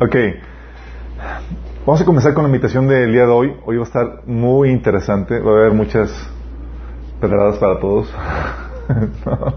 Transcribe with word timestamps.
Ok. 0.00 0.16
Vamos 1.84 2.00
a 2.00 2.06
comenzar 2.06 2.32
con 2.32 2.44
la 2.44 2.48
invitación 2.48 2.88
del 2.88 3.12
día 3.12 3.26
de 3.26 3.32
hoy. 3.32 3.54
Hoy 3.66 3.76
va 3.76 3.82
a 3.82 3.86
estar 3.86 4.22
muy 4.24 4.70
interesante. 4.70 5.38
Va 5.38 5.50
a 5.50 5.58
haber 5.58 5.74
muchas 5.74 6.10
pedradas 7.20 7.58
para 7.58 7.78
todos. 7.80 8.10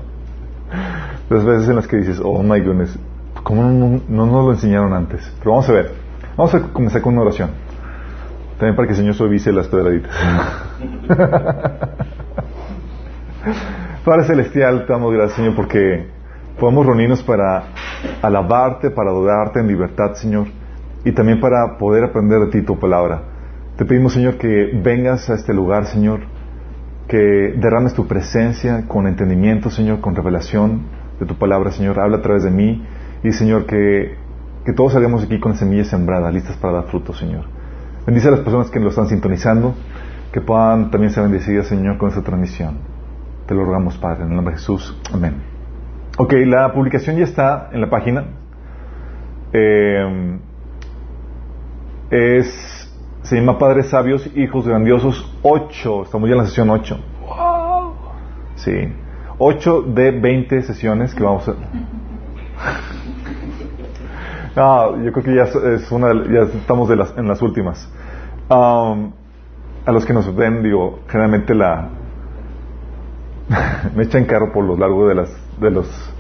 Las 1.30 1.46
veces 1.46 1.70
en 1.70 1.78
las 1.78 1.88
que 1.88 1.96
dices, 1.96 2.20
oh 2.22 2.44
my 2.44 2.60
goodness, 2.60 3.00
¿cómo 3.44 3.64
no, 3.64 4.02
no 4.10 4.26
nos 4.26 4.46
lo 4.46 4.52
enseñaron 4.52 4.94
antes? 4.94 5.22
Pero 5.40 5.52
vamos 5.52 5.70
a 5.70 5.72
ver. 5.72 5.92
Vamos 6.36 6.54
a 6.54 6.62
comenzar 6.74 7.02
con 7.02 7.14
una 7.14 7.22
oración. 7.22 7.52
También 8.58 8.76
para 8.76 8.86
que 8.86 8.92
el 8.92 8.98
Señor 8.98 9.16
suavice 9.16 9.54
las 9.54 9.70
pedraditas. 9.70 10.12
Padre 14.04 14.26
Celestial, 14.26 14.86
te 14.86 14.92
damos 14.92 15.14
gracias, 15.14 15.38
Señor, 15.38 15.56
porque 15.56 16.12
podemos 16.64 16.86
reunirnos 16.86 17.22
para 17.24 17.62
alabarte, 18.22 18.90
para 18.90 19.10
adorarte 19.10 19.60
en 19.60 19.68
libertad, 19.68 20.14
Señor, 20.14 20.48
y 21.04 21.12
también 21.12 21.42
para 21.42 21.78
poder 21.78 22.06
aprender 22.06 22.40
de 22.40 22.48
ti 22.52 22.62
tu 22.62 22.80
palabra. 22.80 23.22
Te 23.76 23.84
pedimos, 23.84 24.14
Señor, 24.14 24.38
que 24.38 24.72
vengas 24.82 25.30
a 25.30 25.34
este 25.34 25.54
lugar, 25.54 25.88
Señor, 25.88 26.22
que 27.10 27.18
derrames 27.58 27.94
tu 27.94 28.08
presencia 28.08 28.88
con 28.88 29.08
entendimiento, 29.08 29.70
Señor, 29.70 30.00
con 30.00 30.16
revelación 30.16 30.84
de 31.20 31.26
tu 31.26 31.36
palabra, 31.36 31.70
Señor. 31.72 32.00
Habla 32.00 32.20
a 32.20 32.22
través 32.22 32.44
de 32.44 32.52
mí 32.52 32.82
y, 33.26 33.34
Señor, 33.34 33.66
que, 33.66 34.16
que 34.64 34.72
todos 34.72 34.94
salgamos 34.94 35.22
aquí 35.22 35.42
con 35.42 35.58
semillas 35.58 35.88
sembradas, 35.88 36.34
listas 36.34 36.56
para 36.56 36.76
dar 36.76 36.86
fruto, 36.86 37.14
Señor. 37.14 37.44
Bendice 38.06 38.30
a 38.30 38.32
las 38.32 38.40
personas 38.40 38.70
que 38.70 38.80
lo 38.80 38.88
están 38.88 39.08
sintonizando, 39.08 39.76
que 40.32 40.40
puedan 40.40 40.92
también 40.92 41.12
ser 41.12 41.24
bendecidas, 41.24 41.68
Señor, 41.68 41.98
con 41.98 42.08
esta 42.08 42.22
transmisión. 42.22 42.78
Te 43.48 43.54
lo 43.54 43.66
rogamos, 43.66 43.98
Padre, 43.98 44.24
en 44.24 44.30
el 44.30 44.36
nombre 44.38 44.54
de 44.54 44.62
Jesús. 44.62 44.98
Amén. 45.12 45.53
Ok, 46.16 46.34
la 46.46 46.72
publicación 46.74 47.18
ya 47.18 47.24
está 47.24 47.70
en 47.72 47.82
la 47.82 47.90
página. 47.90 48.26
Eh, 49.52 50.38
es, 52.12 52.94
se 53.24 53.36
llama 53.36 53.58
Padres 53.58 53.90
Sabios, 53.90 54.30
Hijos 54.36 54.68
Grandiosos 54.68 55.36
8. 55.42 56.04
Estamos 56.04 56.30
ya 56.30 56.36
en 56.36 56.42
la 56.42 56.46
sesión 56.46 56.70
8. 56.70 57.00
¡Wow! 57.28 57.94
Sí. 58.56 58.94
8 59.40 59.82
de 59.82 60.12
20 60.12 60.62
sesiones 60.62 61.16
que 61.16 61.24
vamos 61.24 61.48
a... 61.50 61.56
No, 64.56 65.04
yo 65.04 65.12
creo 65.12 65.24
que 65.24 65.36
ya 65.36 65.46
es 65.74 65.92
una 65.92 66.14
ya 66.32 66.42
estamos 66.42 66.88
de 66.88 66.96
las, 66.96 67.18
en 67.18 67.28
las 67.28 67.42
últimas. 67.42 67.92
Um, 68.52 69.12
a 69.84 69.92
los 69.92 70.06
que 70.06 70.14
nos 70.14 70.36
ven, 70.36 70.62
digo, 70.62 71.00
generalmente 71.08 71.56
la 71.56 71.90
me 73.96 74.04
echan 74.04 74.26
carro 74.26 74.52
por 74.54 74.64
los 74.64 74.78
largos 74.78 75.10
de 75.10 75.16
las 75.16 75.44
de 75.60 75.72
los 75.72 76.13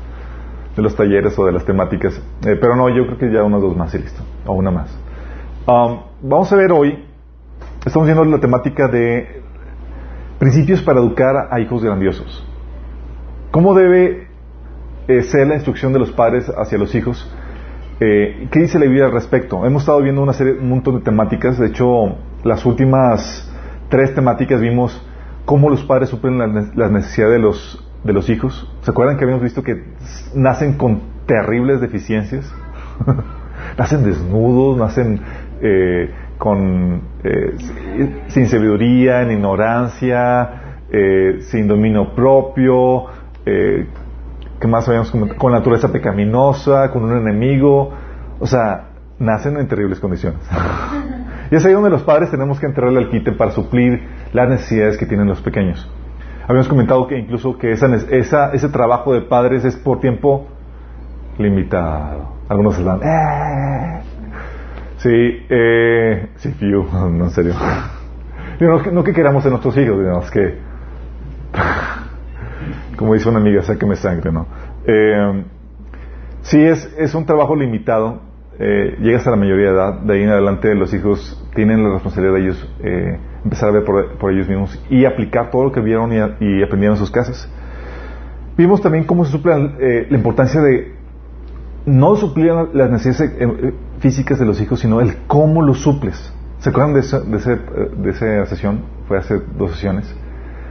de 0.75 0.81
los 0.81 0.95
talleres 0.95 1.37
o 1.37 1.45
de 1.45 1.51
las 1.51 1.65
temáticas, 1.65 2.15
eh, 2.45 2.57
pero 2.59 2.75
no, 2.75 2.89
yo 2.89 3.05
creo 3.05 3.17
que 3.17 3.31
ya 3.31 3.43
unas 3.43 3.61
dos 3.61 3.75
más 3.75 3.93
y 3.93 3.99
listo, 3.99 4.23
o 4.45 4.53
una 4.53 4.71
más. 4.71 4.97
Um, 5.67 5.99
vamos 6.21 6.51
a 6.51 6.55
ver 6.55 6.71
hoy, 6.71 7.05
estamos 7.85 8.07
viendo 8.07 8.25
la 8.25 8.39
temática 8.39 8.87
de 8.87 9.41
principios 10.39 10.81
para 10.81 10.99
educar 10.99 11.47
a 11.51 11.59
hijos 11.59 11.83
grandiosos. 11.83 12.45
¿Cómo 13.51 13.75
debe 13.75 14.27
eh, 15.07 15.21
ser 15.23 15.47
la 15.47 15.55
instrucción 15.55 15.93
de 15.93 15.99
los 15.99 16.11
padres 16.11 16.51
hacia 16.57 16.77
los 16.77 16.95
hijos? 16.95 17.31
Eh, 17.99 18.47
¿Qué 18.51 18.59
dice 18.59 18.79
la 18.79 18.85
Biblia 18.85 19.05
al 19.05 19.11
respecto? 19.11 19.65
Hemos 19.65 19.83
estado 19.83 20.01
viendo 20.01 20.21
una 20.21 20.33
serie, 20.33 20.53
un 20.53 20.69
montón 20.69 20.95
de 20.95 21.01
temáticas. 21.01 21.59
De 21.59 21.67
hecho, 21.67 22.15
las 22.43 22.65
últimas 22.65 23.49
tres 23.89 24.15
temáticas 24.15 24.59
vimos 24.59 24.99
cómo 25.45 25.69
los 25.69 25.83
padres 25.83 26.09
suplen 26.09 26.39
las 26.75 26.91
necesidades 26.91 27.35
de 27.35 27.39
los, 27.39 27.82
de 28.03 28.13
los 28.13 28.29
hijos. 28.29 28.69
¿Se 28.81 28.91
acuerdan 28.91 29.17
que 29.17 29.23
habíamos 29.23 29.43
visto 29.43 29.63
que 29.63 29.83
nacen 30.35 30.73
con 30.77 31.01
terribles 31.25 31.81
deficiencias? 31.81 32.53
nacen 33.77 34.03
desnudos, 34.03 34.77
nacen 34.77 35.19
eh, 35.61 36.13
con, 36.37 37.01
eh, 37.23 37.55
sin 38.27 38.47
sabiduría, 38.47 39.21
en 39.21 39.31
ignorancia, 39.31 40.63
eh, 40.91 41.37
sin 41.41 41.67
dominio 41.67 42.13
propio, 42.13 43.05
eh, 43.45 43.87
¿qué 44.59 44.67
más 44.67 44.87
habíamos 44.87 45.11
Con 45.37 45.51
naturaleza 45.51 45.91
pecaminosa, 45.91 46.91
con 46.91 47.03
un 47.03 47.17
enemigo. 47.17 47.91
O 48.39 48.45
sea, 48.45 48.89
nacen 49.19 49.57
en 49.57 49.67
terribles 49.67 49.99
condiciones. 49.99 50.39
y 51.51 51.55
es 51.55 51.65
ahí 51.65 51.73
donde 51.73 51.89
los 51.89 52.03
padres 52.03 52.29
tenemos 52.29 52.59
que 52.59 52.65
entrarle 52.65 52.99
al 52.99 53.09
quite 53.09 53.31
para 53.31 53.51
suplir 53.51 54.03
las 54.33 54.49
necesidades 54.49 54.97
que 54.97 55.05
tienen 55.05 55.27
los 55.27 55.41
pequeños. 55.41 55.89
Habíamos 56.43 56.67
comentado 56.67 57.07
que 57.07 57.17
incluso 57.17 57.57
que 57.57 57.71
esa, 57.71 57.87
esa, 57.95 58.51
ese 58.51 58.69
trabajo 58.69 59.13
de 59.13 59.21
padres 59.21 59.63
es 59.63 59.77
por 59.77 59.99
tiempo 59.99 60.47
limitado. 61.37 62.33
Algunos 62.49 62.75
se 62.75 62.83
dan, 62.83 62.99
¡eh! 63.01 64.01
Sí, 64.97 65.45
eh, 65.49 66.29
sí, 66.35 66.55
no 66.61 67.25
en 67.25 67.29
serio. 67.31 67.53
No, 68.59 68.81
no, 68.91 69.03
que 69.03 69.13
queramos 69.13 69.43
en 69.45 69.51
nuestros 69.51 69.77
hijos, 69.77 69.99
digamos 69.99 70.31
que, 70.31 70.59
como 72.97 73.13
dice 73.13 73.29
una 73.29 73.39
amiga, 73.39 73.61
sáqueme 73.63 73.95
sangre, 73.95 74.31
¿no? 74.31 74.47
Eh, 74.85 75.43
sí, 76.41 76.61
es, 76.61 76.93
es 76.97 77.15
un 77.15 77.25
trabajo 77.25 77.55
limitado. 77.55 78.21
Eh, 78.59 78.97
llegas 78.99 79.25
a 79.25 79.31
la 79.31 79.37
mayoría 79.37 79.69
de 79.69 79.73
edad, 79.73 79.99
de 80.01 80.13
ahí 80.13 80.23
en 80.23 80.29
adelante 80.29 80.75
los 80.75 80.93
hijos 80.93 81.43
tienen 81.55 81.83
la 81.83 81.93
responsabilidad 81.93 82.35
de 82.35 82.41
ellos 82.41 82.75
eh, 82.83 83.17
empezar 83.43 83.69
a 83.69 83.71
ver 83.71 83.83
por, 83.83 84.31
ellos 84.31 84.47
mismos 84.47 84.81
y 84.89 85.05
aplicar 85.05 85.51
todo 85.51 85.65
lo 85.65 85.71
que 85.71 85.81
vieron 85.81 86.11
y, 86.11 86.17
y 86.17 86.63
aprendieron 86.63 86.95
en 86.95 86.97
sus 86.97 87.11
casas. 87.11 87.49
Vimos 88.57 88.81
también 88.81 89.05
cómo 89.05 89.25
se 89.25 89.31
suple 89.31 89.53
eh, 89.79 90.07
la 90.09 90.17
importancia 90.17 90.61
de 90.61 90.93
no 91.85 92.15
suplir 92.15 92.53
las 92.73 92.91
necesidades 92.91 93.35
eh, 93.39 93.39
eh, 93.41 93.73
físicas 93.99 94.37
de 94.39 94.45
los 94.45 94.61
hijos, 94.61 94.79
sino 94.79 95.01
el 95.01 95.17
cómo 95.27 95.61
los 95.61 95.79
suples. 95.79 96.33
¿Se 96.59 96.69
acuerdan 96.69 96.93
de, 96.93 96.99
esa, 96.99 97.19
de, 97.19 97.37
ese, 97.37 97.55
de 97.55 98.09
esa 98.09 98.45
sesión? 98.45 98.81
Fue 99.07 99.17
hace 99.17 99.41
dos 99.57 99.71
sesiones. 99.71 100.15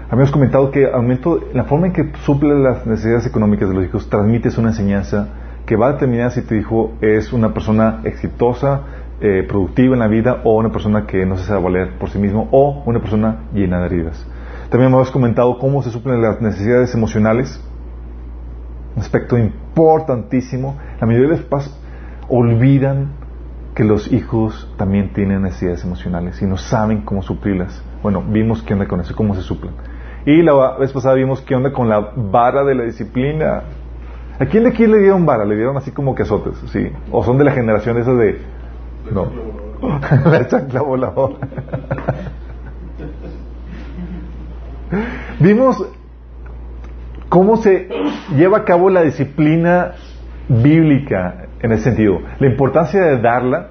Habíamos 0.08 0.30
comentado 0.30 0.70
que 0.70 0.86
aumento, 0.86 1.40
la 1.52 1.64
forma 1.64 1.88
en 1.88 1.92
que 1.92 2.12
suple 2.24 2.54
las 2.54 2.86
necesidades 2.86 3.26
económicas 3.26 3.68
de 3.68 3.74
los 3.74 3.84
hijos, 3.84 4.08
transmites 4.08 4.58
una 4.58 4.68
enseñanza 4.68 5.28
que 5.66 5.76
va 5.76 5.88
a 5.88 5.92
determinar 5.94 6.30
si 6.30 6.42
tu 6.42 6.54
hijo 6.54 6.92
es 7.00 7.32
una 7.32 7.52
persona 7.52 8.00
exitosa, 8.04 8.82
eh, 9.22 9.44
productiva 9.46 9.94
en 9.94 10.00
la 10.00 10.08
vida 10.08 10.40
o 10.42 10.58
una 10.58 10.70
persona 10.70 11.06
que 11.06 11.24
no 11.24 11.36
se 11.36 11.44
sabe 11.44 11.62
valer 11.62 11.98
por 11.98 12.10
sí 12.10 12.18
mismo 12.18 12.48
o 12.50 12.82
una 12.86 12.98
persona 12.98 13.44
llena 13.52 13.78
de 13.80 13.86
heridas. 13.86 14.26
También 14.68 14.92
hemos 14.92 15.10
comentado 15.10 15.58
cómo 15.58 15.82
se 15.82 15.90
suplen 15.90 16.20
las 16.20 16.40
necesidades 16.40 16.92
emocionales, 16.94 17.62
un 18.96 19.02
aspecto 19.02 19.38
importantísimo. 19.38 20.76
La 21.00 21.06
mayoría 21.06 21.28
de 21.28 21.36
los 21.36 21.44
papás 21.44 21.78
olvidan 22.28 23.12
que 23.74 23.84
los 23.84 24.12
hijos 24.12 24.70
también 24.76 25.12
tienen 25.12 25.42
necesidades 25.42 25.84
emocionales 25.84 26.42
y 26.42 26.46
no 26.46 26.56
saben 26.56 27.02
cómo 27.02 27.22
suplirlas. 27.22 27.82
Bueno, 28.02 28.22
vimos 28.26 28.62
qué 28.62 28.74
onda 28.74 28.88
con 28.88 29.00
eso, 29.00 29.14
cómo 29.14 29.34
se 29.34 29.42
suplen. 29.42 29.72
Y 30.26 30.42
la 30.42 30.78
vez 30.78 30.92
pasada 30.92 31.14
vimos 31.14 31.40
qué 31.42 31.54
onda 31.54 31.72
con 31.72 31.88
la 31.88 32.12
vara 32.16 32.64
de 32.64 32.74
la 32.74 32.84
disciplina. 32.84 33.62
¿A 34.38 34.46
quién 34.46 34.64
de 34.64 34.70
aquí 34.70 34.86
le 34.86 34.98
dieron 34.98 35.24
vara? 35.24 35.44
Le 35.44 35.54
dieron 35.54 35.76
así 35.76 35.90
como 35.90 36.14
que 36.14 36.22
azotes, 36.22 36.56
¿sí? 36.72 36.90
O 37.10 37.22
son 37.22 37.38
de 37.38 37.44
la 37.44 37.52
generación 37.52 37.98
esa 37.98 38.12
de... 38.14 38.40
No. 39.10 39.30
la 40.30 40.46
chancla 40.46 40.82
voladora. 40.82 41.36
vimos 45.40 45.84
cómo 47.28 47.56
se 47.56 47.88
lleva 48.36 48.58
a 48.58 48.64
cabo 48.64 48.90
la 48.90 49.02
disciplina 49.02 49.92
bíblica 50.48 51.46
en 51.60 51.72
ese 51.72 51.84
sentido. 51.84 52.20
La 52.38 52.46
importancia 52.46 53.02
de 53.02 53.18
darla 53.20 53.70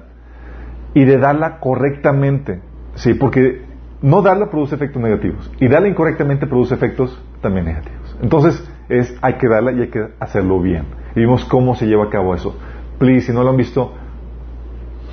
y 0.94 1.04
de 1.04 1.18
darla 1.18 1.58
correctamente. 1.60 2.60
Sí, 2.94 3.14
porque 3.14 3.62
no 4.02 4.20
darla 4.20 4.50
produce 4.50 4.74
efectos 4.74 5.00
negativos 5.00 5.50
y 5.60 5.68
darla 5.68 5.88
incorrectamente 5.88 6.46
produce 6.46 6.74
efectos 6.74 7.22
también 7.40 7.66
negativos. 7.66 8.18
Entonces, 8.20 8.68
es 8.88 9.16
hay 9.22 9.34
que 9.34 9.48
darla 9.48 9.72
y 9.72 9.80
hay 9.80 9.88
que 9.88 10.08
hacerlo 10.18 10.60
bien. 10.60 10.84
Y 11.14 11.20
vimos 11.20 11.44
cómo 11.44 11.74
se 11.74 11.86
lleva 11.86 12.04
a 12.04 12.10
cabo 12.10 12.34
eso. 12.34 12.56
Please, 12.98 13.26
si 13.26 13.32
no 13.32 13.42
lo 13.42 13.50
han 13.50 13.56
visto, 13.56 13.94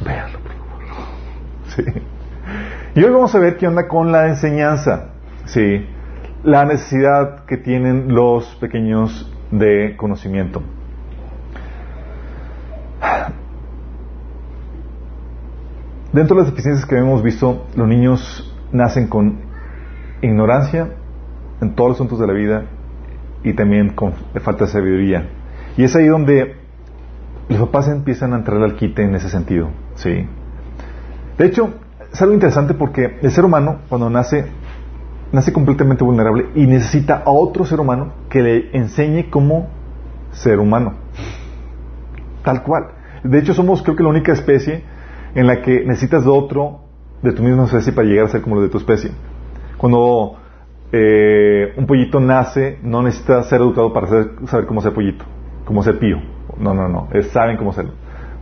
véanlo, 0.06 0.40
por 0.40 0.54
favor. 0.54 0.84
Sí. 1.68 1.84
Y 2.96 3.04
hoy 3.04 3.12
vamos 3.12 3.34
a 3.36 3.40
ver 3.40 3.58
qué 3.58 3.68
onda 3.68 3.88
con 3.88 4.12
la 4.12 4.28
enseñanza. 4.28 5.10
Sí 5.46 5.86
la 6.44 6.66
necesidad 6.66 7.46
que 7.46 7.58
tienen 7.58 8.14
los 8.14 8.56
pequeños 8.56 9.32
de 9.52 9.96
conocimiento. 9.98 10.62
Dentro 16.14 16.36
de 16.36 16.44
las 16.44 16.52
deficiencias 16.52 16.88
que 16.88 16.98
hemos 16.98 17.22
visto, 17.22 17.68
los 17.76 17.88
niños 17.88 18.56
nacen 18.72 19.08
con 19.08 19.40
ignorancia 20.22 20.90
en 21.62 21.76
todos 21.76 21.90
los 21.90 21.98
asuntos 21.98 22.20
de 22.20 22.28
la 22.28 22.34
vida 22.34 22.64
y 23.44 23.54
también 23.54 23.90
con 23.90 24.14
falta 24.42 24.66
de 24.66 24.72
sabiduría. 24.72 25.28
Y 25.78 25.84
es 25.84 25.96
ahí 25.96 26.08
donde 26.08 26.56
los 27.48 27.60
papás 27.60 27.90
empiezan 27.90 28.34
a 28.34 28.38
entrar 28.38 28.62
al 28.64 28.76
quite 28.76 29.04
en 29.04 29.16
ese 29.16 29.30
sentido. 29.30 29.70
¿Sí? 30.00 30.26
De 31.38 31.46
hecho, 31.46 31.74
es 32.12 32.22
algo 32.22 32.34
interesante 32.34 32.74
porque 32.74 33.18
el 33.22 33.32
ser 33.32 33.46
humano, 33.46 33.80
cuando 33.90 34.10
nace, 34.10 34.46
nace 35.32 35.54
completamente 35.54 36.04
vulnerable 36.04 36.48
y 36.56 36.66
necesita 36.66 37.24
a 37.26 37.32
otro 37.32 37.66
ser 37.66 37.80
humano 37.80 38.14
que 38.30 38.42
le 38.42 38.78
enseñe 38.78 39.30
cómo 39.30 39.68
ser 40.32 40.60
humano. 40.60 40.94
Tal 42.44 42.64
cual. 42.64 42.88
De 43.24 43.40
hecho, 43.40 43.54
somos 43.54 43.84
creo 43.84 43.96
que 43.96 44.04
la 44.04 44.10
única 44.10 44.32
especie 44.32 44.84
en 45.36 45.48
la 45.48 45.62
que 45.62 45.84
necesitas 45.86 46.24
de 46.24 46.32
otro 46.32 46.82
de 47.22 47.34
tu 47.34 47.44
misma 47.44 47.66
especie 47.66 47.94
para 47.94 48.08
llegar 48.08 48.26
a 48.26 48.30
ser 48.30 48.42
como 48.42 48.56
lo 48.56 48.62
de 48.62 48.70
tu 48.70 48.78
especie. 48.78 49.12
Cuando 49.78 50.38
eh, 50.92 51.74
un 51.78 51.86
pollito 51.86 52.20
nace, 52.20 52.80
no 52.82 53.04
necesita 53.04 53.44
ser 53.44 53.62
educado 53.62 53.92
para 53.94 54.08
saber 54.48 54.66
cómo 54.66 54.82
ser 54.82 54.94
pollito, 54.94 55.26
cómo 55.66 55.84
ser 55.84 56.00
pío. 56.00 56.18
No, 56.58 56.74
no, 56.74 56.88
no. 56.88 57.10
Es, 57.14 57.28
saben 57.28 57.58
cómo 57.58 57.74
ser. 57.74 57.88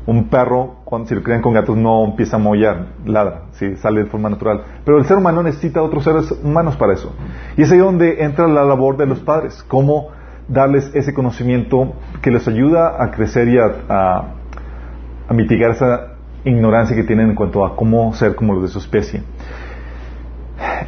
Un 0.08 0.30
perro, 0.30 0.78
cuando 0.86 1.08
si 1.08 1.16
lo 1.16 1.22
crían 1.22 1.42
con 1.42 1.54
gatos, 1.54 1.78
no 1.78 2.06
empieza 2.06 2.38
a 2.38 2.40
mollar, 2.40 2.88
ladra, 3.06 3.44
¿sí? 3.52 3.76
sale 3.76 4.04
de 4.04 4.10
forma 4.10 4.30
natural. 4.30 4.64
Pero 4.84 4.98
el 4.98 5.06
ser 5.06 5.18
humano 5.18 5.44
necesita 5.44 5.84
otros 5.84 6.04
seres 6.04 6.32
humanos 6.44 6.76
para 6.78 6.94
eso. 6.94 7.14
Y 7.58 7.64
es 7.64 7.72
ahí 7.72 7.78
donde 7.78 8.24
entra 8.24 8.48
la 8.48 8.64
labor 8.64 8.98
de 8.98 9.06
los 9.06 9.20
padres, 9.20 9.64
cómo 9.68 10.10
darles 10.48 10.90
ese 10.96 11.14
conocimiento 11.14 11.94
que 12.22 12.32
les 12.32 12.48
ayuda 12.48 13.04
a 13.04 13.12
crecer 13.12 13.50
y 13.50 13.58
a, 13.60 14.34
a 15.28 15.34
mitigar 15.34 15.72
esa 15.72 16.14
ignorancia 16.46 16.96
que 16.96 17.04
tienen 17.04 17.30
en 17.30 17.36
cuanto 17.36 17.66
a 17.66 17.76
cómo 17.76 18.14
ser 18.14 18.36
como 18.36 18.54
los 18.54 18.64
de 18.64 18.70
su 18.70 18.80
especie. 18.80 19.24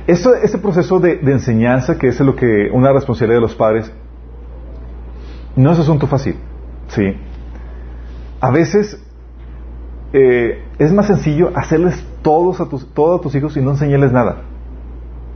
Eso, 0.07 0.33
ese 0.36 0.57
proceso 0.57 1.00
de, 1.00 1.19
enseñanza, 1.22 1.98
que 1.98 2.07
es 2.07 2.19
lo 2.19 2.36
que 2.36 2.69
una 2.72 2.92
responsabilidad 2.92 3.38
de 3.38 3.42
los 3.42 3.56
padres, 3.56 3.92
no 5.56 5.72
es 5.72 5.80
asunto 5.80 6.07
fácil. 6.07 6.36
¿sí? 6.88 7.15
A 8.42 8.51
veces 8.51 9.06
eh, 10.12 10.64
es 10.80 10.92
más 10.92 11.08
sencillo 11.08 11.52
hacerles 11.56 12.06
todos 12.22 12.60
a 12.62 12.68
tus, 12.68 12.92
todos 12.94 13.20
a 13.20 13.24
tus 13.24 13.36
hijos 13.36 13.56
y 13.58 13.62
no 13.62 13.72
enseñarles 13.72 14.12
nada. 14.12 14.42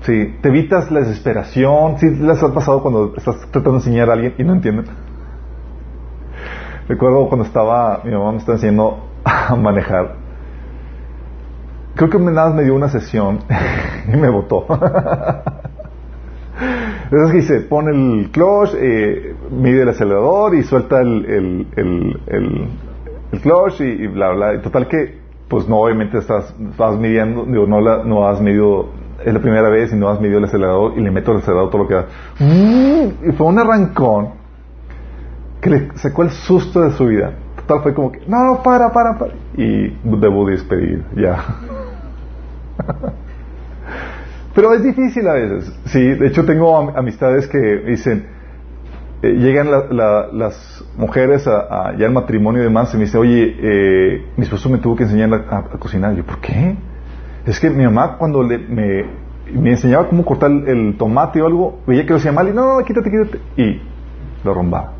¿sí? 0.02 0.36
Te 0.42 0.50
evitas 0.50 0.92
la 0.92 1.02
desesperación. 1.02 1.98
¿Sí 2.00 2.10
les 2.10 2.42
ha 2.42 2.54
pasado 2.54 2.81
cuando 2.81 3.14
estás 3.16 3.40
tratando 3.52 3.72
de 3.72 3.78
enseñar 3.78 4.10
a 4.10 4.14
alguien 4.14 4.34
y 4.38 4.44
no 4.44 4.54
entienden? 4.54 4.86
Recuerdo 6.88 7.28
cuando 7.28 7.46
estaba, 7.46 8.02
mi 8.04 8.12
mamá 8.12 8.31
me 8.31 8.38
estaba 8.38 8.56
enseñando 8.56 9.08
a 9.24 9.56
manejar. 9.56 10.16
Creo 11.96 12.10
que 12.10 12.18
nada 12.20 12.52
me 12.54 12.64
dio 12.64 12.75
una 12.75 12.90
sesión 12.90 13.40
y 14.12 14.18
me 14.18 14.30
votó. 14.30 14.66
Entonces 17.06 17.31
que 17.31 17.38
dice, 17.38 17.60
pone 17.62 17.92
el 17.92 18.31
clutch, 18.31 18.72
eh, 18.75 19.36
mide 19.52 19.84
el 19.84 19.90
acelerador 19.90 20.56
y 20.56 20.64
suelta 20.64 21.00
el, 21.00 21.25
el, 21.25 21.68
el, 21.75 22.20
el 22.25 22.70
clutch 23.41 23.81
y, 23.81 24.07
bla, 24.07 24.31
bla. 24.31 24.56
Y 24.56 24.59
total 24.59 24.88
que, 24.88 25.19
pues 25.47 25.68
no, 25.68 25.77
obviamente 25.77 26.18
estás, 26.18 26.56
estás 26.71 26.97
midiendo, 26.97 27.45
digo, 27.45 27.65
no, 27.68 27.81
la, 27.81 28.03
no 28.03 28.27
has 28.27 28.41
medido, 28.41 28.89
es 29.24 29.33
la 29.33 29.39
primera 29.39 29.69
vez 29.69 29.94
y 29.94 29.95
no 29.95 30.09
has 30.09 30.19
medido 30.19 30.39
el 30.39 30.45
acelerador 30.45 30.94
y 30.97 31.01
le 31.01 31.12
meto 31.12 31.31
el 31.31 31.38
acelerador 31.39 31.69
todo 31.69 31.83
lo 31.83 31.88
que 31.88 31.95
da. 31.95 32.06
Y 33.27 33.31
fue 33.33 33.47
un 33.47 33.59
arrancón 33.59 34.30
que 35.62 35.69
le 35.69 35.89
sacó 35.95 36.24
el 36.24 36.31
susto 36.31 36.81
de 36.81 36.91
su 36.91 37.06
vida. 37.06 37.33
Total 37.56 37.81
fue 37.81 37.94
como 37.94 38.12
que, 38.12 38.19
no, 38.27 38.62
para, 38.63 38.91
para, 38.91 39.18
para. 39.18 39.33
Y 39.56 39.97
debo 40.03 40.45
despedir, 40.47 41.06
ya. 41.15 41.44
Pero 44.53 44.74
es 44.74 44.83
difícil 44.83 45.27
a 45.27 45.33
veces. 45.33 45.74
Sí, 45.86 46.00
de 46.00 46.27
hecho 46.27 46.45
tengo 46.45 46.77
amistades 46.95 47.47
que 47.47 47.57
dicen, 47.57 48.27
eh, 49.24 49.36
llegan 49.38 49.72
las 49.72 50.84
mujeres 50.98 51.48
a, 51.48 51.94
ya 51.98 52.08
al 52.08 52.12
matrimonio 52.12 52.60
y 52.60 52.66
demás 52.66 52.94
y 52.94 52.98
me 52.98 53.06
dicen, 53.06 53.22
oye, 53.22 53.56
eh, 53.58 54.25
mi 54.36 54.44
esposo 54.44 54.70
me 54.70 54.80
tuvo 54.80 54.98
que 54.98 55.04
enseñar 55.04 55.34
a, 55.50 55.62
cocinar. 55.80 56.14
yo, 56.14 56.25
¿por 56.25 56.40
qué? 56.40 56.75
Es 57.46 57.58
que 57.58 57.70
mi 57.70 57.86
mamá 57.86 58.18
cuando 58.18 58.44
me, 58.44 59.06
me 59.50 59.72
enseñaba 59.72 60.10
cómo 60.10 60.25
cortar 60.25 60.52
el, 60.52 60.98
tomate 60.98 61.42
o 61.42 61.48
algo, 61.48 61.80
veía 61.88 62.04
que 62.04 62.10
lo 62.10 62.18
hacía 62.18 62.34
mal 62.34 62.50
y 62.50 62.52
no, 62.52 62.80
no, 62.80 62.86
quítate, 62.86 63.10
quítate. 63.10 63.40
Y 63.56 63.81
lo 64.44 64.54
rombaba. 64.54 64.92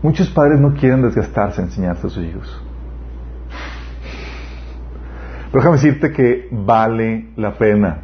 Muchos 0.00 0.30
padres 0.30 0.60
no 0.60 0.74
quieren 0.74 1.02
desgastarse 1.02 1.60
en 1.60 1.66
enseñarse 1.66 2.06
a 2.06 2.10
sus 2.10 2.24
hijos. 2.24 2.62
Pero 5.50 5.60
déjame 5.60 5.76
decirte 5.76 6.12
que 6.12 6.48
vale 6.52 7.30
la 7.34 7.58
pena. 7.58 7.98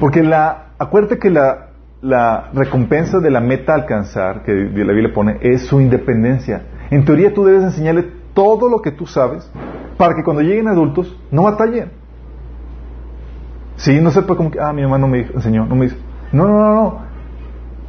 Porque 0.00 0.24
la, 0.24 0.72
acuérdate 0.76 1.20
que 1.20 1.30
la, 1.30 1.69
la 2.02 2.50
recompensa 2.54 3.20
de 3.20 3.30
la 3.30 3.40
meta 3.40 3.72
a 3.72 3.76
alcanzar, 3.76 4.42
que 4.42 4.52
la 4.52 4.92
Biblia 4.92 5.12
pone, 5.12 5.38
es 5.42 5.66
su 5.66 5.80
independencia. 5.80 6.62
En 6.90 7.04
teoría 7.04 7.32
tú 7.34 7.44
debes 7.44 7.62
enseñarle 7.62 8.10
todo 8.34 8.68
lo 8.68 8.80
que 8.80 8.90
tú 8.90 9.06
sabes 9.06 9.50
para 9.96 10.14
que 10.14 10.22
cuando 10.24 10.42
lleguen 10.42 10.68
adultos 10.68 11.16
no 11.30 11.42
batallen. 11.42 11.90
Sí, 13.76 14.00
no 14.00 14.10
sepa 14.10 14.36
como 14.36 14.50
que, 14.50 14.60
ah, 14.60 14.72
mi 14.72 14.82
mamá 14.82 14.98
no 14.98 15.08
me 15.08 15.22
enseñó, 15.22 15.66
no 15.66 15.74
me 15.74 15.86
dice. 15.86 15.96
No, 16.32 16.46
no, 16.46 16.58
no, 16.58 16.74
no. 16.74 16.98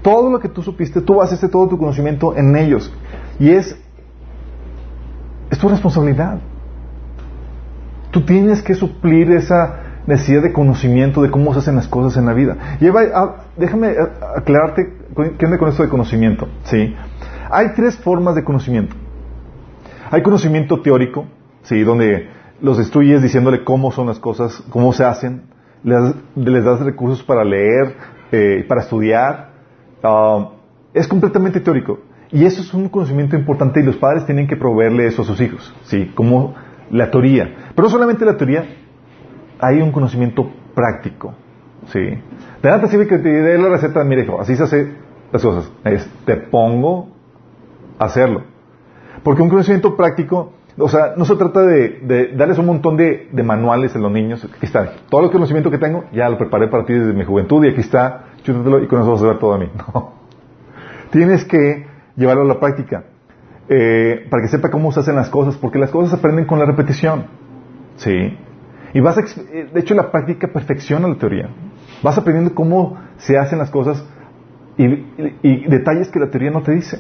Todo 0.02 0.30
lo 0.32 0.40
que 0.40 0.50
tú 0.50 0.62
supiste, 0.62 1.02
tú 1.02 1.16
basaste 1.16 1.48
todo 1.48 1.68
tu 1.68 1.78
conocimiento 1.78 2.36
en 2.36 2.56
ellos. 2.56 2.94
Y 3.40 3.50
es, 3.52 3.78
es 5.50 5.58
tu 5.60 5.70
responsabilidad. 5.70 6.40
Tú 8.10 8.26
tienes 8.26 8.62
que 8.62 8.74
suplir 8.74 9.32
esa 9.32 9.91
necesidad 10.08 10.42
de 10.42 10.54
conocimiento 10.54 11.22
de 11.22 11.30
cómo 11.30 11.54
se 11.54 11.60
hacen 11.60 11.76
las 11.76 11.88
cosas 11.88 12.18
en 12.18 12.26
la 12.26 12.34
vida. 12.34 12.78
Lleva, 12.80 13.02
ah, 13.14 13.36
déjame 13.58 13.96
aclararte 14.36 14.94
qué 15.38 15.46
onda 15.46 15.58
con 15.58 15.70
esto 15.70 15.84
de 15.84 15.90
conocimiento. 15.90 16.48
¿sí? 16.64 16.96
Hay 17.50 17.74
tres 17.76 17.98
formas 17.98 18.36
de 18.36 18.44
conocimiento. 18.44 18.96
Hay 20.10 20.22
conocimiento 20.22 20.82
teórico, 20.82 21.26
¿sí? 21.64 21.82
donde 21.84 22.30
los 22.62 22.80
estudies 22.80 23.22
diciéndole 23.22 23.64
cómo 23.64 23.92
son 23.92 24.08
las 24.08 24.20
cosas, 24.20 24.64
cómo 24.70 24.94
se 24.94 25.04
hacen, 25.04 25.44
les, 25.84 26.64
das 26.64 26.80
recursos 26.82 27.24
para 27.24 27.44
leer, 27.44 27.96
eh, 28.32 28.66
para 28.68 28.82
estudiar. 28.82 29.52
Ah, 30.04 30.50
es 30.94 31.08
completamente 31.08 31.60
teórico. 31.60 32.00
Y 32.32 32.46
eso 32.46 32.62
es 32.62 32.74
un 32.74 32.88
conocimiento 32.88 33.36
importante 33.36 33.82
y 33.82 33.84
los 33.84 33.98
padres 33.98 34.26
tienen 34.26 34.48
que 34.48 34.56
proveerle 34.56 35.06
eso 35.06 35.22
a 35.22 35.26
sus 35.26 35.42
hijos, 35.42 35.74
¿sí? 35.84 36.12
Como 36.16 36.56
la 36.90 37.12
teoría. 37.12 37.72
Pero 37.76 37.88
no 37.88 37.90
solamente 37.90 38.24
la 38.24 38.38
teoría, 38.38 38.66
hay 39.62 39.82
un 39.82 39.92
conocimiento 39.92 40.50
práctico, 40.74 41.34
¿sí? 41.88 42.00
De 42.00 42.70
nada 42.70 42.82
te 42.82 42.88
sirve 42.88 43.08
que 43.08 43.20
te 43.20 43.30
dé 43.30 43.58
la 43.58 43.70
receta, 43.70 44.04
mire, 44.04 44.24
hijo, 44.24 44.42
así 44.42 44.56
se 44.56 44.64
hace 44.64 44.92
las 45.32 45.42
cosas. 45.42 45.72
Te 46.26 46.36
pongo 46.36 47.10
a 48.00 48.06
hacerlo. 48.06 48.44
Porque 49.24 49.42
un 49.42 49.50
conocimiento 49.50 49.96
práctico, 49.96 50.54
o 50.78 50.90
sea, 50.90 51.14
no 51.16 51.26
se 51.26 51.36
trata 51.36 51.62
de, 51.62 52.32
darles 52.36 52.58
un 52.58 52.66
montón 52.66 52.98
de, 52.98 53.30
manuales 53.44 53.96
a 53.96 54.00
los 54.00 54.12
niños. 54.12 54.44
Aquí 54.44 54.66
está, 54.66 54.94
todo 55.10 55.26
el 55.26 55.32
conocimiento 55.32 55.70
que 55.70 55.78
tengo, 55.78 56.06
ya 56.12 56.28
lo 56.28 56.38
preparé 56.38 56.68
para 56.68 56.86
ti 56.86 56.94
desde 56.94 57.14
mi 57.14 57.24
juventud 57.24 57.64
y 57.64 57.70
aquí 57.70 57.82
está, 57.82 58.26
chútatelo 58.44 58.84
y 58.84 58.88
con 58.88 59.02
eso 59.02 59.12
vas 59.12 59.22
a 59.22 59.28
ver 59.28 59.40
todo 59.40 59.54
a 59.54 59.58
mí. 59.58 59.70
No. 59.94 60.22
Tienes 61.12 61.44
que 61.44 61.86
llevarlo 62.16 62.44
a 62.44 62.46
la 62.46 62.60
práctica. 62.60 63.04
Eh, 63.68 64.28
para 64.30 64.44
que 64.44 64.50
sepa 64.50 64.70
cómo 64.70 64.92
se 64.92 65.02
hacen 65.02 65.16
las 65.16 65.30
cosas, 65.30 65.58
porque 65.58 65.78
las 65.78 65.92
cosas 65.92 66.12
se 66.12 66.16
aprenden 66.16 66.46
con 66.46 66.58
la 66.58 66.66
repetición. 66.66 67.26
¿Sí? 67.98 68.38
Y 68.94 69.00
vas 69.00 69.18
eh, 69.18 69.70
de 69.74 69.80
hecho 69.80 69.94
la 69.96 70.12
práctica 70.12 70.48
perfecciona 70.48 71.08
la 71.08 71.16
teoría. 71.16 71.50
Vas 72.04 72.18
aprendiendo 72.18 72.54
cómo 72.54 72.98
se 73.18 73.38
hacen 73.38 73.60
las 73.60 73.70
cosas 73.70 74.04
y, 74.78 75.68
detalles 75.70 76.10
que 76.10 76.20
la 76.20 76.30
teoría 76.30 76.52
no 76.52 76.62
te 76.62 76.72
dice. 76.72 77.00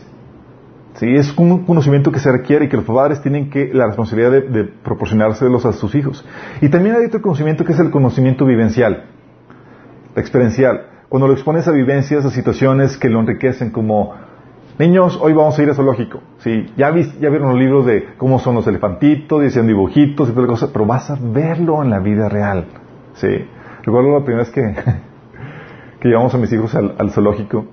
¿Sí? 0.95 1.07
Es 1.07 1.36
un 1.38 1.65
conocimiento 1.65 2.12
que 2.12 2.19
se 2.19 2.31
requiere 2.31 2.65
y 2.65 2.69
que 2.69 2.75
los 2.75 2.86
padres 2.86 3.21
tienen 3.21 3.50
que 3.50 3.74
la 3.74 3.88
responsabilidad 3.88 4.31
de, 4.31 4.41
de 4.41 4.63
proporcionárselos 4.65 5.65
a 5.65 5.74
sus 5.74 5.95
hijos. 5.95 6.25
Y 6.60 6.69
también 6.69 6.95
hay 6.95 7.05
otro 7.05 7.21
conocimiento 7.21 7.63
que 7.63 7.71
es 7.71 7.79
el 7.79 7.89
conocimiento 7.91 8.45
vivencial, 8.45 9.05
experiencial. 10.15 10.88
Cuando 11.07 11.27
lo 11.27 11.33
expones 11.33 11.67
a 11.67 11.71
vivencias, 11.71 12.25
a 12.25 12.29
situaciones 12.29 12.98
que 12.98 13.10
lo 13.10 13.19
enriquecen 13.19 13.71
como 13.71 14.13
Niños, 14.82 15.20
hoy 15.22 15.34
vamos 15.34 15.60
a 15.60 15.62
ir 15.62 15.70
a 15.70 15.76
zoológico. 15.76 16.22
Sí, 16.40 16.66
ya, 16.76 16.90
ya 16.90 17.30
vieron 17.30 17.50
los 17.50 17.60
libros 17.60 17.86
de 17.86 18.16
cómo 18.18 18.40
son 18.40 18.56
los 18.56 18.66
elefantitos, 18.66 19.44
dicen 19.44 19.68
dibujitos 19.68 20.28
y 20.28 20.32
todas 20.32 20.50
cosas, 20.50 20.72
pero 20.74 20.88
vas 20.88 21.12
a 21.12 21.20
verlo 21.22 21.84
en 21.84 21.92
la 21.92 22.00
vida 22.00 22.28
real. 22.30 22.66
Sí. 23.14 23.46
Recuerdo 23.84 24.18
la 24.18 24.26
primera 24.26 24.44
vez 24.44 24.52
que, 24.52 24.62
que 26.00 26.08
llevamos 26.08 26.34
a 26.34 26.40
mis 26.40 26.52
hijos 26.52 26.74
al, 26.74 27.12
zoológico, 27.12 27.68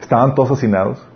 estaban 0.00 0.34
todos 0.34 0.52
hacinados, 0.52 1.06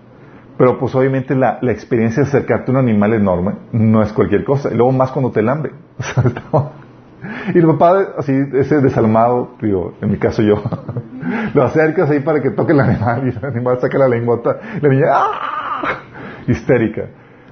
pero 0.59 0.79
pues 0.79 0.95
obviamente 0.95 1.35
la, 1.35 1.59
la, 1.63 1.73
experiencia 1.73 2.25
de 2.25 2.29
acercarte 2.29 2.71
a 2.71 2.75
un 2.75 2.81
animal 2.81 3.15
enorme 3.15 3.55
no 3.73 4.03
es 4.03 4.13
cualquier 4.13 4.45
cosa. 4.45 4.69
Y 4.71 4.77
luego 4.77 4.93
más 4.93 5.13
cuando 5.13 5.31
te 5.31 5.41
lambe. 5.41 5.73
y 7.55 7.59
el 7.59 7.67
papá, 7.67 8.15
así, 8.19 8.33
ese 8.55 8.81
desalmado, 8.81 9.57
digo, 9.61 9.95
en 10.01 10.11
mi 10.11 10.19
caso 10.19 10.43
yo, 10.43 10.63
lo 11.55 11.63
acercas 11.63 12.11
ahí 12.11 12.21
para 12.21 12.41
que 12.41 12.51
toque 12.51 12.73
el 12.73 12.81
animal 12.81 13.27
y 13.27 13.37
el 13.37 13.45
animal 13.45 13.81
saca 13.81 13.99
la 13.99 14.09
lengüota. 14.09 14.59
la 14.81 14.89
niña, 14.89 15.07
¡ah! 15.13 16.01
histérica. 16.47 17.07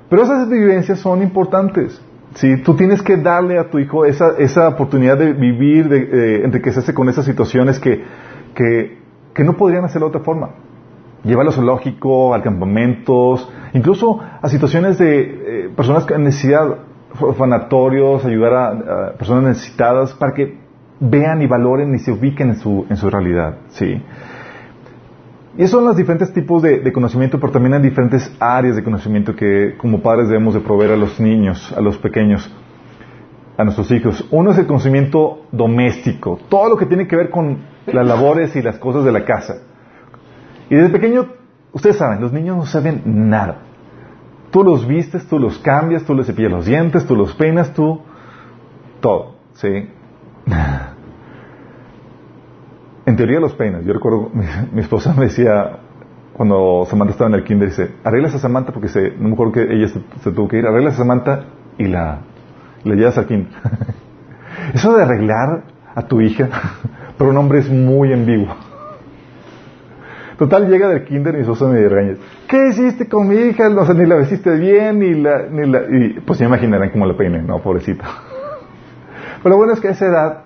Pero 0.09 0.23
esas 0.23 0.49
vivencias 0.49 1.01
son 1.01 1.23
importantes. 1.23 2.01
¿sí? 2.35 2.63
Tú 2.63 2.75
tienes 2.75 3.03
que 3.03 3.17
darle 3.17 3.59
a 3.59 3.71
tu 3.71 3.79
hijo 3.79 4.05
esa, 4.05 4.37
esa 4.39 4.69
oportunidad 4.69 5.19
de 5.19 5.33
vivir, 5.33 5.89
de 5.89 6.45
enriquecerse 6.45 6.95
con 6.95 7.09
esas 7.09 7.25
situaciones 7.25 7.79
que, 7.79 8.05
que, 8.55 8.99
que 9.35 9.45
no 9.45 9.57
podrían 9.57 9.85
hacerlo 9.85 10.07
de 10.07 10.17
otra 10.17 10.25
forma. 10.25 10.51
Llévalo 11.25 11.51
al 11.51 11.55
zoológico, 11.55 12.35
a 12.35 12.43
campamentos, 12.43 13.51
incluso 13.75 14.21
a 14.21 14.49
situaciones 14.49 14.97
de 14.99 15.21
eh, 15.21 15.71
personas 15.75 16.09
en 16.11 16.23
necesidad, 16.23 16.79
orfanatorios, 17.21 18.25
ayudar 18.25 18.55
a, 18.55 19.13
personas 19.13 19.45
necesitadas 19.45 20.13
para 20.15 20.33
que 20.33 20.59
vean 21.01 21.43
y 21.43 21.47
valoren 21.47 21.95
y 21.95 21.99
se 21.99 22.13
ubiquen 22.13 22.51
en 22.51 22.57
su, 22.57 22.87
en 22.89 22.97
su 22.97 23.11
realidad. 23.11 23.59
¿sí? 23.69 24.03
Y 25.59 25.63
esos 25.63 25.79
son 25.79 25.87
los 25.87 25.97
diferentes 25.97 26.33
tipos 26.35 26.63
de, 26.63 26.93
conocimiento, 26.93 27.41
pero 27.41 27.51
también 27.51 27.75
hay 27.75 27.81
diferentes 27.81 28.31
áreas 28.39 28.77
de 28.77 28.85
conocimiento 28.85 29.35
que 29.35 29.75
como 29.79 30.03
padres 30.03 30.29
debemos 30.29 30.53
de 30.53 30.61
proveer 30.61 30.93
a 30.93 30.97
los 30.97 31.19
niños, 31.19 31.73
a 31.75 31.81
los 31.81 31.97
pequeños, 31.97 32.55
a 33.57 33.65
nuestros 33.65 33.91
hijos. 33.91 34.27
Uno 34.31 34.51
es 34.51 34.59
el 34.59 34.67
conocimiento 34.67 35.47
doméstico, 35.53 36.39
todo 36.51 36.69
lo 36.69 36.77
que 36.77 36.85
tiene 36.85 37.07
que 37.09 37.17
ver 37.17 37.31
con 37.31 37.59
las 37.87 38.07
labores 38.07 38.55
y 38.55 38.61
las 38.61 38.77
cosas 38.79 39.05
de 39.05 39.13
la 39.13 39.25
casa. 39.25 39.63
Y 40.69 40.75
desde 40.75 40.91
pequeño, 40.91 41.27
ustedes 41.73 41.97
saben, 41.97 42.21
los 42.21 42.33
niños 42.33 42.57
no 42.59 42.67
saben 42.67 43.03
nada. 43.05 43.63
Tú 44.57 44.65
los 44.65 44.89
vistes, 44.89 45.29
tú 45.29 45.39
los 45.39 45.59
cambias, 45.59 46.05
tú 46.05 46.15
les 46.15 46.27
cepillas 46.27 46.51
los 46.51 46.65
dientes, 46.65 47.07
tú 47.07 47.15
los 47.15 47.35
peinas, 47.35 47.75
tú... 47.75 48.01
Todo, 49.01 49.35
¿sí? 49.53 49.69
en 53.05 53.17
teoría 53.17 53.39
los 53.39 53.53
peinas. 53.53 53.85
Yo 53.85 53.93
recuerdo, 53.93 54.31
mi, 54.73 54.81
esposa 54.81 55.13
me 55.13 55.27
decía, 55.27 55.81
cuando 56.33 56.87
Samantha 56.89 57.13
estaba 57.13 57.29
en 57.29 57.35
el 57.35 57.45
kinder, 57.45 57.69
dice, 57.69 57.97
arreglas 58.03 58.35
a 58.35 58.39
Samantha 58.39 58.73
porque 58.73 58.89
se, 58.89 59.11
no 59.19 59.29
me 59.29 59.35
acuerdo 59.35 59.53
que 59.53 59.63
ella 59.75 59.89
se, 59.89 60.31
tuvo 60.33 60.49
que 60.49 60.57
ir, 60.57 60.67
arreglas 60.67 60.95
a 60.95 60.97
Samantha 60.97 61.45
y 61.77 61.85
la, 61.89 62.21
la 62.83 62.95
llevas 62.95 63.19
al 63.19 63.27
kinder. 63.27 63.53
Eso 64.73 64.97
de 64.97 65.03
arreglar 65.03 65.65
a 65.95 66.01
tu 66.07 66.23
hija, 66.23 66.49
pero 67.19 67.29
un 67.29 67.37
hombre 67.37 67.59
es 67.59 67.69
muy 67.69 68.11
ambiguo. 68.11 68.57
Total, 70.39 70.69
llega 70.69 70.89
del 70.89 71.05
kinder 71.05 71.35
y 71.35 71.37
mi 71.39 71.43
esposa 71.43 71.67
me 71.67 71.89
regaña. 71.89 72.19
¿Qué 72.47 72.69
hiciste 72.69 73.09
con 73.09 73.27
mi 73.27 73.37
hija? 73.37 73.71
No, 73.71 73.85
ni 73.95 74.07
la 74.07 74.17
vestiste 74.17 74.51
bien, 74.57 74.99
ni 74.99 75.15
la, 75.15 75.47
ni 75.51 75.67
la... 75.67 75.81
Y 75.91 76.21
pues 76.21 76.39
ya 76.39 76.47
imaginarán 76.47 76.91
cómo 76.91 77.07
la 77.07 77.17
peiné, 77.17 77.41
¿no? 77.41 77.61
Pobrecita. 77.61 78.05
Pero 79.43 79.57
bueno 79.57 79.73
es 79.73 79.81
que 79.81 79.89
a 79.89 79.93
esa 79.93 80.07
edad 80.07 80.43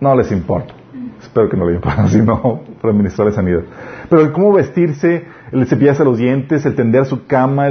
no 0.00 0.16
les 0.16 0.32
importa. 0.32 0.72
Espero 1.20 1.50
que 1.50 1.56
no 1.56 1.68
le 1.68 1.74
importa, 1.74 2.06
sino 2.08 2.62
para 2.80 2.94
administrar 2.94 3.28
la 3.28 3.34
sanidad. 3.34 3.60
Pero 4.08 4.22
el 4.22 4.32
cómo 4.32 4.54
vestirse, 4.54 5.26
el 5.52 5.66
cepillarse 5.66 6.02
los 6.02 6.16
dientes, 6.16 6.64
el 6.64 6.74
tender 6.74 7.04
su 7.04 7.26
cama, 7.26 7.68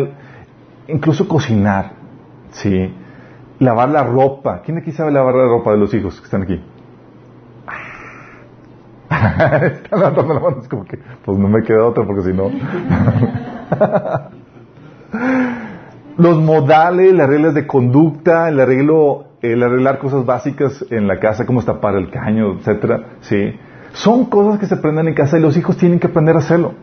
incluso 0.87 1.27
cocinar, 1.27 1.93
¿sí? 2.51 2.93
Lavar 3.57 3.89
la 3.89 4.03
ropa. 4.03 4.61
¿Quién 4.63 4.77
aquí 4.77 4.91
sabe 4.91 5.11
lavar 5.11 5.33
la 5.33 5.45
ropa 5.45 5.71
de 5.71 5.77
los 5.77 5.93
hijos 5.95 6.19
que 6.19 6.25
están 6.25 6.43
aquí? 6.43 6.61
Están 9.65 9.99
levantando 9.99 10.33
la 10.33 10.39
mano, 10.39 10.57
es 10.61 10.67
como 10.67 10.85
que, 10.85 10.97
pues 11.25 11.37
no 11.37 11.47
me 11.47 11.61
queda 11.63 11.85
otra 11.85 12.05
porque 12.05 12.23
si 12.23 12.33
no. 12.33 12.49
los 16.17 16.41
modales, 16.41 17.13
las 17.13 17.29
reglas 17.29 17.53
de 17.53 17.67
conducta, 17.67 18.49
el 18.49 18.59
arreglo 18.59 19.29
el 19.41 19.63
arreglar 19.63 19.99
cosas 19.99 20.25
básicas 20.25 20.85
en 20.89 21.07
la 21.07 21.19
casa, 21.19 21.45
como 21.45 21.63
tapar 21.63 21.95
el 21.95 22.09
caño, 22.09 22.53
etcétera, 22.53 23.17
sí, 23.21 23.55
son 23.93 24.25
cosas 24.25 24.59
que 24.59 24.65
se 24.65 24.75
aprenden 24.75 25.07
en 25.07 25.13
casa 25.13 25.37
y 25.37 25.41
los 25.41 25.55
hijos 25.57 25.77
tienen 25.77 25.99
que 25.99 26.07
aprender 26.07 26.35
a 26.35 26.39
hacerlo. 26.39 26.73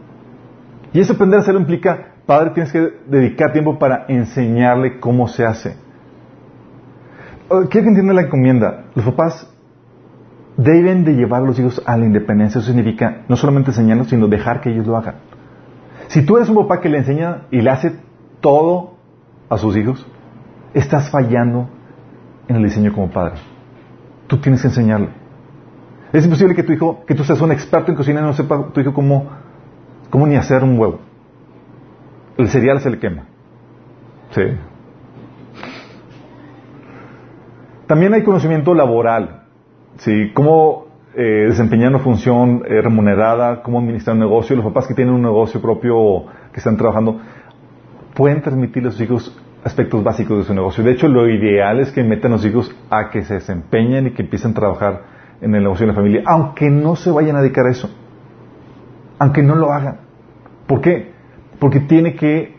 Y 0.92 1.00
ese 1.00 1.12
aprender 1.12 1.38
a 1.38 1.42
hacerlo 1.42 1.60
implica, 1.60 2.14
padre, 2.24 2.50
tienes 2.50 2.72
que 2.72 2.90
dedicar 3.06 3.52
tiempo 3.52 3.78
para 3.78 4.06
enseñarle 4.08 4.98
cómo 4.98 5.28
se 5.28 5.44
hace. 5.44 5.76
Quiero 7.48 7.68
que 7.68 7.78
entienda 7.78 8.14
la 8.14 8.22
encomienda. 8.22 8.84
Los 8.94 9.04
papás 9.04 9.52
deben 10.56 11.04
de 11.04 11.14
llevar 11.14 11.42
a 11.42 11.46
los 11.46 11.58
hijos 11.58 11.82
a 11.84 11.96
la 11.96 12.06
independencia. 12.06 12.58
Eso 12.58 12.68
significa 12.68 13.22
no 13.28 13.36
solamente 13.36 13.70
enseñarlos, 13.70 14.08
sino 14.08 14.28
dejar 14.28 14.60
que 14.60 14.70
ellos 14.70 14.86
lo 14.86 14.96
hagan. 14.96 15.16
Si 16.08 16.24
tú 16.24 16.36
eres 16.36 16.48
un 16.48 16.56
papá 16.56 16.80
que 16.80 16.88
le 16.88 16.98
enseña 16.98 17.42
y 17.50 17.60
le 17.60 17.70
hace 17.70 17.96
todo 18.40 18.94
a 19.48 19.58
sus 19.58 19.76
hijos, 19.76 20.06
estás 20.72 21.10
fallando 21.10 21.68
en 22.48 22.56
el 22.56 22.62
diseño 22.62 22.92
como 22.92 23.10
padre. 23.10 23.34
Tú 24.26 24.38
tienes 24.38 24.60
que 24.62 24.68
enseñarle. 24.68 25.08
Es 26.12 26.24
imposible 26.24 26.54
que 26.54 26.62
tu 26.62 26.72
hijo, 26.72 27.04
que 27.06 27.14
tú 27.14 27.24
seas 27.24 27.40
un 27.40 27.52
experto 27.52 27.90
en 27.90 27.96
cocina 27.96 28.20
y 28.20 28.22
no 28.22 28.32
sepa 28.32 28.70
tu 28.72 28.80
hijo 28.80 28.94
cómo, 28.94 29.28
cómo 30.10 30.26
ni 30.26 30.36
hacer 30.36 30.62
un 30.62 30.78
huevo. 30.78 31.00
El 32.36 32.48
cereal 32.48 32.80
se 32.80 32.90
le 32.90 32.98
quema. 32.98 33.24
Sí. 34.30 34.42
También 37.86 38.14
hay 38.14 38.22
conocimiento 38.22 38.74
laboral. 38.74 39.45
¿Sí? 39.98 40.32
Cómo 40.34 40.86
eh, 41.14 41.46
desempeñar 41.48 41.88
una 41.88 42.00
función 42.00 42.62
eh, 42.66 42.82
remunerada, 42.82 43.62
cómo 43.62 43.78
administrar 43.78 44.14
un 44.14 44.20
negocio. 44.20 44.54
Los 44.54 44.64
papás 44.64 44.86
que 44.86 44.94
tienen 44.94 45.14
un 45.14 45.22
negocio 45.22 45.62
propio, 45.62 46.24
que 46.52 46.58
están 46.58 46.76
trabajando, 46.76 47.20
pueden 48.14 48.42
transmitirle 48.42 48.90
a 48.90 48.92
sus 48.92 49.00
hijos 49.00 49.42
aspectos 49.64 50.04
básicos 50.04 50.38
de 50.38 50.44
su 50.44 50.54
negocio. 50.54 50.84
De 50.84 50.92
hecho, 50.92 51.08
lo 51.08 51.28
ideal 51.28 51.80
es 51.80 51.90
que 51.90 52.04
metan 52.04 52.32
a 52.32 52.36
los 52.36 52.44
hijos 52.44 52.74
a 52.90 53.10
que 53.10 53.22
se 53.22 53.34
desempeñen 53.34 54.08
y 54.08 54.10
que 54.12 54.22
empiecen 54.22 54.52
a 54.52 54.54
trabajar 54.54 55.02
en 55.40 55.54
el 55.54 55.62
negocio 55.62 55.86
de 55.86 55.92
la 55.92 55.96
familia, 55.96 56.22
aunque 56.26 56.70
no 56.70 56.96
se 56.96 57.10
vayan 57.10 57.36
a 57.36 57.40
dedicar 57.40 57.66
a 57.66 57.70
eso. 57.70 57.90
Aunque 59.18 59.42
no 59.42 59.54
lo 59.54 59.72
hagan. 59.72 60.00
¿Por 60.66 60.80
qué? 60.80 61.12
Porque 61.58 61.80
tiene 61.80 62.14
que... 62.14 62.54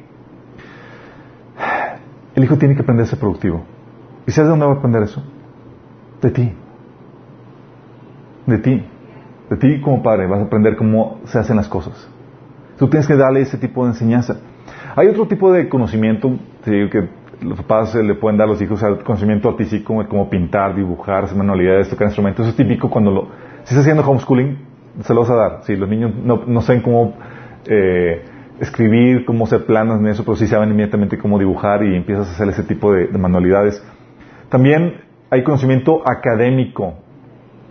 El 2.35 2.43
hijo 2.43 2.57
tiene 2.57 2.75
que 2.75 2.81
aprender 2.81 3.05
a 3.05 3.09
ser 3.09 3.19
productivo. 3.19 3.63
¿Y 4.25 4.31
sabes 4.31 4.47
de 4.47 4.51
dónde 4.51 4.65
va 4.65 4.73
a 4.73 4.75
aprender 4.75 5.03
eso? 5.03 5.23
De 6.21 6.31
ti. 6.31 6.53
De 8.47 8.57
ti. 8.57 8.83
De 9.49 9.57
ti 9.57 9.79
como 9.81 10.01
padre 10.01 10.25
vas 10.25 10.39
a 10.39 10.45
aprender 10.45 10.75
cómo 10.75 11.19
se 11.25 11.37
hacen 11.37 11.55
las 11.55 11.67
cosas. 11.67 12.09
Tú 12.79 12.87
tienes 12.87 13.07
que 13.07 13.15
darle 13.15 13.41
ese 13.41 13.57
tipo 13.57 13.83
de 13.83 13.91
enseñanza. 13.91 14.37
Hay 14.95 15.07
otro 15.07 15.27
tipo 15.27 15.51
de 15.51 15.69
conocimiento 15.69 16.31
que 16.63 17.07
los 17.41 17.57
papás 17.59 17.93
le 17.93 18.15
pueden 18.15 18.37
dar 18.37 18.47
a 18.47 18.51
los 18.51 18.61
hijos 18.61 18.81
al 18.81 19.03
conocimiento 19.03 19.49
artístico, 19.49 20.03
como 20.07 20.29
pintar, 20.29 20.75
dibujar, 20.75 21.33
manualidades, 21.35 21.89
tocar 21.89 22.07
instrumentos. 22.07 22.45
Eso 22.45 22.51
es 22.51 22.55
típico 22.57 22.89
cuando 22.89 23.11
lo... 23.11 23.21
Si 23.63 23.75
estás 23.75 23.79
haciendo 23.79 24.03
homeschooling, 24.03 24.57
se 25.01 25.13
lo 25.13 25.21
vas 25.21 25.29
a 25.29 25.35
dar. 25.35 25.63
Si 25.63 25.75
los 25.75 25.87
niños 25.87 26.15
no, 26.15 26.43
no 26.47 26.61
saben 26.61 26.81
cómo 26.81 27.13
eh, 27.67 28.23
escribir, 28.59 29.25
cómo 29.25 29.45
hacer 29.45 29.65
planos 29.65 29.99
en 29.99 30.07
eso, 30.07 30.23
pero 30.23 30.35
sí 30.35 30.47
saben 30.47 30.69
inmediatamente 30.69 31.17
cómo 31.17 31.37
dibujar 31.37 31.83
y 31.83 31.95
empiezas 31.95 32.27
a 32.27 32.31
hacer 32.31 32.49
ese 32.49 32.63
tipo 32.63 32.91
de, 32.91 33.07
manualidades. 33.17 33.83
También 34.49 35.01
hay 35.29 35.43
conocimiento 35.43 36.01
académico, 36.09 36.95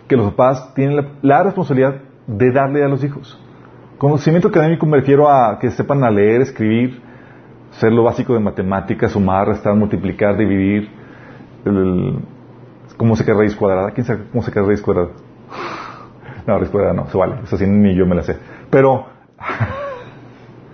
que 0.07 0.15
los 0.15 0.31
papás 0.31 0.73
tienen 0.73 0.95
la, 0.95 1.07
la 1.21 1.43
responsabilidad 1.43 2.01
de 2.27 2.51
darle 2.51 2.83
a 2.83 2.87
los 2.87 3.03
hijos. 3.03 3.39
Conocimiento 3.97 4.49
académico 4.49 4.85
me 4.85 4.97
refiero 4.97 5.29
a 5.29 5.57
que 5.59 5.71
sepan 5.71 6.01
leer, 6.13 6.41
escribir, 6.41 7.01
ser 7.71 7.91
lo 7.91 8.03
básico 8.03 8.33
de 8.33 8.39
matemáticas, 8.39 9.11
sumar, 9.11 9.47
restar, 9.47 9.75
multiplicar, 9.75 10.37
dividir. 10.37 10.89
¿Cómo 12.95 13.15
se 13.15 13.33
raíz 13.33 13.55
cuadrada? 13.55 13.91
¿Quién 13.91 14.05
sabe 14.05 14.25
cómo 14.31 14.43
se 14.43 14.51
raíz 14.51 14.81
cuadrada? 14.81 15.09
No, 16.45 16.57
raíz 16.57 16.69
cuadrada 16.69 16.93
no, 16.93 17.07
se 17.07 17.17
vale. 17.17 17.41
Eso 17.43 17.57
sí, 17.57 17.65
ni 17.67 17.93
yo 17.93 18.05
me 18.05 18.15
la 18.15 18.23
sé. 18.23 18.37
Pero, 18.69 19.05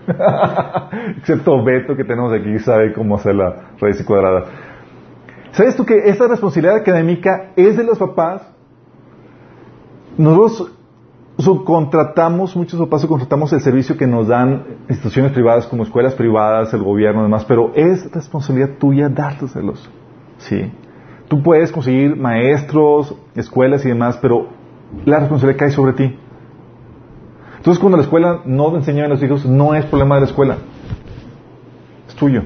excepto 1.17 1.63
Beto 1.63 1.95
que 1.95 2.03
tenemos 2.03 2.31
aquí, 2.31 2.59
sabe 2.59 2.93
cómo 2.93 3.15
hacer 3.15 3.33
la 3.33 3.69
raíz 3.79 4.03
cuadrada. 4.03 4.43
¿Sabes 5.51 5.75
tú 5.75 5.83
que 5.83 5.95
esa 6.05 6.27
responsabilidad 6.27 6.75
académica 6.75 7.53
es 7.55 7.75
de 7.75 7.83
los 7.83 7.97
papás? 7.97 8.52
Nosotros 10.17 10.72
subcontratamos, 11.38 12.55
muchos 12.55 12.79
papás 12.79 13.01
subcontratamos 13.01 13.51
el 13.53 13.62
servicio 13.62 13.98
que 13.98 14.05
nos 14.05 14.27
dan 14.27 14.63
instituciones 14.88 15.32
privadas 15.32 15.65
como 15.65 15.84
escuelas 15.84 16.13
privadas, 16.13 16.74
el 16.74 16.84
gobierno 16.84 17.22
y 17.22 17.24
demás, 17.24 17.46
pero 17.46 17.72
es 17.74 18.12
responsabilidad 18.12 18.77
tuya 18.77 19.10
dárselos. 19.10 19.89
¿sí? 20.38 20.72
Tú 21.27 21.41
puedes 21.41 21.72
conseguir 21.72 22.15
maestros, 22.15 23.15
escuelas 23.36 23.84
y 23.86 23.89
demás, 23.89 24.20
pero 24.22 24.50
la 25.05 25.20
responsabilidad 25.20 25.60
cae 25.60 25.72
sobre 25.72 25.93
ti. 25.93 26.20
Entonces 27.58 27.79
cuando 27.79 27.98
la 27.98 28.03
escuela 28.03 28.41
no 28.46 28.75
enseña 28.75 29.05
a 29.05 29.08
los 29.08 29.24
hijos, 29.24 29.46
no 29.46 29.74
es 29.74 29.86
problema 29.86 30.15
de 30.15 30.22
la 30.22 30.27
escuela. 30.27 30.58
Es 32.08 32.15
tuyo. 32.15 32.43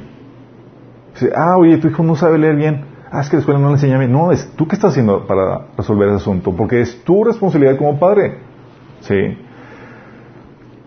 Dice, 1.14 1.32
ah, 1.36 1.58
oye, 1.58 1.78
tu 1.78 1.88
hijo 1.88 2.04
no 2.04 2.16
sabe 2.16 2.38
leer 2.38 2.56
bien. 2.56 2.97
Ah, 3.12 3.22
es 3.22 3.30
que 3.30 3.38
la 3.38 3.40
escuela 3.40 3.60
no 3.60 3.68
le 3.68 3.74
enseña 3.74 3.98
bien. 3.98 4.12
No, 4.12 4.32
es 4.32 4.52
tú 4.56 4.68
que 4.68 4.76
estás 4.76 4.92
haciendo 4.92 5.26
para 5.26 5.68
resolver 5.78 6.10
ese 6.10 6.18
asunto, 6.18 6.56
porque 6.56 6.82
es 6.82 7.04
tu 7.04 7.24
responsabilidad 7.24 7.78
como 7.78 8.00
padre. 8.00 8.40
¿Sí? 9.02 9.38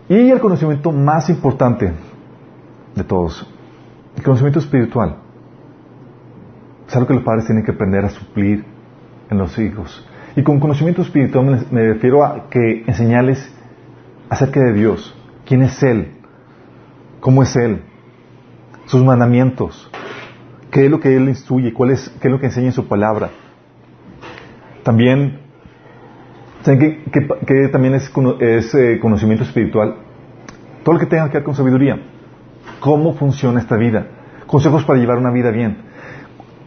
Y 0.09 0.31
el 0.31 0.41
conocimiento 0.41 0.93
más 0.93 1.31
importante 1.31 1.93
de 2.95 3.05
todos, 3.05 3.47
el 4.17 4.23
conocimiento 4.23 4.59
espiritual. 4.59 5.17
Es 6.87 6.97
algo 6.97 7.07
que 7.07 7.15
los 7.15 7.23
padres 7.23 7.47
tienen 7.47 7.65
que 7.65 7.71
aprender 7.71 8.05
a 8.05 8.09
suplir 8.09 8.65
en 9.31 9.39
los 9.39 9.57
hijos. 9.59 10.07
Y 10.37 10.43
con 10.43 10.61
conocimiento 10.61 11.03
espiritual 11.03 11.67
me 11.71 11.93
refiero 11.93 12.25
a 12.25 12.49
que 12.51 12.85
enseñarles 12.87 13.55
acerca 14.29 14.61
de 14.61 14.73
Dios, 14.73 15.17
quién 15.47 15.63
es 15.63 15.83
Él, 15.83 16.13
cómo 17.21 17.43
es 17.43 17.55
Él, 17.57 17.83
sus 18.87 19.05
mandamientos, 19.05 19.90
qué 20.71 20.85
es 20.85 20.91
lo 20.91 21.01
que 21.01 21.17
Él 21.17 21.29
instruye, 21.29 21.73
cuál 21.73 21.91
es, 21.91 22.09
qué 22.21 22.29
es 22.29 22.33
lo 22.33 22.41
que 22.41 22.47
enseña 22.47 22.67
en 22.67 22.73
su 22.73 22.87
palabra. 22.87 23.31
También 24.83 25.41
¿Saben 26.63 27.05
qué, 27.11 27.69
también 27.73 27.95
es, 27.95 28.75
eh, 28.75 28.99
conocimiento 29.01 29.45
espiritual? 29.45 29.97
Todo 30.83 30.95
lo 30.95 31.01
que 31.01 31.07
tenga 31.07 31.29
que 31.29 31.39
ver 31.39 31.43
con 31.43 31.55
sabiduría. 31.55 31.99
¿Cómo 32.81 33.15
funciona 33.15 33.61
esta 33.61 33.77
vida? 33.77 34.07
Consejos 34.47 34.85
para 34.85 34.99
llevar 34.99 35.19
una 35.19 35.31
vida 35.31 35.51
bien. 35.51 35.79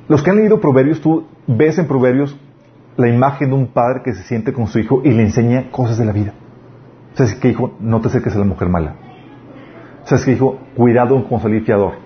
Los 0.08 0.24
que 0.24 0.32
han 0.32 0.38
leído 0.38 0.60
Proverbios, 0.60 1.00
tú 1.00 1.28
ves 1.46 1.78
en 1.78 1.88
Proverbios 1.88 2.36
la 2.98 3.08
imagen 3.08 3.50
de 3.50 3.56
un 3.56 3.68
padre 3.68 4.02
que 4.04 4.14
se 4.14 4.24
siente 4.24 4.52
con 4.52 4.68
su 4.68 4.80
hijo 4.80 5.02
y 5.04 5.12
le 5.12 5.24
enseña 5.24 5.70
cosas 5.70 5.98
de 5.98 6.06
la 6.06 6.12
vida. 6.12 6.34
¿Sabes 7.14 7.36
qué 7.36 7.50
dijo? 7.50 7.76
No 7.80 8.02
te 8.02 8.08
acerques 8.08 8.36
a 8.36 8.40
la 8.40 8.46
mujer 8.46 8.70
mala. 8.70 8.96
¿Sabes 10.06 10.26
qué 10.26 10.32
dijo? 10.32 10.60
Cuidado 10.76 11.28
con 11.28 11.40
salir 11.40 11.64
fiador. 11.64 12.03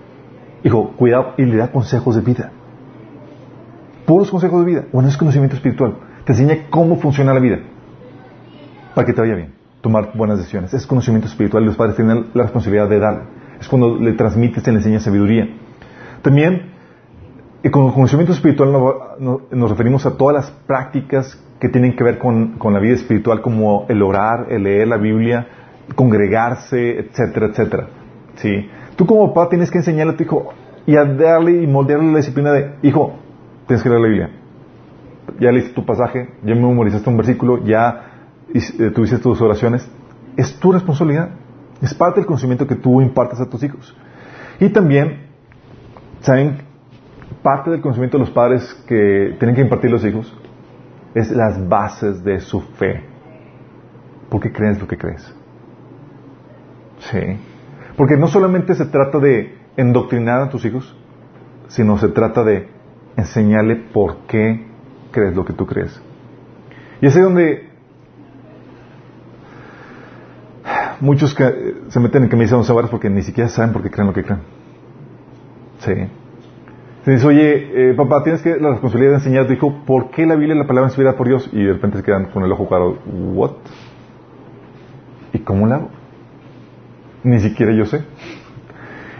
Dijo, 0.62 0.92
cuidado 0.96 1.34
y 1.36 1.44
le 1.44 1.56
da 1.56 1.70
consejos 1.70 2.16
de 2.16 2.22
vida. 2.22 2.50
Puros 4.06 4.30
consejos 4.30 4.64
de 4.64 4.70
vida. 4.70 4.84
Bueno, 4.92 5.08
es 5.08 5.16
conocimiento 5.16 5.56
espiritual. 5.56 5.96
Te 6.24 6.32
enseña 6.32 6.66
cómo 6.70 6.96
funciona 6.96 7.32
la 7.32 7.40
vida. 7.40 7.58
Para 8.94 9.06
que 9.06 9.12
te 9.12 9.20
vaya 9.20 9.34
bien. 9.34 9.54
Tomar 9.80 10.16
buenas 10.16 10.38
decisiones. 10.38 10.74
Es 10.74 10.86
conocimiento 10.86 11.28
espiritual 11.28 11.62
y 11.62 11.66
los 11.66 11.76
padres 11.76 11.96
tienen 11.96 12.26
la 12.34 12.44
responsabilidad 12.44 12.88
de 12.88 12.98
darlo. 12.98 13.24
Es 13.60 13.68
cuando 13.68 13.96
le 13.98 14.12
transmites, 14.12 14.62
te 14.62 14.70
le 14.70 14.78
enseñas 14.78 15.02
sabiduría. 15.02 15.48
También, 16.22 16.72
eh, 17.62 17.70
con 17.70 17.92
conocimiento 17.92 18.32
espiritual 18.32 18.72
nos 19.20 19.70
referimos 19.70 20.06
a 20.06 20.16
todas 20.16 20.34
las 20.34 20.50
prácticas 20.66 21.38
que 21.60 21.68
tienen 21.68 21.96
que 21.96 22.04
ver 22.04 22.18
con, 22.18 22.58
con 22.58 22.72
la 22.72 22.80
vida 22.80 22.94
espiritual, 22.94 23.40
como 23.40 23.86
el 23.88 24.02
orar, 24.02 24.46
el 24.50 24.62
leer 24.62 24.88
la 24.88 24.96
Biblia, 24.96 25.46
congregarse, 25.94 26.98
etcétera, 26.98 27.46
etcétera. 27.46 27.88
¿Sí? 28.36 28.68
Tú 28.98 29.06
como 29.06 29.32
papá 29.32 29.48
tienes 29.48 29.70
que 29.70 29.78
enseñarle 29.78 30.14
a 30.14 30.16
tu 30.16 30.24
hijo 30.24 30.52
y 30.84 30.96
a 30.96 31.04
darle 31.04 31.62
y 31.62 31.68
moldearle 31.68 32.10
la 32.10 32.16
disciplina 32.16 32.50
de, 32.50 32.74
hijo, 32.82 33.14
tienes 33.68 33.80
que 33.80 33.88
leer 33.88 34.00
la 34.00 34.08
Biblia. 34.08 34.30
Ya 35.38 35.52
leíste 35.52 35.72
tu 35.72 35.86
pasaje, 35.86 36.30
ya 36.42 36.52
memorizaste 36.56 37.08
un 37.08 37.16
versículo, 37.16 37.64
ya 37.64 38.06
eh, 38.52 38.90
tuviste 38.90 39.18
tus 39.18 39.40
oraciones. 39.40 39.88
Es 40.36 40.58
tu 40.58 40.72
responsabilidad. 40.72 41.30
Es 41.80 41.94
parte 41.94 42.18
del 42.18 42.26
conocimiento 42.26 42.66
que 42.66 42.74
tú 42.74 43.00
impartes 43.00 43.38
a 43.40 43.48
tus 43.48 43.62
hijos. 43.62 43.96
Y 44.58 44.68
también, 44.70 45.28
¿saben? 46.18 46.58
Parte 47.40 47.70
del 47.70 47.80
conocimiento 47.80 48.18
de 48.18 48.24
los 48.24 48.32
padres 48.32 48.74
que 48.88 49.36
tienen 49.38 49.54
que 49.54 49.62
impartir 49.62 49.92
los 49.92 50.04
hijos 50.04 50.36
es 51.14 51.30
las 51.30 51.68
bases 51.68 52.24
de 52.24 52.40
su 52.40 52.60
fe. 52.60 53.04
¿Por 54.28 54.40
qué 54.40 54.50
crees 54.50 54.80
lo 54.80 54.88
que 54.88 54.98
crees? 54.98 55.32
Sí. 56.98 57.38
Porque 57.98 58.16
no 58.16 58.28
solamente 58.28 58.76
se 58.76 58.86
trata 58.86 59.18
de 59.18 59.56
endoctrinar 59.76 60.40
a 60.40 60.48
tus 60.48 60.64
hijos, 60.64 60.96
sino 61.66 61.98
se 61.98 62.08
trata 62.08 62.44
de 62.44 62.68
enseñarle 63.16 63.74
por 63.92 64.18
qué 64.28 64.66
crees 65.10 65.34
lo 65.34 65.44
que 65.44 65.52
tú 65.52 65.66
crees. 65.66 66.00
Y 67.00 67.06
es 67.06 67.16
ahí 67.16 67.22
donde 67.22 67.68
muchos 71.00 71.36
se 71.88 72.00
meten 72.00 72.22
en 72.22 72.28
camisa 72.28 72.56
once 72.56 72.72
varas 72.72 72.88
porque 72.88 73.10
ni 73.10 73.22
siquiera 73.22 73.50
saben 73.50 73.72
por 73.72 73.82
qué 73.82 73.90
creen 73.90 74.06
lo 74.06 74.14
que 74.14 74.22
creen. 74.22 74.42
Sí. 75.80 75.94
Se 77.04 77.10
dice, 77.10 77.26
oye, 77.26 77.90
eh, 77.90 77.94
papá, 77.94 78.22
tienes 78.22 78.42
que 78.42 78.60
la 78.60 78.70
responsabilidad 78.70 79.14
de 79.14 79.18
enseñar 79.18 79.44
a 79.44 79.46
tu 79.48 79.54
hijo 79.54 79.82
por 79.84 80.10
qué 80.12 80.24
la 80.24 80.36
Biblia 80.36 80.54
es 80.54 80.60
la 80.60 80.68
palabra 80.68 80.88
inspirada 80.88 81.16
por 81.16 81.26
Dios 81.26 81.50
y 81.52 81.64
de 81.64 81.72
repente 81.72 81.98
se 81.98 82.04
quedan 82.04 82.26
con 82.26 82.44
el 82.44 82.52
ojo 82.52 82.68
claro, 82.68 82.96
¿what? 83.34 83.56
¿Y 85.32 85.40
cómo 85.40 85.66
la 85.66 85.76
hago? 85.76 85.97
Ni 87.24 87.40
siquiera 87.40 87.72
yo 87.72 87.84
sé. 87.86 88.04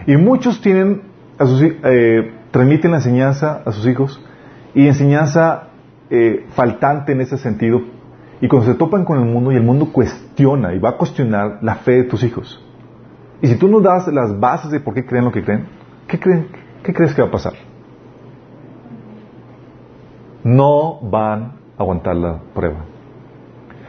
Y 0.07 0.17
muchos 0.17 0.61
tienen, 0.61 1.03
a 1.37 1.45
eh, 1.61 2.33
transmiten 2.51 2.91
la 2.91 2.97
enseñanza 2.97 3.61
a 3.65 3.71
sus 3.71 3.85
hijos 3.87 4.23
y 4.73 4.87
enseñanza 4.87 5.69
eh, 6.09 6.45
faltante 6.49 7.11
en 7.11 7.21
ese 7.21 7.37
sentido. 7.37 7.81
Y 8.41 8.47
cuando 8.47 8.71
se 8.71 8.77
topan 8.77 9.03
con 9.03 9.19
el 9.19 9.25
mundo 9.25 9.51
y 9.51 9.55
el 9.55 9.63
mundo 9.63 9.91
cuestiona 9.91 10.73
y 10.73 10.79
va 10.79 10.89
a 10.89 10.97
cuestionar 10.97 11.59
la 11.61 11.75
fe 11.75 11.91
de 11.91 12.03
tus 12.05 12.23
hijos. 12.23 12.63
Y 13.41 13.47
si 13.47 13.55
tú 13.57 13.67
no 13.67 13.81
das 13.81 14.07
las 14.07 14.39
bases 14.39 14.71
de 14.71 14.79
por 14.79 14.93
qué 14.93 15.05
creen 15.05 15.25
lo 15.25 15.31
que 15.31 15.43
creen, 15.43 15.67
¿qué, 16.07 16.19
creen, 16.19 16.47
qué 16.83 16.93
crees 16.93 17.13
que 17.13 17.21
va 17.21 17.27
a 17.27 17.31
pasar? 17.31 17.53
no 20.43 20.99
van 21.01 21.43
a 21.77 21.81
aguantar 21.81 22.15
la 22.15 22.39
prueba. 22.53 22.85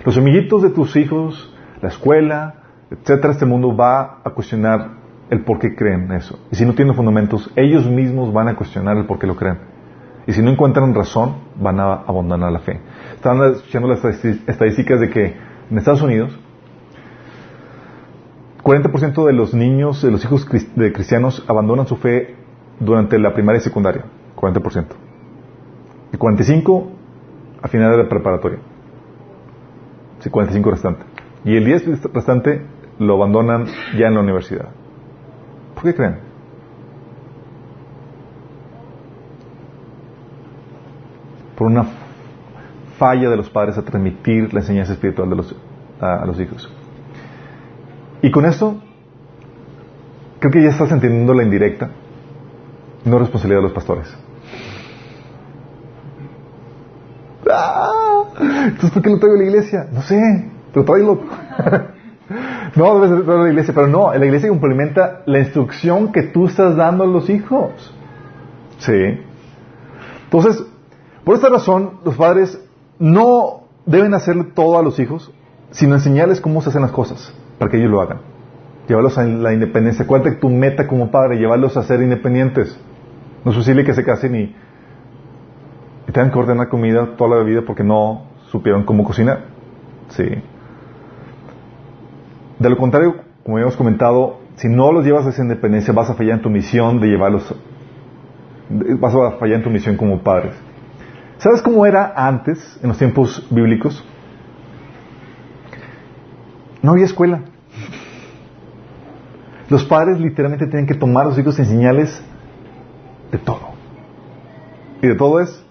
Los 0.05 0.17
amiguitos 0.17 0.63
de 0.63 0.71
tus 0.71 0.97
hijos, 0.97 1.55
la 1.81 1.89
escuela, 1.89 2.60
etcétera, 2.91 3.33
este 3.33 3.47
mundo 3.47 3.75
va 3.75 4.21
a 4.25 4.31
cuestionar 4.31 4.91
el 5.31 5.45
por 5.45 5.59
qué 5.59 5.75
creen 5.75 6.11
eso. 6.13 6.39
Y 6.51 6.57
si 6.57 6.65
no 6.65 6.75
tienen 6.75 6.95
fundamentos, 6.95 7.51
ellos 7.57 7.87
mismos 7.87 8.33
van 8.33 8.49
a 8.49 8.57
cuestionar 8.57 8.97
el 8.97 9.07
por 9.07 9.19
qué 9.19 9.27
lo 9.27 9.37
creen. 9.37 9.59
Y 10.27 10.33
si 10.33 10.43
no 10.43 10.51
encuentran 10.51 10.95
razón, 10.95 11.37
van 11.57 11.81
a 11.81 11.93
abandonar 11.95 12.53
la 12.53 12.59
fe. 12.59 12.81
Estaban 13.15 13.53
escuchando 13.53 13.89
las 13.89 14.05
estadísticas 14.05 15.01
de 15.01 15.09
que 15.09 15.37
en 15.71 15.79
Estados 15.79 16.03
Unidos, 16.03 16.39
40% 18.63 19.25
de 19.25 19.33
los 19.33 19.55
niños, 19.55 20.03
de 20.03 20.11
los 20.11 20.25
hijos 20.25 20.47
de 20.75 20.93
cristianos, 20.93 21.45
abandonan 21.49 21.87
su 21.87 21.97
fe 21.97 22.35
durante 22.79 23.19
la 23.19 23.33
primaria 23.33 23.59
y 23.59 23.63
secundaria. 23.63 24.05
40% 24.37 24.87
y 26.13 26.17
45 26.17 26.91
a 27.63 27.69
final 27.69 27.91
de 27.93 27.99
la 27.99 28.09
preparatoria. 28.09 28.59
Sí, 30.21 30.31
45 30.31 30.71
restante. 30.71 31.05
Y 31.45 31.57
el 31.57 31.65
10 31.65 32.13
restante 32.13 32.63
lo 33.01 33.15
abandonan 33.15 33.65
ya 33.97 34.09
en 34.09 34.15
la 34.15 34.21
universidad. 34.21 34.69
¿Por 35.75 35.85
qué 35.85 35.95
creen? 35.95 36.19
Por 41.57 41.69
una 41.69 41.87
falla 42.99 43.31
de 43.31 43.37
los 43.39 43.49
padres 43.49 43.79
a 43.79 43.83
transmitir 43.83 44.53
la 44.53 44.61
enseñanza 44.61 44.93
espiritual 44.93 45.31
de 45.31 45.37
los, 45.37 45.57
a, 45.99 46.27
los 46.27 46.39
hijos. 46.39 46.71
Y 48.21 48.31
con 48.31 48.45
esto, 48.45 48.77
creo 50.39 50.53
que 50.53 50.63
ya 50.63 50.69
estás 50.69 50.93
entendiendo 50.93 51.33
la 51.33 51.43
indirecta, 51.43 51.91
no 53.07 53.19
responsabilidad 53.19 53.61
de 53.61 53.65
los 53.65 53.73
pastores. 53.73 54.15
Entonces, 58.39 58.91
¿por 58.91 59.03
qué 59.03 59.11
lo 59.11 59.19
traigo 59.19 59.37
a 59.37 59.39
la 59.39 59.45
iglesia? 59.45 59.87
No 59.91 60.03
sé, 60.03 60.51
pero 60.73 60.85
tráelo. 60.85 61.21
no, 62.75 63.01
debes 63.01 63.25
traerlo 63.25 63.43
a 63.43 63.45
la 63.45 63.51
iglesia, 63.51 63.75
pero 63.75 63.87
no, 63.87 64.13
la 64.13 64.25
iglesia 64.25 64.49
complementa 64.49 65.23
la 65.27 65.39
instrucción 65.39 66.13
que 66.13 66.23
tú 66.23 66.47
estás 66.47 66.77
dando 66.77 67.05
a 67.05 67.07
los 67.07 67.29
hijos. 67.31 67.95
Sí. 68.79 69.21
Entonces, 70.25 70.65
por 71.25 71.35
esta 71.35 71.49
razón, 71.49 71.99
los 72.05 72.17
padres 72.17 72.61
no 72.99 73.65
deben 73.87 74.15
hacerle 74.15 74.45
todo 74.55 74.79
a 74.79 74.83
los 74.83 74.99
hijos, 75.01 75.33
sino 75.71 75.95
enseñarles 75.95 76.41
cómo 76.41 76.61
se 76.63 76.71
hacen 76.71 76.83
las 76.83 76.93
cosas, 76.93 77.35
para 77.59 77.71
que 77.71 77.79
ellos 77.79 77.91
lo 77.91 78.01
hagan. 78.01 78.19
Llevarlos 78.89 79.19
a 79.19 79.25
la 79.25 79.53
independencia. 79.53 80.05
Acuérdate 80.05 80.35
que 80.35 80.41
tu 80.41 80.49
meta 80.49 80.87
como 80.87 81.11
padre, 81.11 81.37
llevarlos 81.39 81.77
a 81.77 81.83
ser 81.83 82.03
independientes. 82.03 82.79
No 83.45 83.53
es 83.53 83.67
que 83.67 83.95
se 83.95 84.05
casen 84.05 84.35
y, 84.35 84.43
y 86.09 86.13
tengan 86.13 86.31
que 86.31 86.39
ordenar 86.39 86.69
comida 86.69 87.17
toda 87.17 87.39
la 87.39 87.43
vida 87.45 87.63
porque 87.67 87.85
no 87.85 88.27
supieron 88.51 88.85
cómo 88.85 89.05
cocinar. 89.05 89.45
Sí. 90.09 90.25
De 92.61 92.69
lo 92.69 92.77
contrario, 92.77 93.17
como 93.43 93.57
habíamos 93.57 93.77
comentado, 93.77 94.41
si 94.57 94.69
no 94.69 94.93
los 94.93 95.05
llevas 95.05 95.27
a 95.27 95.31
esa 95.31 95.43
independencia, 95.43 95.95
vas 95.95 96.11
a 96.11 96.15
fallar 96.15 96.37
en 96.37 96.43
tu 96.43 96.51
misión 96.51 97.01
de 97.01 97.09
llevarlos, 97.09 97.55
vas 99.01 99.15
a 99.15 99.39
fallar 99.39 99.57
en 99.57 99.65
tu 99.65 99.71
misión 99.71 99.97
como 99.97 100.23
padres. 100.23 100.53
¿Sabes 101.39 101.63
cómo 101.63 101.87
era 101.87 102.13
antes, 102.15 102.79
en 102.83 102.89
los 102.89 102.99
tiempos 102.99 103.47
bíblicos? 103.51 104.05
No 106.83 106.93
había 106.93 107.07
escuela. 107.07 107.45
Los 109.71 109.85
padres 109.85 110.21
literalmente 110.21 110.67
tenían 110.67 110.87
que 110.87 110.95
tomar 110.95 111.25
a 111.25 111.29
los 111.31 111.39
hijos 111.39 111.59
y 111.59 111.63
enseñarles 111.63 112.23
de 113.33 113.39
todo. 113.39 113.71
Y 115.01 115.07
de 115.07 115.15
todo 115.15 115.41
es 115.41 115.65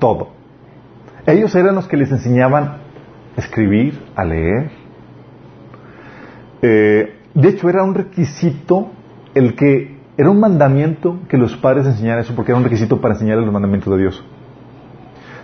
todo. 0.00 0.30
Ellos 1.24 1.54
eran 1.54 1.76
los 1.76 1.86
que 1.86 1.96
les 1.96 2.10
enseñaban 2.10 2.64
a 2.64 2.78
escribir, 3.36 4.02
a 4.16 4.24
leer. 4.24 4.72
Eh, 6.62 7.14
de 7.34 7.48
hecho, 7.48 7.68
era 7.68 7.84
un 7.84 7.94
requisito 7.94 8.90
el 9.34 9.54
que 9.54 9.98
era 10.16 10.30
un 10.30 10.40
mandamiento 10.40 11.20
que 11.28 11.36
los 11.36 11.56
padres 11.56 11.86
enseñaran 11.86 12.20
eso, 12.20 12.34
porque 12.34 12.50
era 12.50 12.58
un 12.58 12.64
requisito 12.64 13.00
para 13.00 13.14
enseñar 13.14 13.38
los 13.38 13.52
mandamientos 13.52 13.92
de 13.94 14.00
Dios. 14.00 14.24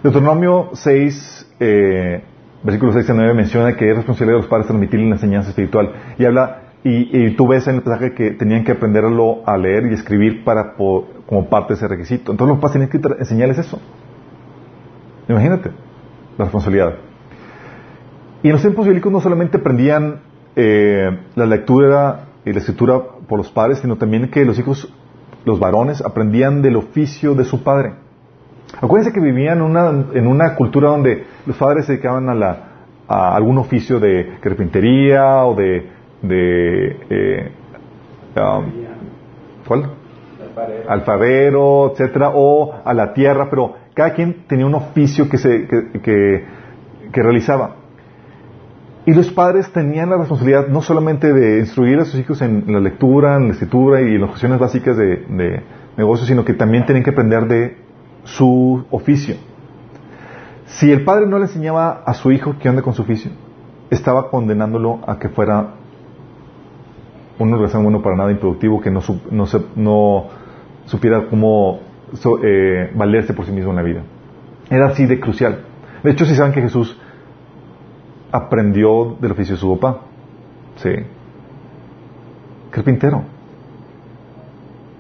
Deuteronomio 0.03 0.71
6, 0.73 1.55
eh, 1.61 2.25
versículo 2.63 2.93
6 2.93 3.09
a 3.09 3.15
9 3.15 3.35
menciona 3.35 3.77
que 3.77 3.89
es 3.89 3.97
responsabilidad 3.97 4.39
de 4.39 4.43
los 4.43 4.51
padres 4.51 4.67
transmitir 4.67 5.01
la 5.01 5.15
enseñanza 5.15 5.51
espiritual. 5.51 5.93
Y 6.19 6.25
habla, 6.25 6.65
y, 6.83 7.31
tú 7.37 7.47
ves 7.47 7.67
en 7.69 7.77
el 7.77 7.83
pasaje 7.83 8.13
que 8.13 8.33
tenían 8.33 8.65
que 8.65 8.73
aprenderlo 8.73 9.43
a 9.47 9.57
leer 9.57 9.87
y 9.87 9.95
escribir 9.95 10.45
para 10.45 10.75
como 10.75 11.49
parte 11.49 11.73
de 11.73 11.79
ese 11.79 11.89
requisito. 11.89 12.33
Entonces 12.33 12.55
los 12.55 12.61
padres 12.61 12.91
tenían 12.91 13.17
que 13.17 13.21
enseñarles 13.21 13.59
eso. 13.59 13.81
Imagínate 15.29 15.71
la 16.37 16.45
responsabilidad. 16.45 16.97
Y 18.43 18.49
en 18.49 18.53
los 18.53 18.61
tiempos 18.61 18.87
bíblicos 18.87 19.11
no 19.11 19.21
solamente 19.21 19.57
aprendían 19.57 20.21
eh, 20.57 21.19
la 21.35 21.47
lectura 21.47 22.27
y 22.45 22.53
la 22.53 22.59
escritura 22.59 23.01
por 23.29 23.39
los 23.39 23.51
padres, 23.51 23.79
sino 23.79 23.97
también 23.97 24.31
que 24.31 24.45
los 24.45 24.59
hijos, 24.59 24.93
los 25.45 25.59
varones, 25.59 26.05
aprendían 26.05 26.63
del 26.63 26.77
oficio 26.77 27.35
de 27.35 27.45
su 27.45 27.63
padre. 27.63 27.95
Acuérdense 28.81 29.13
que 29.13 29.21
vivían 29.21 29.63
una, 29.63 29.89
en 30.13 30.27
una 30.27 30.55
cultura 30.57 30.91
donde 30.91 31.25
los 31.47 31.57
padres 31.57 31.87
se 31.87 31.93
dedicaban 31.93 32.29
a, 32.29 32.35
la, 32.35 32.59
a 33.07 33.35
algún 33.37 33.59
oficio 33.59 34.01
de 34.01 34.39
carpintería 34.41 35.45
o 35.45 35.55
de... 35.55 35.91
de 36.23 36.97
eh, 37.11 37.53
um, 38.37 38.73
¿Cuál? 39.67 39.91
Alfarero. 40.41 40.91
Alfarero, 40.91 41.93
etcétera, 41.93 42.31
o 42.35 42.75
a 42.85 42.95
la 42.95 43.13
tierra, 43.15 43.49
pero 43.49 43.75
cada 43.95 44.13
quien 44.13 44.47
tenía 44.47 44.67
un 44.67 44.75
oficio 44.75 45.29
que, 45.29 45.39
se, 45.39 45.67
que, 45.67 46.45
realizaba. 47.13 47.77
Y 49.07 49.13
los 49.13 49.31
padres 49.31 49.71
tenían 49.71 50.11
la 50.11 50.17
responsabilidad 50.17 50.69
no 50.69 50.81
solamente 50.81 51.33
de 51.33 51.59
instruir 51.59 51.99
a 51.99 52.05
sus 52.05 52.19
hijos 52.19 52.41
en 52.41 52.65
la 52.69 52.81
lectura, 52.81 53.37
en 53.37 53.49
la 53.49 53.53
escritura 53.53 54.01
y 54.01 54.15
en 54.15 54.21
las 54.21 54.31
cuestiones 54.31 54.59
básicas 54.59 54.97
de, 54.97 55.17
de 55.29 55.63
negocios, 55.97 56.27
sino 56.27 56.45
que 56.45 56.55
también 56.55 56.87
tenían 56.87 57.05
que 57.05 57.11
aprender 57.11 57.47
de 57.47 57.77
su 58.25 58.85
oficio. 58.91 59.37
Si 60.67 60.91
el 60.91 61.05
padre 61.05 61.27
no 61.27 61.39
le 61.39 61.45
enseñaba 61.45 62.03
a 62.07 62.15
su 62.15 62.33
hijo 62.33 62.57
que 62.59 62.69
ande 62.69 62.83
con 62.83 62.95
su 62.95 63.03
oficio, 63.03 63.31
estaba 63.91 64.31
condenándolo 64.31 65.01
a 65.07 65.19
que 65.19 65.29
fuera 65.29 65.75
un 67.39 67.53
organismo 67.53 67.83
bueno 67.83 68.03
para 68.03 68.17
nada 68.17 68.31
improductivo, 68.31 68.81
que 68.81 68.91
no, 68.91 69.01
no, 69.31 69.45
no 69.77 70.25
supiera 70.87 71.27
cómo 71.29 71.81
eh, 72.43 72.91
valerse 72.95 73.35
por 73.35 73.45
sí 73.45 73.53
mismo 73.53 73.71
en 73.71 73.77
la 73.77 73.83
vida. 73.83 74.03
Era 74.71 74.87
así 74.87 75.07
de 75.07 75.21
crucial. 75.21 75.61
De 76.03 76.11
hecho, 76.11 76.25
si 76.25 76.35
saben 76.35 76.53
que 76.53 76.63
Jesús 76.63 76.99
aprendió 78.35 79.17
del 79.21 79.31
oficio 79.31 79.55
de 79.55 79.61
su 79.61 79.79
papá, 79.79 80.01
sí, 80.77 80.91
carpintero. 82.71 83.23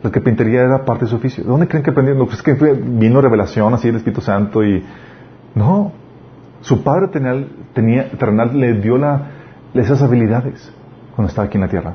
La 0.05 0.11
carpintería 0.11 0.62
era 0.62 0.85
parte 0.85 1.07
de 1.07 1.11
su 1.11 1.16
oficio. 1.16 1.42
¿De 1.42 1.51
dónde 1.51 1.66
creen 1.66 1.83
que 1.83 1.90
aprendió? 1.90 2.14
No, 2.14 2.27
pues 2.27 2.37
es 2.37 2.42
que 2.42 2.53
vino 2.53 3.20
revelación 3.20 3.75
así 3.75 3.88
del 3.88 3.97
Espíritu 3.97 4.20
Santo 4.20 4.62
y 4.62 4.85
no, 5.55 5.92
su 6.61 6.85
padre 6.85 7.09
tenía, 7.09 7.47
tenía, 7.73 8.11
terrenal 8.11 8.59
le 8.59 8.75
dio 8.75 8.99
la, 8.99 9.31
esas 9.75 10.01
habilidades 10.03 10.73
cuando 11.16 11.29
estaba 11.29 11.47
aquí 11.49 11.57
en 11.57 11.62
la 11.62 11.68
tierra. 11.68 11.94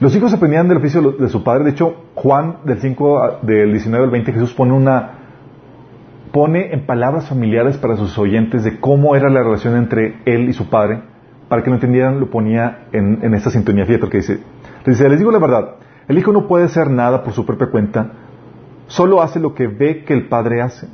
Los 0.00 0.16
hijos 0.16 0.32
aprendían 0.32 0.68
del 0.68 0.78
oficio 0.78 1.12
de 1.12 1.28
su 1.28 1.44
padre. 1.44 1.64
De 1.64 1.70
hecho, 1.70 1.94
Juan 2.14 2.58
del 2.64 2.80
5, 2.80 3.40
del 3.42 3.72
19 3.72 4.04
al 4.04 4.10
20, 4.10 4.32
Jesús 4.32 4.54
pone 4.54 4.72
una, 4.72 5.21
pone 6.32 6.72
en 6.72 6.86
palabras 6.86 7.28
familiares 7.28 7.76
para 7.76 7.96
sus 7.96 8.18
oyentes 8.18 8.64
de 8.64 8.80
cómo 8.80 9.14
era 9.14 9.28
la 9.28 9.42
relación 9.42 9.76
entre 9.76 10.16
él 10.24 10.48
y 10.48 10.52
su 10.52 10.68
padre. 10.68 11.02
Para 11.48 11.62
que 11.62 11.68
lo 11.68 11.76
entendieran, 11.76 12.18
lo 12.18 12.30
ponía 12.30 12.86
en, 12.92 13.34
esta 13.34 13.50
sintonía. 13.50 13.84
Fíjate 13.84 14.08
que 14.08 14.16
dice. 14.18 14.40
dice, 14.86 15.08
les 15.08 15.18
digo 15.18 15.30
la 15.30 15.38
verdad, 15.38 15.74
el 16.08 16.18
hijo 16.18 16.32
no 16.32 16.48
puede 16.48 16.64
hacer 16.64 16.90
nada 16.90 17.22
por 17.22 17.34
su 17.34 17.44
propia 17.44 17.70
cuenta, 17.70 18.12
solo 18.86 19.20
hace 19.22 19.38
lo 19.38 19.54
que 19.54 19.66
ve 19.66 20.04
que 20.04 20.14
el 20.14 20.28
padre 20.28 20.62
hace. 20.62 20.88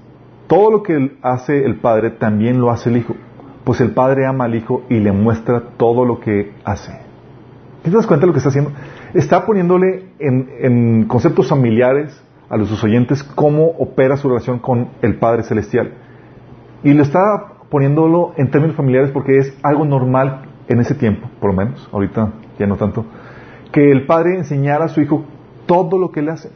Todo 0.49 0.71
lo 0.71 0.83
que 0.83 1.17
hace 1.23 1.65
el 1.65 1.77
padre 1.77 2.11
también 2.11 2.61
lo 2.61 2.71
hace 2.71 2.91
el 2.91 2.97
hijo, 2.97 3.15
pues 3.65 3.81
el 3.81 3.93
padre 3.93 4.27
ama 4.27 4.47
al 4.47 4.55
hijo 4.55 4.83
y 4.89 4.99
le 4.99 5.13
muestra 5.13 5.63
todo 5.77 6.05
lo 6.05 6.21
que 6.21 6.53
hace. 6.65 7.09
¿Te 7.83 7.91
das 7.91 8.07
cuenta 8.07 8.23
de 8.23 8.29
lo 8.29 8.33
que 8.33 8.39
está 8.39 8.49
haciendo? 8.49 8.73
Está 9.15 9.47
poniéndole 9.47 10.07
en, 10.19 11.05
conceptos 11.05 11.49
familiares 11.49 12.21
a 12.51 12.57
los 12.57 12.83
oyentes 12.83 13.23
cómo 13.23 13.67
opera 13.79 14.17
su 14.17 14.29
relación 14.29 14.59
con 14.59 14.89
el 15.03 15.19
Padre 15.19 15.43
Celestial. 15.43 15.93
Y 16.83 16.95
lo 16.95 17.03
está 17.03 17.55
poniéndolo 17.71 18.33
en 18.37 18.51
términos 18.51 18.77
familiares 18.77 19.11
porque 19.11 19.39
es 19.39 19.57
algo 19.63 19.85
normal 19.85 20.43
en 20.69 20.81
ese 20.81 20.95
tiempo, 20.95 21.29
por 21.41 21.51
lo 21.51 21.57
menos, 21.57 21.89
ahorita 21.93 22.33
ya 22.59 22.67
no 22.67 22.77
tanto, 22.77 23.05
que 23.73 23.91
el 23.91 24.07
padre 24.07 24.37
enseñara 24.37 24.87
a 24.87 24.89
su 24.89 25.01
hijo 25.01 25.25
todo 25.67 25.99
lo 25.99 26.11
que 26.11 26.23
le 26.23 26.33
hace. 26.33 26.51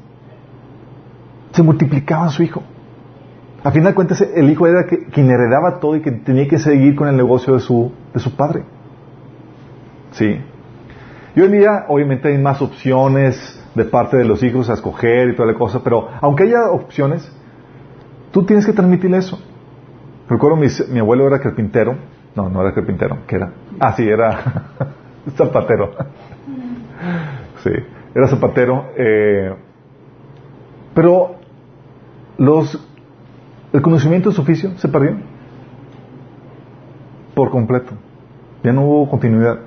Se 1.52 1.62
multiplicaba 1.62 2.28
su 2.28 2.42
hijo. 2.42 2.62
A 3.62 3.70
final 3.70 3.92
de 3.92 3.94
cuentas, 3.94 4.20
el 4.20 4.50
hijo 4.50 4.66
era 4.66 4.86
quien 4.86 5.30
heredaba 5.30 5.78
todo 5.78 5.96
y 5.96 6.00
que 6.00 6.10
tenía 6.10 6.48
que 6.48 6.58
seguir 6.58 6.96
con 6.96 7.08
el 7.08 7.16
negocio 7.16 7.54
de 7.54 7.60
su, 7.60 7.92
de 8.12 8.20
su 8.20 8.34
padre. 8.34 8.64
Sí. 10.12 10.40
Y 11.36 11.40
hoy 11.40 11.46
en 11.46 11.52
día, 11.52 11.84
obviamente, 11.88 12.28
hay 12.28 12.38
más 12.38 12.60
opciones 12.60 13.61
de 13.74 13.84
parte 13.84 14.16
de 14.16 14.24
los 14.24 14.42
hijos 14.42 14.68
a 14.70 14.74
escoger 14.74 15.30
y 15.30 15.36
toda 15.36 15.52
la 15.52 15.58
cosa, 15.58 15.82
pero 15.82 16.08
aunque 16.20 16.44
haya 16.44 16.70
opciones, 16.70 17.30
tú 18.30 18.44
tienes 18.44 18.66
que 18.66 18.72
transmitir 18.72 19.14
eso. 19.14 19.38
Recuerdo, 20.28 20.56
mi, 20.56 20.66
mi 20.90 20.98
abuelo 21.00 21.26
era 21.26 21.40
carpintero. 21.40 21.96
No, 22.34 22.48
no 22.48 22.62
era 22.62 22.72
carpintero, 22.72 23.18
¿qué 23.26 23.36
era? 23.36 23.52
Ah, 23.78 23.92
sí, 23.92 24.08
era 24.08 24.38
zapatero. 25.36 25.92
sí, 27.62 27.70
era 28.14 28.28
zapatero. 28.28 28.86
Eh, 28.96 29.54
pero 30.94 31.36
los 32.38 32.88
el 33.72 33.80
conocimiento 33.80 34.28
de 34.28 34.34
su 34.34 34.42
oficio 34.42 34.76
se 34.76 34.88
perdió 34.88 35.16
por 37.34 37.50
completo. 37.50 37.92
Ya 38.62 38.72
no 38.72 38.82
hubo 38.82 39.10
continuidad. 39.10 39.60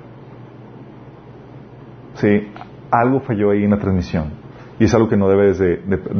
Sí, 2.14 2.48
algo 2.90 3.20
falló 3.20 3.50
ahí 3.50 3.64
en 3.64 3.70
la 3.70 3.78
transmisión. 3.78 4.32
Y 4.78 4.84
es 4.84 4.94
algo 4.94 5.08
que 5.08 5.16
no 5.16 5.28
debes 5.28 5.58
de, 5.58 5.76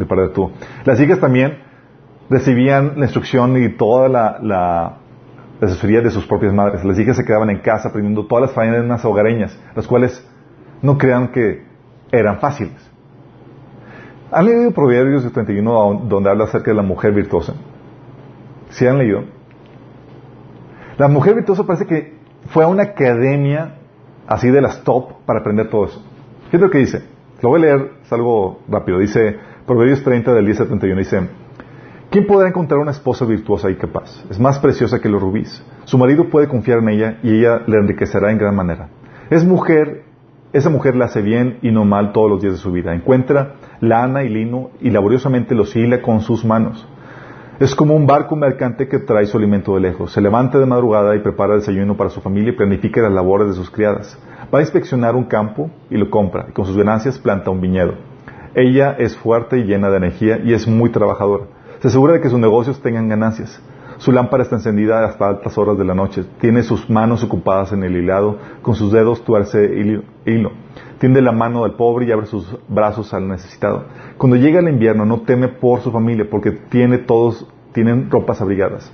perder 0.09 0.33
tú. 0.33 0.51
Las 0.85 1.01
hijas 1.01 1.21
también 1.21 1.59
recibían 2.31 2.95
la 2.97 3.05
instrucción 3.05 3.63
y 3.63 3.69
toda 3.77 4.09
la, 4.09 4.99
asesoría 5.61 6.01
de 6.01 6.11
sus 6.11 6.27
propias 6.27 6.53
madres. 6.53 6.85
Las 6.85 6.99
hijas 6.99 7.17
se 7.17 7.25
quedaban 7.25 7.51
en 7.51 7.59
casa 7.59 7.89
aprendiendo 7.89 8.27
todas 8.27 8.43
las 8.43 8.53
faenas 8.53 9.05
hogareñas, 9.05 9.59
las 9.75 9.87
cuales 9.87 10.27
no 10.83 10.99
crean 10.99 11.29
que 11.33 11.65
eran 12.13 12.39
fáciles. 12.39 12.91
¿Han 14.31 14.45
leído 14.45 14.71
Proverbios 14.73 15.31
31 15.33 16.03
donde 16.09 16.31
habla 16.31 16.45
acerca 16.45 16.71
de 16.71 16.77
la 16.77 16.83
mujer 16.83 17.13
virtuosa? 17.13 17.55
¿Sí 18.71 18.87
han 18.87 18.99
leído? 18.99 19.25
La 20.99 21.09
mujer 21.09 21.35
virtuosa 21.35 21.65
parece 21.65 21.87
que 21.87 22.17
fue 22.49 22.65
a 22.65 22.69
una 22.69 22.85
academia 22.85 23.77
así 24.27 24.51
de 24.51 24.61
las 24.61 24.83
top 24.83 25.25
para 25.25 25.41
aprender 25.41 25.71
todo 25.71 25.87
eso. 25.87 26.03
¿Qué 26.51 26.57
es 26.57 26.63
lo 26.63 26.71
que 26.71 26.79
dice? 26.79 27.03
Lo 27.43 27.49
voy 27.49 27.61
a 27.61 27.67
leer, 27.67 27.91
es 28.03 28.11
rápido. 28.69 28.99
Dice, 28.99 29.37
Proverbios 29.67 30.03
30 30.05 30.33
del 30.33 30.47
10 30.47 30.61
al 30.61 30.67
31, 30.69 30.99
dice, 31.01 31.29
¿quién 32.09 32.27
podrá 32.27 32.49
encontrar 32.49 32.79
una 32.79 32.93
esposa 32.93 33.25
virtuosa 33.25 33.69
y 33.69 33.75
capaz? 33.75 34.25
Es 34.31 34.39
más 34.39 34.61
preciosa 34.61 35.01
que 35.01 35.09
los 35.09 35.21
rubíes. 35.21 35.63
Su 35.85 35.99
marido 35.99 36.29
puede 36.31 36.47
confiar 36.47 36.79
en 36.79 36.89
ella 36.91 37.19
y 37.25 37.39
ella 37.39 37.63
le 37.67 37.79
enriquecerá 37.79 38.31
en 38.31 38.39
gran 38.39 38.55
manera. 38.55 38.89
Es 39.29 39.45
mujer, 39.45 40.05
esa 40.53 40.71
mujer 40.71 40.95
la 40.95 41.07
hace 41.07 41.21
bien 41.21 41.59
y 41.63 41.73
no 41.73 41.85
mal 41.85 42.13
todos 42.13 42.31
los 42.31 42.41
días 42.41 42.55
de 42.55 42.61
su 42.61 42.71
vida. 42.71 42.95
Encuentra 42.95 43.55
lana 43.81 44.23
y 44.23 44.29
lino 44.29 44.71
y 44.81 44.91
laboriosamente 44.91 45.57
los 45.57 45.75
hila 45.75 46.01
con 46.01 46.21
sus 46.21 46.45
manos. 46.45 46.87
Es 47.59 47.75
como 47.75 47.97
un 47.97 48.07
barco 48.07 48.37
mercante 48.37 48.87
que 48.87 48.99
trae 48.99 49.27
su 49.27 49.39
alimento 49.39 49.75
de 49.75 49.81
lejos. 49.81 50.13
Se 50.13 50.21
levanta 50.21 50.59
de 50.59 50.67
madrugada 50.67 51.17
y 51.17 51.21
prepara 51.21 51.55
desayuno 51.55 51.97
para 51.97 52.11
su 52.11 52.21
familia 52.21 52.53
y 52.53 52.57
planifica 52.57 53.01
las 53.01 53.13
labores 53.13 53.49
de 53.49 53.55
sus 53.55 53.71
criadas. 53.71 54.17
Va 54.53 54.59
a 54.61 54.63
inspeccionar 54.63 55.17
un 55.17 55.25
campo 55.25 55.71
y 55.91 55.97
lo 55.97 56.09
compra, 56.09 56.47
y 56.49 56.53
con 56.53 56.67
sus 56.67 56.77
ganancias 56.77 57.19
planta 57.19 57.51
un 57.51 57.61
viñedo. 57.61 57.95
Ella 58.55 58.97
es 58.99 59.17
fuerte 59.17 59.59
y 59.59 59.65
llena 59.65 59.91
de 59.91 59.99
energía 59.99 60.39
y 60.43 60.55
es 60.55 60.67
muy 60.67 60.91
trabajadora. 60.91 61.45
Se 61.81 61.89
asegura 61.89 62.15
de 62.15 62.21
que 62.21 62.31
sus 62.31 62.39
negocios 62.39 62.81
tengan 62.81 63.09
ganancias. 63.09 63.61
Su 63.99 64.13
lámpara 64.13 64.43
está 64.43 64.57
encendida 64.57 65.05
hasta 65.05 65.27
altas 65.29 65.57
horas 65.59 65.77
de 65.79 65.85
la 65.85 65.95
noche. 65.95 66.25
Tiene 66.41 66.63
sus 66.63 66.89
manos 66.89 67.25
ocupadas 67.25 67.73
en 67.73 67.83
el 67.83 67.97
hilado. 67.97 68.39
Con 68.63 68.75
sus 68.75 68.93
dedos 68.93 69.25
tuerce 69.25 70.03
hilo. 70.25 70.53
Tiende 70.99 71.21
la 71.23 71.33
mano 71.33 71.65
al 71.65 71.75
pobre 71.75 72.07
y 72.07 72.13
abre 72.13 72.27
sus 72.27 72.57
brazos 72.69 73.13
al 73.15 73.29
necesitado. 73.29 73.85
Cuando 74.17 74.37
llega 74.37 74.61
el 74.61 74.69
invierno 74.69 75.05
no 75.05 75.21
teme 75.21 75.49
por 75.49 75.81
su 75.81 75.91
familia 75.91 76.27
porque 76.31 76.53
tiene 76.53 76.99
todos, 76.99 77.47
tienen 77.73 78.11
ropas 78.11 78.41
abrigadas. 78.41 78.91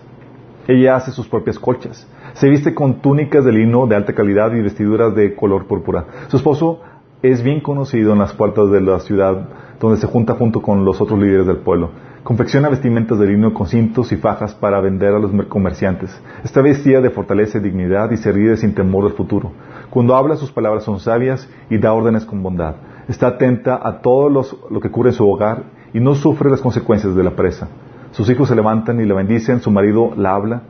Ella 0.69 0.97
hace 0.97 1.11
sus 1.11 1.29
propias 1.29 1.59
colchas. 1.59 2.07
Se 2.35 2.49
viste 2.49 2.75
con 2.75 3.01
túnicas 3.01 3.45
de 3.45 3.53
lino 3.53 3.87
de 3.87 3.97
alta 3.97 4.15
calidad 4.15 4.53
y 4.55 4.63
vestiduras 4.63 5.15
de 5.15 5.35
color 5.35 5.67
púrpura. 5.67 6.07
Su 6.29 6.37
esposo 6.37 6.81
es 7.23 7.43
bien 7.43 7.61
conocido 7.61 8.13
en 8.13 8.21
las 8.21 8.33
puertas 8.33 8.71
de 8.71 8.81
la 8.81 9.01
ciudad 9.01 9.49
donde 9.81 9.97
se 9.97 10.07
junta 10.07 10.35
junto 10.35 10.63
con 10.63 10.85
los 10.85 11.01
otros 11.01 11.19
líderes 11.19 11.47
del 11.47 11.57
pueblo. 11.57 11.91
Confecciona 12.23 12.69
vestimentas 12.69 13.19
de 13.19 13.27
lino 13.27 13.53
con 13.53 13.67
cintos 13.67 14.13
y 14.13 14.17
fajas 14.17 14.55
para 14.55 14.81
vender 14.81 15.13
a 15.13 15.19
los 15.19 15.33
comerciantes. 15.47 16.17
Está 16.45 16.63
vestida 16.63 17.01
de 17.01 17.11
fortaleza 17.11 17.59
y 17.59 17.63
dignidad 17.63 18.13
y 18.13 18.17
se 18.17 18.31
ríe 18.31 18.57
sin 18.57 18.75
temor 18.75 19.05
del 19.05 19.15
futuro. 19.15 19.51
Cuando 19.91 20.15
habla 20.15 20.37
sus 20.37 20.53
palabras 20.53 20.85
son 20.85 21.01
sabias 21.01 21.49
y 21.69 21.79
da 21.79 21.93
órdenes 21.93 22.25
con 22.25 22.41
bondad. 22.41 22.77
Está 23.09 23.27
atenta 23.27 23.81
a 23.83 24.01
todo 24.01 24.31
lo 24.31 24.81
que 24.81 24.89
ocurre 24.89 25.11
en 25.11 25.17
su 25.17 25.29
hogar 25.29 25.65
y 25.93 25.99
no 25.99 26.15
sufre 26.15 26.49
las 26.49 26.61
consecuencias 26.61 27.17
de 27.17 27.25
la 27.25 27.33
presa. 27.33 27.69
Sus 28.13 28.29
hijos 28.31 28.49
se 28.49 28.55
levantan 28.55 29.01
y 29.01 29.07
la 29.07 29.15
bendicen, 29.15 29.61
su 29.61 29.71
marido 29.71 30.13
la 30.17 30.35
habla, 30.35 30.63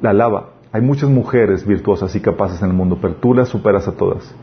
la 0.00 0.10
alaba. 0.10 0.50
Hay 0.72 0.80
muchas 0.80 1.08
mujeres 1.08 1.66
virtuosas 1.66 2.14
y 2.16 2.20
capaces 2.20 2.60
en 2.62 2.70
el 2.70 2.74
mundo, 2.74 2.98
pero 3.00 3.14
tú 3.14 3.34
las 3.34 3.48
superas 3.48 3.86
a 3.86 3.92
todas. 3.92 4.34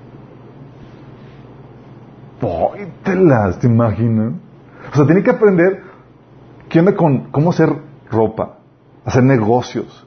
¡Ay, 2.42 2.92
te 3.04 3.16
las 3.16 3.60
te 3.60 3.68
imaginas! 3.68 4.34
O 4.92 4.96
sea, 4.96 5.06
tiene 5.06 5.24
que 5.24 5.32
aprender 5.32 5.82
qué 6.70 6.80
onda 6.80 6.96
con 6.96 7.32
cómo 7.32 7.52
hacer 7.52 7.74
ropa, 8.12 8.58
hacer 9.06 9.24
negocios, 9.24 10.06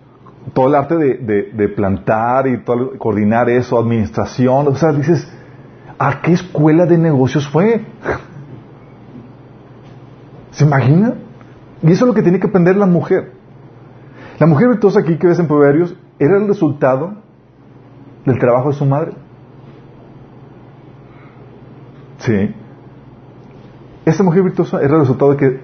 todo 0.52 0.68
el 0.68 0.74
arte 0.74 0.96
de, 0.96 1.68
plantar 1.68 2.46
y 2.46 2.62
todo, 2.62 2.96
coordinar 2.98 3.48
eso, 3.50 3.78
administración. 3.78 4.68
O 4.68 4.74
sea, 4.76 4.92
dices, 4.92 5.28
¿a 5.98 6.20
qué 6.20 6.32
escuela 6.32 6.86
de 6.86 6.98
negocios 6.98 7.48
fue? 7.48 7.84
¿Se 10.52 10.64
imagina? 10.64 11.14
Y 11.86 11.92
eso 11.92 12.04
es 12.04 12.08
lo 12.08 12.14
que 12.14 12.22
tiene 12.22 12.40
que 12.40 12.48
aprender 12.48 12.76
la 12.76 12.86
mujer. 12.86 13.32
La 14.40 14.46
mujer 14.46 14.68
virtuosa 14.68 15.00
aquí 15.00 15.16
que 15.18 15.28
ves 15.28 15.38
en 15.38 15.46
Proverbios 15.46 15.94
era 16.18 16.36
el 16.36 16.48
resultado 16.48 17.14
del 18.24 18.38
trabajo 18.40 18.70
de 18.70 18.74
su 18.74 18.84
madre. 18.84 19.12
Sí. 22.18 22.54
Esta 24.04 24.22
mujer 24.24 24.42
virtuosa 24.42 24.80
era 24.80 24.94
el 24.94 25.00
resultado 25.00 25.32
de 25.32 25.36
que 25.36 25.60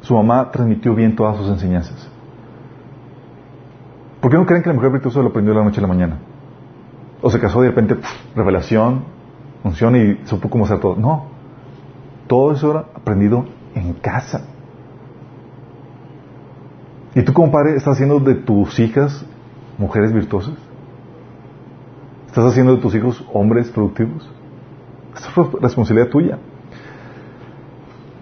su 0.00 0.14
mamá 0.14 0.50
transmitió 0.50 0.94
bien 0.94 1.14
todas 1.14 1.36
sus 1.36 1.48
enseñanzas. 1.48 2.08
¿Por 4.22 4.30
qué 4.30 4.38
no 4.38 4.46
creen 4.46 4.62
que 4.62 4.70
la 4.70 4.74
mujer 4.74 4.90
virtuosa 4.90 5.20
lo 5.20 5.28
aprendió 5.28 5.52
de 5.52 5.58
la 5.60 5.64
noche 5.66 5.80
a 5.80 5.82
la 5.82 5.88
mañana? 5.88 6.18
O 7.20 7.30
se 7.30 7.38
casó 7.38 7.60
de 7.60 7.68
repente, 7.68 7.96
revelación, 8.34 9.04
unción 9.64 9.96
y 9.96 10.26
supo 10.26 10.48
cómo 10.48 10.64
hacer 10.64 10.80
todo. 10.80 10.96
No. 10.96 11.26
Todo 12.26 12.52
eso 12.52 12.70
era 12.70 12.86
aprendido 12.94 13.44
en 13.74 13.92
casa. 13.94 14.57
¿Y 17.18 17.24
tú 17.24 17.32
como 17.32 17.50
padre 17.50 17.74
estás 17.74 17.94
haciendo 17.94 18.20
de 18.20 18.36
tus 18.36 18.78
hijas 18.78 19.26
mujeres 19.76 20.12
virtuosas? 20.12 20.54
¿Estás 22.28 22.44
haciendo 22.44 22.76
de 22.76 22.80
tus 22.80 22.94
hijos 22.94 23.24
hombres 23.32 23.68
productivos? 23.70 24.30
Esta 25.16 25.28
es 25.28 25.52
responsabilidad 25.60 26.10
tuya. 26.10 26.38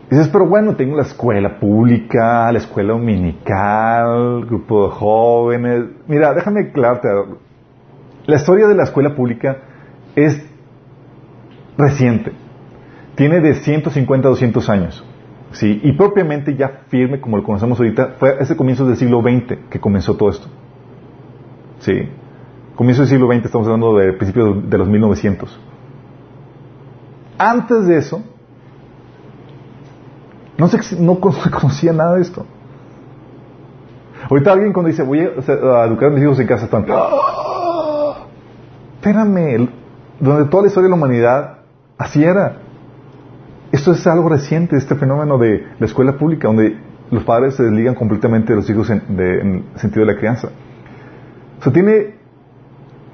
dices, 0.09 0.29
pero 0.29 0.47
bueno, 0.47 0.77
tengo 0.77 0.97
la 0.97 1.03
escuela 1.03 1.61
pública, 1.61 2.51
la 2.51 2.57
escuela 2.57 2.95
dominical, 2.95 4.47
grupo 4.47 4.89
de 4.89 4.95
jóvenes. 4.95 5.85
Mira, 6.07 6.33
déjame 6.33 6.61
aclararte. 6.71 7.07
La 8.25 8.37
historia 8.37 8.67
de 8.67 8.77
la 8.77 8.85
escuela 8.85 9.15
pública 9.15 9.59
es 10.15 10.43
reciente. 11.77 12.33
Tiene 13.15 13.41
de 13.41 13.57
150 13.57 14.27
a 14.27 14.31
200 14.31 14.71
años. 14.71 15.05
¿Sí? 15.57 15.81
Y 15.83 15.93
propiamente 15.93 16.55
ya 16.55 16.83
firme, 16.89 17.21
como 17.21 17.37
lo 17.37 17.43
conocemos 17.43 17.79
ahorita, 17.79 18.15
fue 18.19 18.37
ese 18.41 18.57
comienzo 18.57 18.87
del 18.87 18.97
siglo 18.97 19.23
XX 19.23 19.69
que 19.71 19.81
comenzó 19.81 20.17
todo 20.17 20.31
esto. 20.31 20.47
¿Sí? 21.81 22.09
Comienzo 22.75 23.03
del 23.03 23.11
siglo 23.11 23.27
XX, 23.33 23.47
estamos 23.47 23.67
hablando 23.67 23.97
de 23.97 24.13
principios 24.13 24.69
de 24.69 24.79
los 24.79 24.89
1900. 24.89 25.61
Antes 27.39 27.87
de 27.87 27.99
eso, 27.99 28.23
no 30.59 30.69
se, 30.69 30.97
no 31.01 31.21
conocía 31.21 31.93
nada 31.93 32.17
de 32.17 32.23
esto. 32.23 32.47
Ahorita 34.29 34.53
alguien 34.53 34.73
cuando 34.73 34.91
dice, 34.91 35.03
voy 35.03 35.21
a, 35.21 35.85
educar 35.85 36.09
a 36.09 36.11
mis 36.11 36.23
hijos 36.23 36.39
en 36.41 36.47
casa, 36.47 36.65
están... 36.65 36.87
¡Ah! 36.91 38.27
Espérame, 38.97 39.69
donde 40.19 40.51
toda 40.51 40.65
la 40.65 40.69
historia 40.69 40.87
de 40.87 40.91
la 40.91 40.97
humanidad 40.97 41.59
así 41.97 42.25
era. 42.25 42.66
Esto 43.77 43.93
es 43.93 44.07
algo 44.07 44.31
reciente, 44.31 44.75
este 44.75 44.95
fenómeno 44.95 45.37
de 45.37 45.67
la 45.79 45.85
escuela 45.85 46.13
pública, 46.17 46.49
donde 46.49 46.79
los 47.11 47.25
padres 47.25 47.57
se 47.57 47.63
desligan 47.63 47.95
completamente 47.95 48.55
de 48.55 48.57
los 48.57 48.71
hijos 48.71 48.89
en, 48.89 49.03
el 49.21 49.65
sentido 49.79 50.07
de 50.07 50.15
la 50.15 50.19
crianza. 50.19 50.49
O 51.63 51.71
tiene 51.71 52.15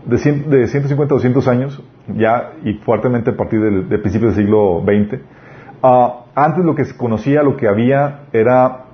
de, 0.07 0.19
150 0.69 1.03
a 1.03 1.17
200 1.17 1.49
años, 1.49 1.83
ya 2.17 2.53
y 2.63 2.75
fuertemente 2.75 3.31
a 3.31 3.37
partir 3.37 3.61
del, 3.61 4.01
principio 4.03 4.29
del 4.29 4.37
siglo 4.37 4.85
XX. 4.85 5.21
Ah, 5.83 6.27
antes 6.37 6.65
lo 6.65 6.77
que 6.77 6.85
se 6.85 6.97
conocía, 6.97 7.43
lo 7.43 7.57
que 7.57 7.67
había, 7.67 8.27
era 8.33 8.85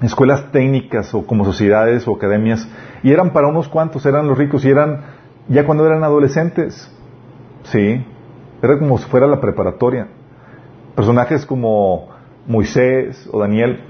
escuelas 0.00 0.52
técnicas 0.52 1.12
o 1.14 1.26
como 1.26 1.44
sociedades 1.44 2.06
o 2.06 2.14
academias, 2.14 2.68
y 3.02 3.10
eran 3.10 3.32
para 3.32 3.48
unos 3.48 3.66
cuantos, 3.66 4.06
eran 4.06 4.28
los 4.28 4.38
ricos 4.38 4.64
y 4.64 4.70
eran 4.70 5.00
ya 5.48 5.66
cuando 5.66 5.84
eran 5.84 6.04
adolescentes. 6.04 6.96
Sí, 7.64 8.06
era 8.62 8.78
como 8.78 8.98
si 8.98 9.10
fuera 9.10 9.26
la 9.26 9.40
preparatoria 9.40 10.06
personajes 10.98 11.46
como 11.46 12.08
Moisés 12.48 13.30
o 13.30 13.38
Daniel 13.38 13.84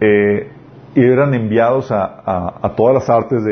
eh, 0.00 0.50
eran 0.94 1.34
enviados 1.34 1.92
a, 1.92 2.72
todas 2.78 2.94
las 2.94 3.10
artes 3.10 3.42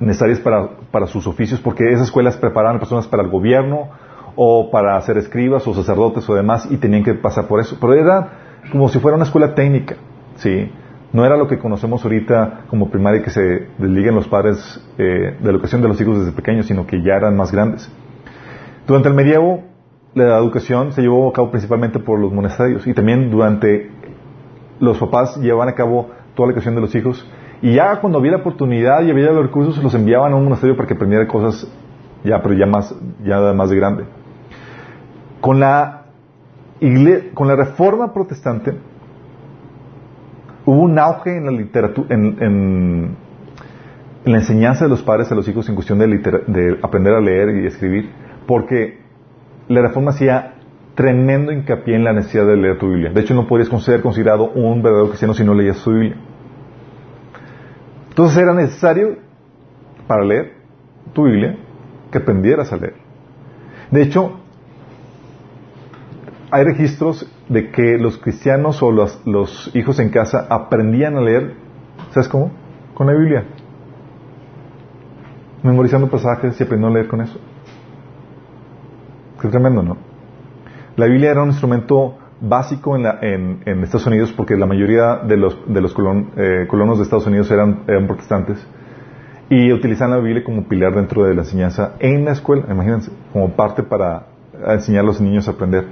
necesarias 0.00 0.40
para, 0.40 1.06
sus 1.06 1.24
oficios, 1.28 1.60
porque 1.60 1.84
esas 1.92 2.08
escuelas 2.08 2.36
preparaban 2.36 2.80
personas 2.80 3.06
para 3.06 3.22
el 3.22 3.30
gobierno 3.30 3.90
o 4.34 4.72
para 4.72 5.00
ser 5.02 5.18
escribas 5.18 5.64
o 5.68 5.72
sacerdotes 5.72 6.28
o 6.28 6.34
demás 6.34 6.66
y 6.68 6.78
tenían 6.78 7.04
que 7.04 7.14
pasar 7.14 7.46
por 7.46 7.60
eso. 7.60 7.78
Pero 7.80 7.94
era 7.94 8.28
como 8.72 8.88
si 8.88 8.98
fuera 8.98 9.14
una 9.14 9.24
escuela 9.24 9.54
técnica, 9.54 9.94
¿sí? 10.38 10.68
No 11.12 11.24
era 11.24 11.36
lo 11.36 11.46
que 11.46 11.60
conocemos 11.60 12.02
ahorita 12.02 12.62
como 12.68 12.90
primaria 12.90 13.22
que 13.22 13.30
se 13.30 13.68
desliguen 13.78 14.16
los 14.16 14.26
padres 14.26 14.84
eh, 14.98 15.36
de 15.38 15.44
la 15.44 15.50
educación 15.52 15.80
de 15.80 15.86
los 15.86 16.00
hijos 16.00 16.18
desde 16.18 16.32
pequeños, 16.32 16.66
sino 16.66 16.88
que 16.88 17.00
ya 17.04 17.14
eran 17.14 17.36
más 17.36 17.52
grandes. 17.52 17.88
Durante 18.84 19.08
el 19.10 19.14
medievo 19.14 19.75
la 20.24 20.38
educación 20.38 20.92
se 20.92 21.02
llevó 21.02 21.28
a 21.28 21.32
cabo 21.34 21.50
principalmente 21.50 21.98
por 21.98 22.18
los 22.18 22.32
monasterios 22.32 22.86
y 22.86 22.94
también 22.94 23.30
durante 23.30 23.90
los 24.80 24.98
papás 24.98 25.36
llevaban 25.36 25.68
a 25.68 25.74
cabo 25.74 26.08
toda 26.34 26.46
la 26.46 26.52
educación 26.52 26.74
de 26.74 26.80
los 26.80 26.94
hijos. 26.94 27.30
Y 27.60 27.74
ya 27.74 28.00
cuando 28.00 28.18
había 28.18 28.32
la 28.32 28.38
oportunidad 28.38 29.02
y 29.02 29.10
había 29.10 29.30
los 29.30 29.44
recursos 29.44 29.82
los 29.82 29.94
enviaban 29.94 30.32
a 30.32 30.36
un 30.36 30.44
monasterio 30.44 30.74
para 30.74 30.88
que 30.88 30.94
aprendiera 30.94 31.26
cosas 31.28 31.70
ya 32.24 32.42
pero 32.42 32.54
ya 32.54 32.64
más 32.64 32.94
ya 33.22 33.52
más 33.52 33.68
de 33.68 33.76
grande. 33.76 34.04
Con 35.42 35.60
la 35.60 36.06
con 37.34 37.48
la 37.48 37.56
reforma 37.56 38.14
protestante 38.14 38.72
hubo 40.64 40.80
un 40.80 40.98
auge 40.98 41.36
en 41.36 41.44
la 41.44 41.52
literatura 41.52 42.14
en, 42.14 42.42
en, 42.42 43.16
la 44.24 44.38
enseñanza 44.38 44.84
de 44.86 44.90
los 44.90 45.02
padres 45.02 45.30
a 45.30 45.34
los 45.34 45.46
hijos 45.46 45.68
en 45.68 45.74
cuestión 45.74 45.98
de, 45.98 46.06
de 46.08 46.78
aprender 46.82 47.14
a 47.14 47.20
leer 47.20 47.62
y 47.62 47.66
escribir 47.66 48.10
porque 48.46 49.05
la 49.68 49.82
reforma 49.82 50.10
hacía 50.10 50.54
tremendo 50.94 51.52
hincapié 51.52 51.94
en 51.94 52.04
la 52.04 52.12
necesidad 52.12 52.46
de 52.46 52.56
leer 52.56 52.78
tu 52.78 52.88
Biblia. 52.88 53.10
De 53.12 53.20
hecho, 53.20 53.34
no 53.34 53.46
podrías 53.46 53.68
ser 53.82 54.00
considerado 54.00 54.50
un 54.50 54.82
verdadero 54.82 55.08
cristiano 55.08 55.34
si 55.34 55.44
no 55.44 55.54
leías 55.54 55.82
tu 55.82 55.90
Biblia. 55.90 56.16
Entonces 58.08 58.38
era 58.38 58.54
necesario, 58.54 59.18
para 60.06 60.24
leer 60.24 60.54
tu 61.12 61.24
Biblia, 61.24 61.58
que 62.10 62.18
aprendieras 62.18 62.72
a 62.72 62.76
leer. 62.76 62.94
De 63.90 64.02
hecho, 64.02 64.40
hay 66.50 66.64
registros 66.64 67.30
de 67.48 67.70
que 67.70 67.98
los 67.98 68.16
cristianos 68.18 68.82
o 68.82 68.90
los, 68.90 69.20
los 69.26 69.70
hijos 69.74 69.98
en 70.00 70.08
casa 70.08 70.46
aprendían 70.48 71.16
a 71.16 71.20
leer, 71.20 71.54
¿sabes 72.10 72.28
cómo? 72.28 72.52
Con 72.94 73.06
la 73.06 73.12
Biblia. 73.12 73.44
Memorizando 75.62 76.08
pasajes 76.08 76.58
y 76.58 76.64
aprendiendo 76.64 76.88
a 76.96 76.98
leer 76.98 77.08
con 77.08 77.20
eso. 77.20 77.38
Tremendo, 79.50 79.82
¿no? 79.82 79.96
La 80.96 81.06
Biblia 81.06 81.30
era 81.30 81.42
un 81.42 81.50
instrumento 81.50 82.16
básico 82.40 82.96
en, 82.96 83.62
Estados 83.82 84.06
Unidos 84.06 84.32
porque 84.32 84.56
la 84.56 84.66
mayoría 84.66 85.16
de 85.16 85.36
los, 85.36 85.58
de 85.66 85.80
los 85.80 85.94
eh, 86.36 86.66
colonos 86.68 86.98
de 86.98 87.04
Estados 87.04 87.26
Unidos 87.26 87.50
eran, 87.50 87.84
protestantes 88.06 88.66
y 89.48 89.72
utilizaban 89.72 90.16
la 90.16 90.22
Biblia 90.22 90.42
como 90.44 90.64
pilar 90.64 90.94
dentro 90.94 91.24
de 91.24 91.34
la 91.34 91.42
enseñanza 91.42 91.94
en 91.98 92.24
la 92.24 92.32
escuela, 92.32 92.64
imagínense, 92.70 93.10
como 93.32 93.50
parte 93.50 93.82
para 93.82 94.26
enseñar 94.68 95.04
a 95.04 95.06
los 95.06 95.20
niños 95.20 95.46
a 95.48 95.52
aprender. 95.52 95.84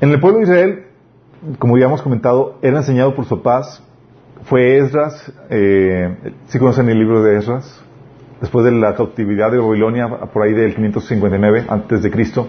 En 0.00 0.10
el 0.10 0.20
pueblo 0.20 0.38
de 0.38 0.44
Israel, 0.44 0.84
como 1.58 1.78
ya 1.78 1.86
hemos 1.86 2.02
comentado, 2.02 2.58
era 2.62 2.78
enseñado 2.78 3.14
por 3.14 3.24
su 3.24 3.42
paz. 3.42 3.82
Fue 4.42 4.78
Esdras, 4.78 5.32
eh, 5.50 6.34
si 6.46 6.58
conocen 6.58 6.88
el 6.88 6.98
libro 6.98 7.22
de 7.22 7.38
Esdras, 7.38 7.84
después 8.40 8.64
de 8.64 8.72
la 8.72 8.94
cautividad 8.94 9.50
de 9.50 9.58
Babilonia, 9.58 10.08
por 10.32 10.42
ahí 10.42 10.52
del 10.52 10.74
559 10.74 11.66
antes 11.68 12.02
de 12.02 12.10
Cristo, 12.10 12.48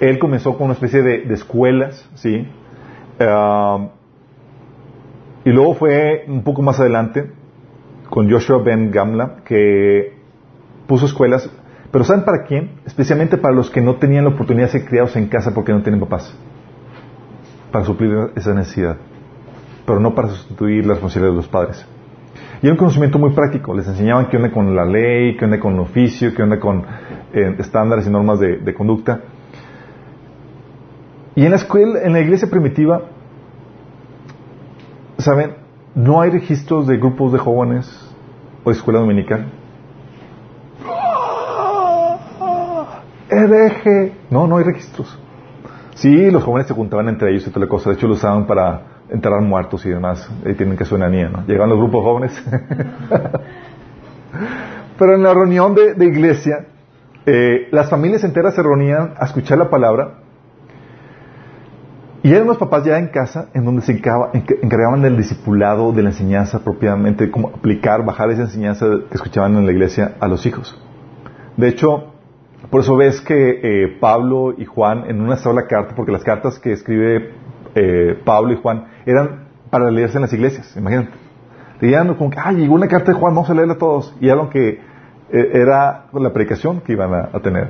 él 0.00 0.18
comenzó 0.18 0.56
con 0.56 0.66
una 0.66 0.74
especie 0.74 1.02
de, 1.02 1.32
escuelas, 1.32 2.08
¿sí? 2.14 2.46
Y 5.44 5.50
luego 5.50 5.74
fue 5.74 6.24
un 6.28 6.42
poco 6.42 6.62
más 6.62 6.78
adelante 6.80 7.30
con 8.10 8.30
Joshua 8.30 8.62
Ben 8.62 8.90
Gamla, 8.90 9.36
que 9.44 10.18
puso 10.86 11.06
escuelas, 11.06 11.50
pero 11.90 12.04
¿saben 12.04 12.24
para 12.24 12.44
quién? 12.44 12.80
Especialmente 12.84 13.38
para 13.38 13.54
los 13.54 13.70
que 13.70 13.80
no 13.80 13.96
tenían 13.96 14.24
la 14.24 14.30
oportunidad 14.30 14.66
de 14.66 14.72
ser 14.72 14.84
criados 14.84 15.16
en 15.16 15.28
casa 15.28 15.54
porque 15.54 15.72
no 15.72 15.82
tienen 15.82 16.00
papás. 16.00 16.34
Para 17.72 17.84
suplir 17.84 18.30
esa 18.34 18.54
necesidad. 18.54 18.96
Pero 19.86 20.00
no 20.00 20.14
para 20.14 20.28
sustituir 20.28 20.84
la 20.86 20.94
responsabilidad 20.94 21.32
de 21.32 21.36
los 21.36 21.48
padres. 21.48 21.86
Y 22.60 22.66
era 22.66 22.72
un 22.72 22.78
conocimiento 22.78 23.18
muy 23.18 23.30
práctico. 23.30 23.74
Les 23.74 23.86
enseñaban 23.86 24.28
qué 24.28 24.36
onda 24.36 24.50
con 24.50 24.74
la 24.74 24.84
ley, 24.84 25.36
qué 25.36 25.44
onda 25.44 25.60
con 25.60 25.74
el 25.74 25.80
oficio, 25.80 26.34
qué 26.34 26.42
onda 26.42 26.58
con 26.58 26.84
eh, 27.32 27.54
estándares 27.58 28.06
y 28.06 28.10
normas 28.10 28.40
de, 28.40 28.74
conducta. 28.74 29.20
Y 31.36 31.44
en 31.44 31.50
la 31.50 31.56
escuela, 31.56 32.00
en 32.02 32.12
la 32.12 32.20
iglesia 32.20 32.50
primitiva, 32.50 33.02
¿saben? 35.18 35.54
No 35.94 36.20
hay 36.20 36.30
registros 36.30 36.86
de 36.88 36.96
grupos 36.96 37.32
de 37.32 37.38
jóvenes 37.38 38.14
o 38.64 38.70
escuela 38.72 39.00
dominical. 39.00 39.46
Hereje. 43.30 44.14
No, 44.30 44.48
no 44.48 44.56
hay 44.56 44.64
registros. 44.64 45.16
Sí, 45.94 46.30
los 46.30 46.42
jóvenes 46.42 46.66
se 46.66 46.74
juntaban 46.74 47.08
entre 47.08 47.30
ellos 47.30 47.46
y 47.46 47.50
toda 47.50 47.66
la 47.66 47.70
cosa. 47.70 47.90
De 47.90 47.96
hecho, 47.96 48.08
lo 48.08 48.14
usaban 48.14 48.46
para 48.46 48.97
enterrar 49.10 49.42
muertos 49.42 49.84
y 49.86 49.90
demás. 49.90 50.28
Ahí 50.44 50.54
tienen 50.54 50.76
que 50.76 50.84
suena 50.84 51.08
¿no? 51.08 51.44
Llegan 51.46 51.68
los 51.68 51.78
grupos 51.78 52.02
jóvenes. 52.04 52.44
Pero 54.98 55.14
en 55.14 55.22
la 55.22 55.32
reunión 55.32 55.74
de, 55.74 56.04
iglesia, 56.04 56.66
eh, 57.24 57.68
las 57.70 57.88
familias 57.88 58.24
enteras 58.24 58.54
se 58.54 58.62
reunían 58.62 59.14
a 59.18 59.26
escuchar 59.26 59.58
la 59.58 59.70
palabra 59.70 60.18
y 62.22 62.32
eran 62.32 62.48
los 62.48 62.58
papás 62.58 62.84
ya 62.84 62.98
en 62.98 63.08
casa 63.08 63.48
en 63.54 63.64
donde 63.64 63.82
se 63.82 63.92
encargaban 63.92 65.02
del 65.02 65.16
discipulado, 65.16 65.92
de 65.92 66.02
la 66.02 66.10
enseñanza 66.10 66.64
propiamente, 66.64 67.30
cómo 67.30 67.48
aplicar, 67.48 68.04
bajar 68.04 68.30
esa 68.30 68.42
enseñanza 68.42 68.86
que 69.08 69.14
escuchaban 69.14 69.56
en 69.56 69.66
la 69.66 69.72
iglesia 69.72 70.16
a 70.18 70.26
los 70.26 70.44
hijos. 70.44 70.76
De 71.56 71.68
hecho, 71.68 72.12
por 72.70 72.80
eso 72.80 72.96
ves 72.96 73.20
que 73.20 73.60
eh, 73.62 73.96
Pablo 74.00 74.52
y 74.58 74.64
Juan 74.64 75.04
en 75.08 75.20
una 75.20 75.36
sola 75.36 75.66
carta, 75.68 75.94
porque 75.94 76.10
las 76.10 76.24
cartas 76.24 76.58
que 76.58 76.72
escribe 76.72 77.34
eh, 77.76 78.18
Pablo 78.24 78.52
y 78.52 78.56
Juan 78.56 78.88
eran 79.10 79.48
para 79.70 79.90
leerse 79.90 80.18
en 80.18 80.22
las 80.22 80.32
iglesias, 80.32 80.76
imagínate. 80.76 81.10
Leían 81.80 82.14
como 82.14 82.30
que, 82.30 82.38
ah, 82.42 82.52
llegó 82.52 82.74
una 82.74 82.88
carta 82.88 83.12
de 83.12 83.18
Juan, 83.18 83.34
vamos 83.34 83.50
a 83.50 83.54
leerla 83.54 83.74
a 83.74 83.78
todos. 83.78 84.14
Y 84.20 84.26
era 84.26 84.36
lo 84.36 84.50
que 84.50 84.80
eh, 85.30 85.50
era 85.54 86.06
la 86.12 86.32
predicación 86.32 86.80
que 86.80 86.92
iban 86.92 87.14
a, 87.14 87.40
tener. 87.40 87.68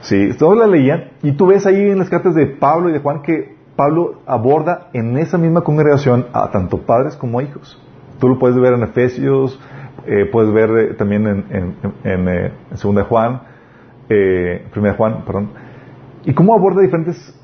Sí, 0.00 0.30
todos 0.38 0.58
la 0.58 0.66
leían. 0.66 1.10
Y 1.22 1.32
tú 1.32 1.46
ves 1.46 1.66
ahí 1.66 1.90
en 1.90 1.98
las 1.98 2.10
cartas 2.10 2.34
de 2.34 2.46
Pablo 2.46 2.90
y 2.90 2.92
de 2.92 2.98
Juan 2.98 3.22
que 3.22 3.54
Pablo 3.76 4.20
aborda 4.26 4.88
en 4.92 5.16
esa 5.16 5.38
misma 5.38 5.62
congregación 5.62 6.26
a 6.32 6.50
tanto 6.50 6.78
padres 6.78 7.16
como 7.16 7.40
hijos. 7.40 7.80
Tú 8.18 8.28
lo 8.28 8.38
puedes 8.38 8.58
ver 8.58 8.74
en 8.74 8.82
Efesios, 8.82 9.58
eh, 10.06 10.26
puedes 10.30 10.52
ver 10.52 10.70
eh, 10.70 10.94
también 10.94 11.26
en, 11.26 11.76
en, 12.04 12.52
Segunda 12.76 13.04
Juan, 13.04 13.40
Primera 14.08 14.94
Juan, 14.96 15.24
perdón. 15.24 15.50
Y 16.24 16.34
cómo 16.34 16.54
aborda 16.54 16.82
diferentes 16.82 17.34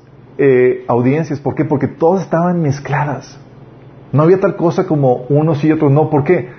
audiencias. 0.87 1.39
¿Por 1.39 1.55
qué? 1.55 1.65
Porque 1.65 1.87
todas 1.87 2.23
estaban 2.23 2.61
mezcladas. 2.61 3.39
No 4.11 4.23
había 4.23 4.39
tal 4.39 4.55
cosa 4.55 4.85
como 4.87 5.25
unos 5.29 5.63
y 5.63 5.71
otros 5.71 5.91
no. 5.91 6.09
¿Por 6.09 6.23
qué? 6.23 6.49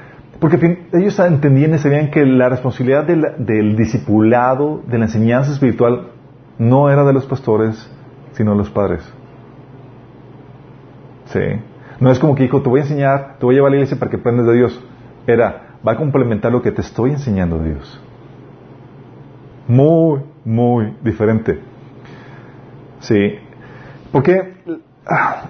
Porque 0.40 0.86
ellos 0.92 1.18
entendían 1.20 1.74
y 1.74 1.78
sabían 1.78 2.10
que 2.10 2.24
la 2.26 2.48
responsabilidad 2.48 3.04
del, 3.04 3.76
discipulado, 3.76 4.82
de 4.86 4.98
la 4.98 5.04
enseñanza 5.04 5.52
espiritual, 5.52 6.08
no 6.58 6.90
era 6.90 7.04
de 7.04 7.12
los 7.12 7.26
pastores, 7.26 7.88
sino 8.32 8.52
de 8.52 8.56
los 8.56 8.70
padres. 8.70 9.02
Sí. 11.26 11.40
No 12.00 12.10
es 12.10 12.18
como 12.18 12.34
que 12.34 12.42
dijo, 12.42 12.60
te 12.60 12.68
voy 12.68 12.80
a 12.80 12.82
enseñar, 12.82 13.36
te 13.38 13.46
voy 13.46 13.54
a 13.54 13.58
llevar 13.58 13.68
a 13.68 13.70
la 13.70 13.76
iglesia 13.76 13.98
para 13.98 14.10
que 14.10 14.16
aprendas 14.16 14.46
de 14.46 14.54
Dios. 14.54 14.84
Era, 15.26 15.76
va 15.86 15.92
a 15.92 15.96
complementar 15.96 16.50
lo 16.50 16.62
que 16.62 16.72
te 16.72 16.80
estoy 16.80 17.10
enseñando 17.10 17.58
de 17.58 17.74
Dios. 17.74 18.02
Muy, 19.68 20.22
muy 20.44 20.96
diferente. 21.04 21.60
Sí. 22.98 23.38
Porque 24.12 24.54
ah, 25.06 25.46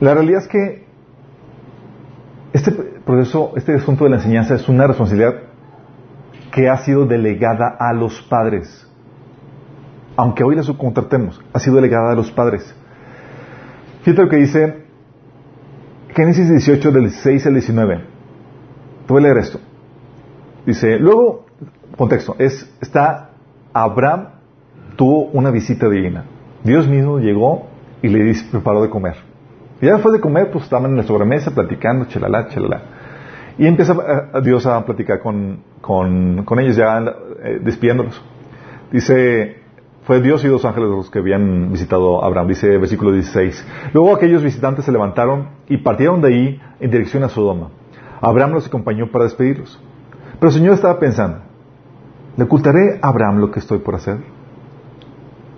la 0.00 0.14
realidad 0.14 0.42
es 0.42 0.48
que 0.48 0.86
este 2.52 2.72
proceso, 2.72 3.52
este 3.56 3.74
asunto 3.74 4.04
de 4.04 4.10
la 4.10 4.16
enseñanza 4.16 4.54
es 4.54 4.68
una 4.68 4.86
responsabilidad 4.86 5.34
que 6.52 6.70
ha 6.70 6.78
sido 6.78 7.04
delegada 7.04 7.76
a 7.78 7.92
los 7.92 8.22
padres. 8.22 8.86
Aunque 10.16 10.44
hoy 10.44 10.56
la 10.56 10.62
subcontratemos, 10.62 11.42
ha 11.52 11.58
sido 11.58 11.76
delegada 11.76 12.12
a 12.12 12.14
los 12.14 12.30
padres. 12.30 12.74
Fíjate 14.02 14.22
lo 14.22 14.28
que 14.30 14.36
dice 14.36 14.84
Génesis 16.14 16.48
18 16.48 16.92
del 16.92 17.10
6 17.10 17.46
al 17.46 17.52
19. 17.54 17.96
Te 19.06 19.12
voy 19.12 19.20
a 19.20 19.24
leer 19.24 19.38
esto. 19.38 19.60
Dice, 20.64 20.98
luego, 20.98 21.44
contexto, 21.96 22.36
es, 22.38 22.74
está, 22.80 23.30
Abraham 23.74 24.28
tuvo 24.96 25.24
una 25.26 25.50
visita 25.50 25.88
divina. 25.88 26.24
Dios 26.64 26.88
mismo 26.88 27.18
llegó 27.18 27.66
y 28.02 28.08
le 28.08 28.34
preparó 28.50 28.82
de 28.82 28.90
comer. 28.90 29.16
Y 29.80 29.86
ya 29.86 29.94
después 29.94 30.12
de 30.12 30.20
comer, 30.20 30.50
pues 30.50 30.64
estaban 30.64 30.90
en 30.90 30.96
la 30.96 31.02
sobremesa 31.02 31.50
platicando, 31.50 32.06
chalala, 32.06 32.48
chalala. 32.48 32.82
Y 33.58 33.66
empieza 33.66 33.96
a, 34.32 34.40
Dios 34.40 34.66
a 34.66 34.84
platicar 34.84 35.20
con, 35.20 35.62
con, 35.80 36.58
ellos, 36.58 36.76
ya 36.76 37.02
eh, 37.42 37.58
despidiéndolos. 37.62 38.22
Dice, 38.92 39.56
fue 40.04 40.20
Dios 40.20 40.44
y 40.44 40.48
dos 40.48 40.64
ángeles 40.64 40.90
los 40.90 41.10
que 41.10 41.18
habían 41.18 41.72
visitado 41.72 42.22
a 42.22 42.26
Abraham, 42.26 42.48
dice 42.48 42.78
versículo 42.78 43.12
16. 43.12 43.66
Luego 43.92 44.14
aquellos 44.14 44.42
visitantes 44.42 44.84
se 44.84 44.92
levantaron 44.92 45.48
y 45.68 45.78
partieron 45.78 46.20
de 46.20 46.28
ahí 46.28 46.62
en 46.80 46.90
dirección 46.90 47.24
a 47.24 47.28
Sodoma. 47.28 47.70
Abraham 48.20 48.52
los 48.52 48.66
acompañó 48.66 49.10
para 49.10 49.24
despedirlos. 49.24 49.80
Pero 50.38 50.48
el 50.48 50.54
Señor 50.54 50.74
estaba 50.74 50.98
pensando, 50.98 51.38
¿le 52.36 52.44
ocultaré 52.44 52.98
a 53.00 53.08
Abraham 53.08 53.38
lo 53.38 53.50
que 53.50 53.58
estoy 53.58 53.78
por 53.78 53.94
hacer? 53.94 54.18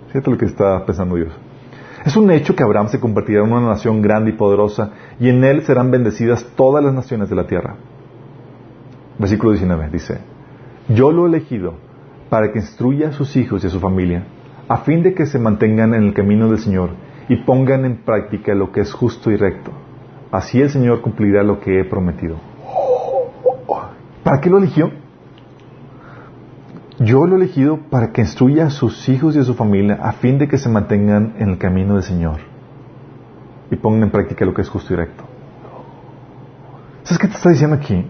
Fíjate 0.07 0.31
lo 0.31 0.37
que 0.37 0.45
está 0.45 0.85
pensando 0.85 1.15
Dios. 1.15 1.33
Es 2.09 2.17
un 2.17 2.31
hecho 2.31 2.55
que 2.55 2.63
Abraham 2.63 2.87
se 2.87 2.99
convertirá 2.99 3.43
en 3.43 3.53
una 3.53 3.67
nación 3.67 4.01
grande 4.01 4.31
y 4.31 4.33
poderosa 4.33 4.93
y 5.19 5.29
en 5.29 5.43
él 5.43 5.61
serán 5.61 5.91
bendecidas 5.91 6.43
todas 6.55 6.83
las 6.83 6.91
naciones 6.91 7.29
de 7.29 7.35
la 7.35 7.45
tierra. 7.45 7.75
Versículo 9.19 9.51
19 9.51 9.89
dice, 9.91 10.17
yo 10.87 11.11
lo 11.11 11.25
he 11.25 11.29
elegido 11.29 11.75
para 12.31 12.51
que 12.51 12.57
instruya 12.57 13.09
a 13.09 13.11
sus 13.11 13.35
hijos 13.35 13.63
y 13.63 13.67
a 13.67 13.69
su 13.69 13.79
familia, 13.79 14.23
a 14.67 14.77
fin 14.77 15.03
de 15.03 15.13
que 15.13 15.27
se 15.27 15.37
mantengan 15.37 15.93
en 15.93 16.05
el 16.05 16.15
camino 16.15 16.49
del 16.49 16.57
Señor 16.57 16.89
y 17.27 17.35
pongan 17.43 17.85
en 17.85 17.97
práctica 17.97 18.55
lo 18.55 18.71
que 18.71 18.81
es 18.81 18.91
justo 18.91 19.29
y 19.29 19.35
recto. 19.35 19.69
Así 20.31 20.59
el 20.59 20.71
Señor 20.71 21.01
cumplirá 21.01 21.43
lo 21.43 21.59
que 21.59 21.79
he 21.79 21.85
prometido. 21.85 22.37
¿Para 24.23 24.41
qué 24.41 24.49
lo 24.49 24.57
eligió? 24.57 24.89
Yo 26.99 27.25
lo 27.25 27.35
he 27.35 27.37
elegido 27.37 27.77
para 27.89 28.11
que 28.11 28.21
instruya 28.21 28.67
a 28.67 28.69
sus 28.69 29.07
hijos 29.07 29.35
y 29.35 29.39
a 29.39 29.43
su 29.43 29.53
familia 29.53 29.99
a 30.01 30.11
fin 30.11 30.37
de 30.37 30.49
que 30.49 30.57
se 30.57 30.67
mantengan 30.67 31.35
en 31.37 31.51
el 31.51 31.57
camino 31.57 31.93
del 31.93 32.03
Señor 32.03 32.41
y 33.71 33.75
pongan 33.77 34.03
en 34.03 34.11
práctica 34.11 34.43
lo 34.43 34.53
que 34.53 34.61
es 34.61 34.69
justo 34.69 34.93
y 34.93 34.97
recto. 34.97 35.23
¿Sabes 37.03 37.19
qué 37.19 37.27
te 37.29 37.35
está 37.35 37.49
diciendo 37.49 37.77
aquí? 37.77 38.05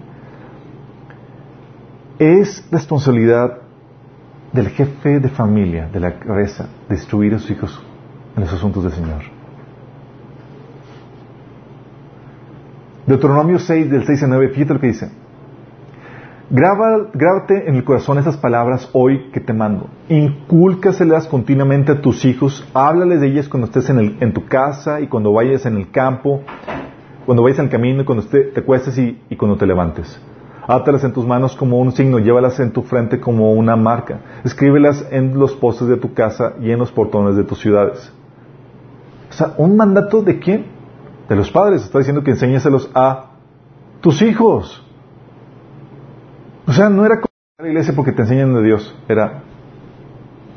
Es 2.17 2.67
responsabilidad 2.71 3.59
del 4.51 4.69
jefe 4.69 5.19
de 5.19 5.29
familia, 5.29 5.87
de 5.87 5.99
la 5.99 6.17
cabeza, 6.17 6.67
de 6.87 6.95
instruir 6.95 7.35
a 7.35 7.39
sus 7.39 7.51
hijos 7.51 7.79
en 8.35 8.41
los 8.41 8.51
asuntos 8.51 8.83
del 8.83 8.93
Señor. 8.93 9.21
Deuteronomio 13.05 13.59
6, 13.59 13.89
del 13.89 14.05
6 14.05 14.23
al 14.23 14.29
9, 14.29 14.49
fíjate 14.49 14.73
lo 14.73 14.79
que 14.79 14.87
dice. 14.87 15.11
Grábate 16.49 17.69
en 17.69 17.75
el 17.75 17.83
corazón 17.83 18.17
esas 18.17 18.37
palabras 18.37 18.89
hoy 18.93 19.29
que 19.31 19.39
te 19.39 19.53
mando. 19.53 19.87
Incúlcaselas 20.09 21.27
continuamente 21.27 21.91
a 21.91 22.01
tus 22.01 22.25
hijos. 22.25 22.67
Háblales 22.73 23.21
de 23.21 23.27
ellas 23.27 23.47
cuando 23.47 23.67
estés 23.67 23.89
en, 23.89 23.99
el, 23.99 24.17
en 24.19 24.33
tu 24.33 24.45
casa 24.45 24.99
y 25.01 25.07
cuando 25.07 25.31
vayas 25.31 25.65
en 25.65 25.77
el 25.77 25.91
campo, 25.91 26.41
cuando 27.25 27.43
vayas 27.43 27.59
en 27.59 27.65
el 27.65 27.71
camino 27.71 28.01
y 28.01 28.05
cuando 28.05 28.25
te 28.25 28.59
acuestes 28.59 28.97
y, 28.97 29.21
y 29.29 29.35
cuando 29.35 29.57
te 29.57 29.65
levantes. 29.65 30.19
Átalas 30.67 31.03
en 31.03 31.13
tus 31.13 31.25
manos 31.25 31.55
como 31.55 31.79
un 31.79 31.91
signo, 31.93 32.19
llévalas 32.19 32.59
en 32.59 32.71
tu 32.71 32.83
frente 32.83 33.19
como 33.19 33.53
una 33.53 33.75
marca. 33.75 34.19
Escríbelas 34.43 35.07
en 35.09 35.37
los 35.37 35.55
postes 35.55 35.87
de 35.87 35.97
tu 35.97 36.13
casa 36.13 36.53
y 36.61 36.71
en 36.71 36.79
los 36.79 36.91
portones 36.91 37.35
de 37.35 37.43
tus 37.43 37.59
ciudades. 37.59 38.13
O 39.29 39.33
sea, 39.33 39.53
un 39.57 39.77
mandato 39.77 40.21
de 40.21 40.39
quién? 40.39 40.65
De 41.27 41.35
los 41.35 41.49
padres. 41.51 41.83
Está 41.83 41.99
diciendo 41.99 42.23
que 42.23 42.31
enséñaselos 42.31 42.89
a 42.93 43.31
tus 44.01 44.21
hijos. 44.21 44.85
O 46.69 46.71
sea, 46.71 46.87
no 46.87 47.03
era 47.03 47.15
como 47.15 47.31
la 47.57 47.67
iglesia 47.67 47.95
porque 47.95 48.11
te 48.11 48.21
enseñan 48.21 48.53
de 48.53 48.61
Dios. 48.61 48.95
Era, 49.07 49.41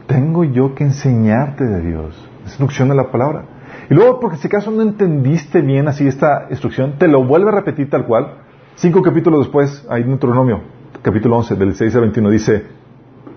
tengo 0.06 0.44
yo 0.44 0.74
que 0.74 0.84
enseñarte 0.84 1.64
de 1.64 1.80
Dios. 1.80 2.28
Instrucción 2.44 2.90
de 2.90 2.94
la 2.94 3.10
palabra. 3.10 3.46
Y 3.88 3.94
luego, 3.94 4.20
porque 4.20 4.36
si 4.36 4.46
acaso 4.46 4.70
no 4.70 4.82
entendiste 4.82 5.62
bien 5.62 5.88
así 5.88 6.06
esta 6.06 6.48
instrucción, 6.50 6.98
te 6.98 7.08
lo 7.08 7.24
vuelve 7.24 7.48
a 7.48 7.52
repetir 7.52 7.88
tal 7.88 8.04
cual. 8.04 8.42
Cinco 8.74 9.00
capítulos 9.00 9.46
después, 9.46 9.86
hay 9.88 10.02
Deuteronomio, 10.02 10.60
capítulo 11.00 11.38
11, 11.38 11.54
del 11.56 11.74
6 11.74 11.94
al 11.94 12.00
21, 12.02 12.28
dice, 12.28 12.66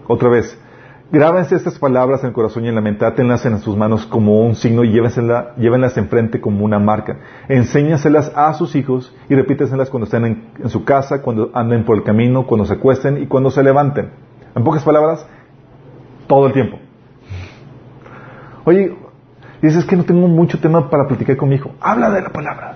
otra 0.08 0.28
vez, 0.28 0.60
grábense 1.12 1.56
estas 1.56 1.80
palabras 1.80 2.22
en 2.22 2.28
el 2.28 2.34
corazón 2.34 2.65
y 2.65 2.70
en 2.70 2.76
la 2.76 2.82
mente, 2.82 3.06
átenlas 3.06 3.46
en 3.46 3.60
sus 3.60 3.76
manos 3.76 4.06
como 4.06 4.41
un 4.41 4.56
signo 4.56 4.84
y 4.84 4.91
llévenlas 4.91 5.98
enfrente 5.98 6.41
como 6.41 6.65
una 6.65 6.80
marca. 6.80 7.18
Enséñaselas 7.48 8.32
a 8.36 8.54
sus 8.54 8.76
hijos 8.76 9.15
y 9.30 9.36
repíteselas 9.36 9.89
cuando 9.89 10.06
estén 10.06 10.26
en, 10.26 10.48
en, 10.63 10.70
su 10.70 10.84
casa, 10.84 11.22
cuando 11.22 11.52
anden 11.54 11.86
por 11.86 11.98
el 11.98 12.04
camino, 12.04 12.46
cuando 12.46 12.65
se 12.65 12.74
acuesten 12.74 13.22
y 13.22 13.28
cuando 13.28 13.52
se 13.52 13.63
levanten. 13.63 14.12
En 14.56 14.63
pocas 14.63 14.84
palabras, 14.84 15.26
todo 16.28 16.48
el 16.48 16.54
tiempo. 16.54 16.80
Oye, 18.65 18.98
dices 19.62 19.86
que 19.86 19.96
no 19.96 20.04
tengo 20.04 20.28
mucho 20.28 20.60
tema 20.60 20.89
para 20.89 21.08
platicar 21.08 21.38
con 21.38 21.50
mi 21.50 21.56
hijo. 21.56 21.72
Habla 21.80 22.10
de 22.10 22.22
la 22.22 22.30
palabra 22.30 22.76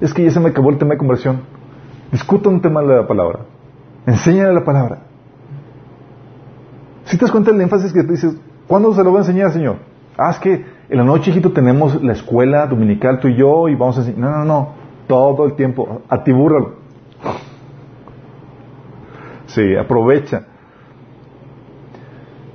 es 0.00 0.12
que 0.12 0.24
ya 0.24 0.30
se 0.30 0.40
me 0.40 0.50
acabó 0.50 0.70
el 0.70 0.78
tema 0.78 0.92
de 0.92 0.98
conversión. 0.98 1.42
Discuta 2.12 2.48
un 2.48 2.60
tema 2.60 2.82
de 2.82 2.96
la 2.96 3.06
palabra. 3.06 3.40
Enséñale 4.06 4.54
la 4.54 4.64
palabra. 4.64 5.05
Si 7.06 7.16
te 7.16 7.24
das 7.24 7.32
cuenta 7.32 7.52
del 7.52 7.60
énfasis 7.60 7.92
que 7.92 8.02
dices, 8.02 8.36
¿cuándo 8.66 8.92
se 8.94 9.02
lo 9.02 9.12
va 9.12 9.20
a 9.20 9.22
enseñar, 9.22 9.52
Señor? 9.52 9.76
Ah, 10.18 10.30
es 10.30 10.38
que 10.38 10.64
en 10.88 10.98
la 10.98 11.04
noche, 11.04 11.30
hijito, 11.30 11.52
tenemos 11.52 12.02
la 12.02 12.12
escuela 12.12 12.66
dominical 12.66 13.20
tú 13.20 13.28
y 13.28 13.36
yo 13.36 13.68
y 13.68 13.74
vamos 13.74 13.96
a 13.96 14.00
enseñar. 14.00 14.20
No, 14.20 14.30
no, 14.30 14.44
no. 14.44 14.68
Todo 15.06 15.46
el 15.46 15.54
tiempo. 15.54 16.02
Atibúralo. 16.08 16.74
Sí, 19.46 19.74
aprovecha. 19.76 20.42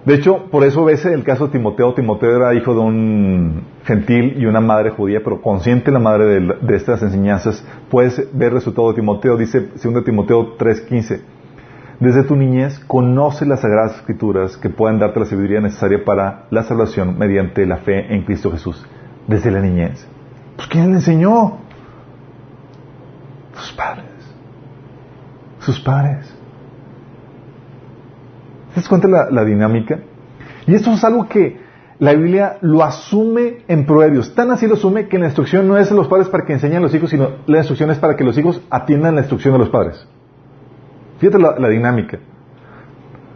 De 0.06 0.16
hecho, 0.16 0.50
por 0.50 0.64
eso 0.64 0.84
ves 0.84 1.06
el 1.06 1.24
caso 1.24 1.46
de 1.46 1.54
Timoteo. 1.54 1.94
Timoteo 1.94 2.36
era 2.36 2.54
hijo 2.56 2.74
de 2.74 2.80
un 2.80 3.64
gentil 3.86 4.36
y 4.38 4.46
una 4.46 4.60
madre 4.60 4.90
judía, 4.90 5.22
pero 5.24 5.42
consciente 5.42 5.92
la 5.92 6.00
madre 6.00 6.40
de, 6.40 6.76
estas 6.76 7.04
enseñanzas. 7.04 7.64
Puedes 7.90 8.18
ver 8.34 8.50
el 8.50 8.56
resultado 8.56 8.90
de 8.90 8.96
Timoteo. 8.96 9.38
Dice 9.38 9.70
2 9.82 10.04
Timoteo 10.04 10.58
3:15. 10.58 11.22
Desde 12.02 12.24
tu 12.24 12.36
niñez 12.36 12.80
conoce 12.88 13.46
las 13.46 13.62
sagradas 13.62 13.98
escrituras 13.98 14.58
que 14.58 14.72
pueden 14.72 14.98
darte 14.98 15.20
la 15.20 15.28
sabiduría 15.28 15.62
necesaria 15.62 16.04
para 16.04 16.48
la 16.50 16.64
salvación 16.64 17.16
mediante 17.20 17.64
la 17.68 17.78
fe 17.78 18.12
en 18.16 18.24
Cristo 18.24 18.52
Jesús. 18.52 18.84
Desde 19.28 19.52
la 19.52 19.62
niñez. 19.62 20.08
Pues 20.56 20.68
¿quién 20.68 20.90
le 20.90 20.96
enseñó? 20.96 21.60
Sus 23.54 23.72
padres. 23.74 24.06
Sus 25.60 25.80
padres. 25.80 26.26
¿Te 28.70 28.78
das 28.78 28.90
cuenta 28.90 29.08
la, 29.08 29.30
la 29.30 29.46
dinámica? 29.46 30.00
Y 30.66 30.74
esto 30.74 30.92
es 30.94 31.04
algo 31.04 31.30
que 31.30 31.62
la 32.00 32.16
Biblia 32.16 32.58
lo 32.62 32.84
asume 32.84 33.58
en 33.68 33.86
proverbios. 33.86 34.34
Tan 34.34 34.50
así 34.50 34.66
lo 34.66 34.74
asume 34.74 35.08
que 35.08 35.20
la 35.20 35.26
instrucción 35.26 35.68
no 35.68 35.78
es 35.78 35.90
de 35.90 35.96
los 35.96 36.08
padres 36.08 36.30
para 36.30 36.46
que 36.46 36.54
enseñen 36.54 36.78
a 36.78 36.82
los 36.82 36.96
hijos, 36.96 37.12
sino 37.12 37.30
la 37.46 37.60
instrucción 37.60 37.92
es 37.92 38.00
para 38.00 38.16
que 38.16 38.24
los 38.24 38.36
hijos 38.40 38.60
atiendan 38.72 39.14
la 39.14 39.22
instrucción 39.22 39.54
de 39.54 39.60
los 39.60 39.70
padres. 39.70 40.08
Fíjate 41.22 41.38
la, 41.38 41.70
dinámica. 41.70 42.18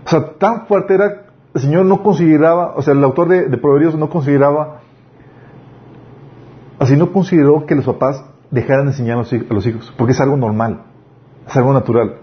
O 0.08 0.10
sea, 0.10 0.34
tan 0.40 0.66
fuerte 0.66 0.96
era, 0.96 1.28
el 1.54 1.62
Señor 1.62 1.86
no 1.86 2.02
consideraba, 2.02 2.74
o 2.76 2.82
sea, 2.82 2.96
el 2.96 3.04
autor 3.04 3.30
de, 3.30 3.58
Proverbios 3.60 3.96
no 3.96 4.10
consideraba, 4.10 4.80
así 6.80 6.98
no 6.98 7.12
consideró 7.12 7.68
que 7.68 7.76
los 7.76 7.86
papás 7.86 8.26
dejaran 8.50 8.86
de 8.86 8.92
enseñar 8.92 9.20
a 9.20 9.54
los 9.54 9.68
hijos, 9.68 9.94
porque 10.00 10.14
es 10.14 10.20
algo 10.20 10.36
normal, 10.36 10.82
es 11.48 11.56
algo 11.56 11.74
natural. 11.74 12.16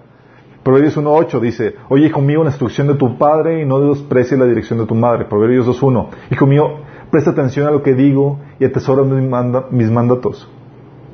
Proverbios 0.65 0.97
1.8 0.97 1.41
dice, 1.41 1.77
oye 1.89 2.07
hijo 2.07 2.21
mío, 2.21 2.43
la 2.43 2.51
instrucción 2.51 2.89
de 2.89 2.95
tu 2.95 3.17
padre 3.17 3.63
y 3.63 3.65
no 3.65 3.79
desprecies 3.79 4.41
la 4.41 4.47
dirección 4.47 4.81
de 4.81 4.87
tu 4.87 4.97
madre. 4.97 5.27
Proverbios 5.27 5.69
2.1, 5.69 6.09
hijo 6.33 6.47
mío, 6.47 6.79
presta 7.13 7.31
atención 7.31 7.69
a 7.69 7.71
lo 7.71 7.85
que 7.85 7.95
digo 7.95 8.41
y 8.59 8.65
atesora 8.65 9.05
mis, 9.05 9.91
mandatos. 9.93 10.49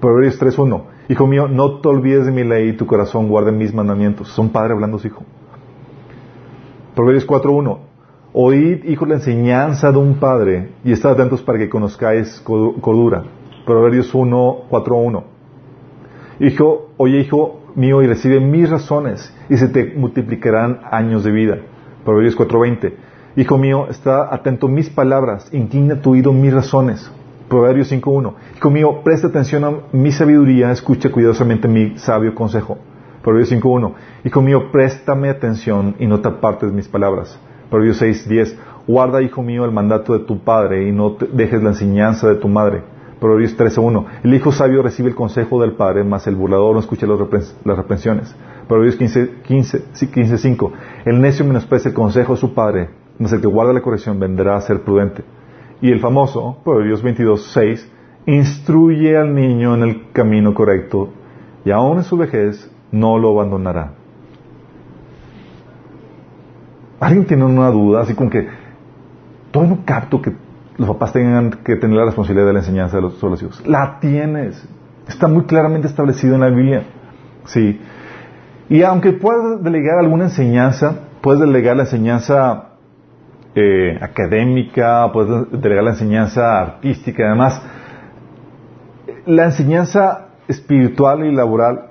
Proverbios 0.01 0.41
3.1, 0.41 0.85
hijo 1.09 1.27
mío, 1.27 1.49
no 1.49 1.81
te 1.81 1.89
olvides 1.89 2.27
de 2.27 2.33
mi 2.33 2.45
ley 2.45 2.71
y 2.71 2.73
tu 2.75 2.87
corazón 2.87 3.29
guarde 3.29 3.53
mis 3.53 3.73
mandamientos. 3.73 4.29
Son 4.29 4.51
padre 4.51 4.75
hablando 4.75 4.97
a 4.99 5.01
su 5.01 5.07
hijo. 5.07 5.25
Proverbios 6.95 7.27
4.1, 7.27 7.79
oíd, 8.33 8.85
hijo, 8.85 9.07
la 9.07 9.15
enseñanza 9.15 9.93
de 9.93 9.99
un 9.99 10.15
padre 10.15 10.71
y 10.85 10.93
estad 10.93 11.13
atentos 11.13 11.43
para 11.43 11.59
que 11.59 11.69
conozcáis 11.69 12.41
cordura. 12.41 13.25
Proverbios 13.65 14.13
1.4.1, 14.13 15.23
hijo, 16.41 16.91
oye 16.97 17.21
hijo, 17.21 17.61
mío 17.75 18.03
y 18.03 18.07
recibe 18.07 18.41
mis 18.41 18.69
razones 18.69 19.33
y 19.49 19.57
se 19.57 19.69
te 19.69 19.95
multiplicarán 19.95 20.81
años 20.91 21.23
de 21.23 21.31
vida. 21.31 21.59
Proverbios 22.05 22.37
4:20. 22.37 22.95
Hijo 23.37 23.57
mío, 23.57 23.87
está 23.89 24.35
atento 24.35 24.67
a 24.67 24.71
mis 24.71 24.91
palabras, 24.91 25.49
inclina 25.53 26.01
tu 26.01 26.11
oído 26.11 26.33
mis 26.33 26.53
razones. 26.53 27.13
Proverbios 27.49 27.91
5.1. 27.91 28.35
Hijo 28.57 28.71
mío, 28.71 29.01
presta 29.03 29.29
atención 29.29 29.65
a 29.65 29.73
mi 29.93 30.13
sabiduría, 30.13 30.71
escucha 30.71 31.11
cuidadosamente 31.11 31.67
mi 31.67 31.97
sabio 31.99 32.35
consejo. 32.35 32.79
Proverbios 33.23 33.53
5.1. 33.53 33.93
Hijo 34.25 34.43
mío, 34.43 34.71
préstame 34.71 35.31
atención 35.31 35.97
y 35.99 36.07
no 36.07 36.21
te 36.21 36.29
apartes 36.29 36.71
mis 36.73 36.89
palabras. 36.89 37.41
Proverbios 37.71 38.03
6.10. 38.03 38.55
Guarda, 38.87 39.23
hijo 39.23 39.43
mío, 39.43 39.65
el 39.65 39.73
mandato 39.73 40.13
de 40.13 40.25
tu 40.25 40.41
padre 40.41 40.89
y 40.89 40.93
no 40.93 41.17
dejes 41.33 41.63
la 41.63 41.71
enseñanza 41.71 42.29
de 42.29 42.35
tu 42.37 42.49
madre. 42.49 42.83
Proverbios 43.19 43.57
13.1. 43.59 44.05
El 44.25 44.35
hijo 44.35 44.53
sabio 44.53 44.83
recibe 44.83 45.09
el 45.09 45.15
consejo 45.15 45.61
del 45.61 45.73
padre, 45.73 46.05
mas 46.05 46.27
el 46.27 46.37
burlador 46.37 46.75
no 46.75 46.81
escucha 46.81 47.07
las 47.07 47.77
reprensiones. 47.77 48.37
Proverbios 48.69 48.99
15.5. 48.99 50.73
el 51.07 51.21
necio 51.21 51.47
menosprecia 51.47 51.89
el 51.89 51.95
consejo 51.95 52.35
de 52.35 52.41
su 52.41 52.53
padre, 52.53 52.91
mas 53.19 53.33
el 53.33 53.41
que 53.41 53.47
guarda 53.47 53.73
la 53.73 53.81
corrección 53.81 54.21
vendrá 54.21 54.57
a 54.57 54.61
ser 54.61 54.83
prudente. 54.83 55.25
Y 55.81 55.93
el 55.93 56.01
famoso, 56.01 56.59
Proverbios 56.65 57.05
22.6. 57.05 57.87
instruye 58.27 59.17
al 59.17 59.35
niño 59.35 59.75
en 59.75 59.83
el 59.83 60.13
camino 60.13 60.53
correcto, 60.55 61.11
y 61.65 61.71
aún 61.71 61.99
en 61.99 62.05
su 62.05 62.17
vejez 62.17 62.71
no 62.91 63.19
lo 63.19 63.31
abandonará. 63.31 63.93
¿Alguien 67.01 67.27
tiene 67.27 67.45
una 67.45 67.71
duda? 67.71 68.03
Así 68.03 68.15
como 68.15 68.31
que, 68.31 68.49
todo 69.51 69.65
no 69.67 69.79
capto 69.85 70.21
que 70.21 70.33
los 70.77 70.89
papás 70.89 71.13
tengan 71.13 71.51
que 71.65 71.77
tener 71.77 71.97
la 71.97 72.07
responsabilidad 72.07 72.47
de 72.47 72.53
la 72.53 72.59
enseñanza 72.61 72.97
de 72.97 73.03
los, 73.03 73.23
los 73.23 73.43
hijos. 73.43 73.67
La 73.67 73.99
tienes. 74.01 74.67
Está 75.09 75.29
muy 75.29 75.45
claramente 75.45 75.89
establecido 75.89 76.35
en 76.35 76.41
la 76.41 76.51
Biblia. 76.51 76.85
Sí. 77.47 77.81
Y 78.69 78.83
aunque 78.83 79.13
puedas 79.13 79.63
delegar 79.63 79.99
alguna 79.99 80.25
enseñanza, 80.25 81.01
puedes 81.21 81.41
delegar 81.41 81.77
la 81.77 81.85
enseñanza 81.85 82.68
eh, 83.59 83.99
académica, 84.01 85.11
puedes 85.13 85.51
delegar 85.61 85.85
la 85.85 85.91
enseñanza 85.91 86.61
artística, 86.61 87.27
además, 87.27 87.61
la 89.27 89.47
enseñanza 89.47 90.29
espiritual 90.47 91.25
y 91.25 91.35
laboral, 91.35 91.91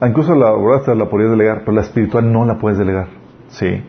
incluso 0.00 0.34
la 0.34 0.46
laboral 0.46 0.98
la 0.98 1.08
podrías 1.08 1.32
delegar, 1.32 1.60
pero 1.60 1.72
la 1.72 1.80
espiritual 1.80 2.32
no 2.32 2.44
la 2.44 2.56
puedes 2.58 2.78
delegar. 2.78 3.08
Sí. 3.48 3.82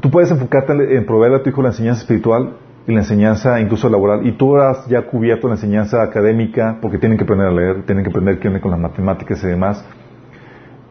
Tú 0.00 0.10
puedes 0.10 0.30
enfocarte 0.30 0.72
en 0.96 1.04
proveer 1.04 1.34
a 1.34 1.42
tu 1.42 1.50
hijo 1.50 1.62
la 1.62 1.68
enseñanza 1.68 2.02
espiritual 2.02 2.56
y 2.86 2.92
la 2.92 3.00
enseñanza 3.00 3.60
incluso 3.60 3.88
laboral, 3.88 4.26
y 4.26 4.32
tú 4.32 4.56
has 4.56 4.86
ya 4.86 5.02
cubierto 5.02 5.48
la 5.48 5.54
enseñanza 5.54 6.02
académica 6.02 6.78
porque 6.80 6.98
tienen 6.98 7.18
que 7.18 7.24
aprender 7.24 7.48
a 7.48 7.52
leer, 7.52 7.86
tienen 7.86 8.04
que 8.04 8.10
aprender 8.10 8.38
qué 8.38 8.60
con 8.60 8.70
las 8.70 8.80
matemáticas 8.80 9.42
y 9.42 9.48
demás, 9.48 9.84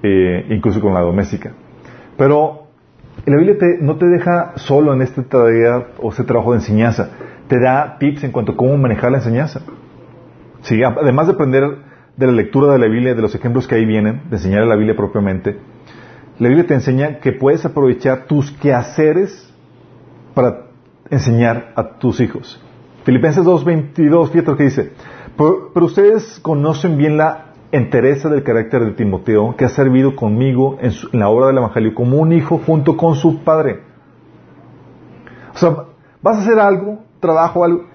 incluso 0.03 0.81
con 0.81 0.93
la 0.93 1.01
doméstica. 1.01 1.53
Pero 2.17 2.67
la 3.25 3.37
Biblia 3.37 3.55
no 3.81 3.95
te 3.97 4.05
deja 4.07 4.53
solo 4.55 4.93
en 4.93 5.01
esta 5.01 5.23
tarea 5.23 5.87
o 5.99 6.09
este 6.09 6.23
trabajo 6.23 6.51
de 6.51 6.57
enseñanza, 6.59 7.11
te 7.47 7.59
da 7.59 7.97
tips 7.97 8.23
en 8.25 8.31
cuanto 8.31 8.53
a 8.53 8.57
cómo 8.57 8.77
manejar 8.77 9.11
la 9.11 9.17
enseñanza. 9.17 9.61
Sí, 10.61 10.81
además 10.83 11.27
de 11.27 11.33
aprender 11.33 11.63
de 12.15 12.25
la 12.27 12.33
lectura 12.33 12.71
de 12.71 12.79
la 12.79 12.87
Biblia, 12.87 13.15
de 13.15 13.21
los 13.21 13.33
ejemplos 13.35 13.67
que 13.67 13.75
ahí 13.75 13.85
vienen, 13.85 14.23
de 14.29 14.37
enseñar 14.37 14.65
la 14.65 14.75
Biblia 14.75 14.95
propiamente, 14.95 15.57
la 16.39 16.47
Biblia 16.47 16.65
te 16.65 16.73
enseña 16.73 17.19
que 17.19 17.31
puedes 17.31 17.63
aprovechar 17.65 18.25
tus 18.25 18.51
quehaceres 18.51 19.53
para 20.33 20.67
enseñar 21.09 21.73
a 21.75 21.97
tus 21.99 22.19
hijos. 22.19 22.61
Filipenses 23.03 23.43
2.22, 23.43 24.29
fíjate 24.29 24.51
lo 24.51 24.57
que 24.57 24.63
dice. 24.63 24.91
Pero, 25.37 25.85
ustedes 25.85 26.39
conocen 26.41 26.97
bien 26.97 27.17
la 27.17 27.52
entereza 27.73 28.29
del 28.29 28.43
carácter 28.43 28.85
de 28.85 28.91
Timoteo, 28.91 29.55
que 29.57 29.65
ha 29.65 29.69
servido 29.69 30.15
conmigo 30.15 30.77
en, 30.79 30.91
la 31.11 31.27
obra 31.27 31.47
del 31.47 31.57
Evangelio 31.57 31.95
como 31.95 32.17
un 32.17 32.31
hijo 32.31 32.59
junto 32.59 32.95
con 32.95 33.15
su 33.15 33.43
padre. 33.43 33.79
O 35.55 35.57
sea, 35.57 35.75
vas 36.21 36.37
a 36.37 36.41
hacer 36.41 36.59
algo, 36.59 36.99
trabajo, 37.19 37.63
algo. 37.63 37.85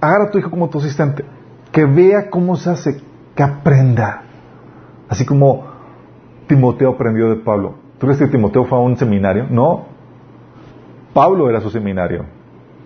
Agarra 0.00 0.24
a 0.24 0.30
tu 0.30 0.38
hijo 0.38 0.50
como 0.50 0.70
tu 0.70 0.78
asistente, 0.78 1.26
que 1.70 1.84
vea 1.84 2.30
cómo 2.30 2.56
se 2.56 2.70
hace, 2.70 3.02
que 3.36 3.42
aprenda. 3.42 4.22
Así 5.10 5.26
como 5.26 5.66
Timoteo 6.46 6.92
aprendió 6.92 7.28
de 7.28 7.36
Pablo. 7.36 7.74
¿Tú 7.98 8.06
crees 8.06 8.18
que 8.18 8.28
Timoteo 8.28 8.64
fue 8.64 8.78
a 8.78 8.80
un 8.80 8.96
seminario? 8.96 9.46
No. 9.50 9.84
Pablo 11.12 11.50
era 11.50 11.60
su 11.60 11.68
seminario. 11.68 12.24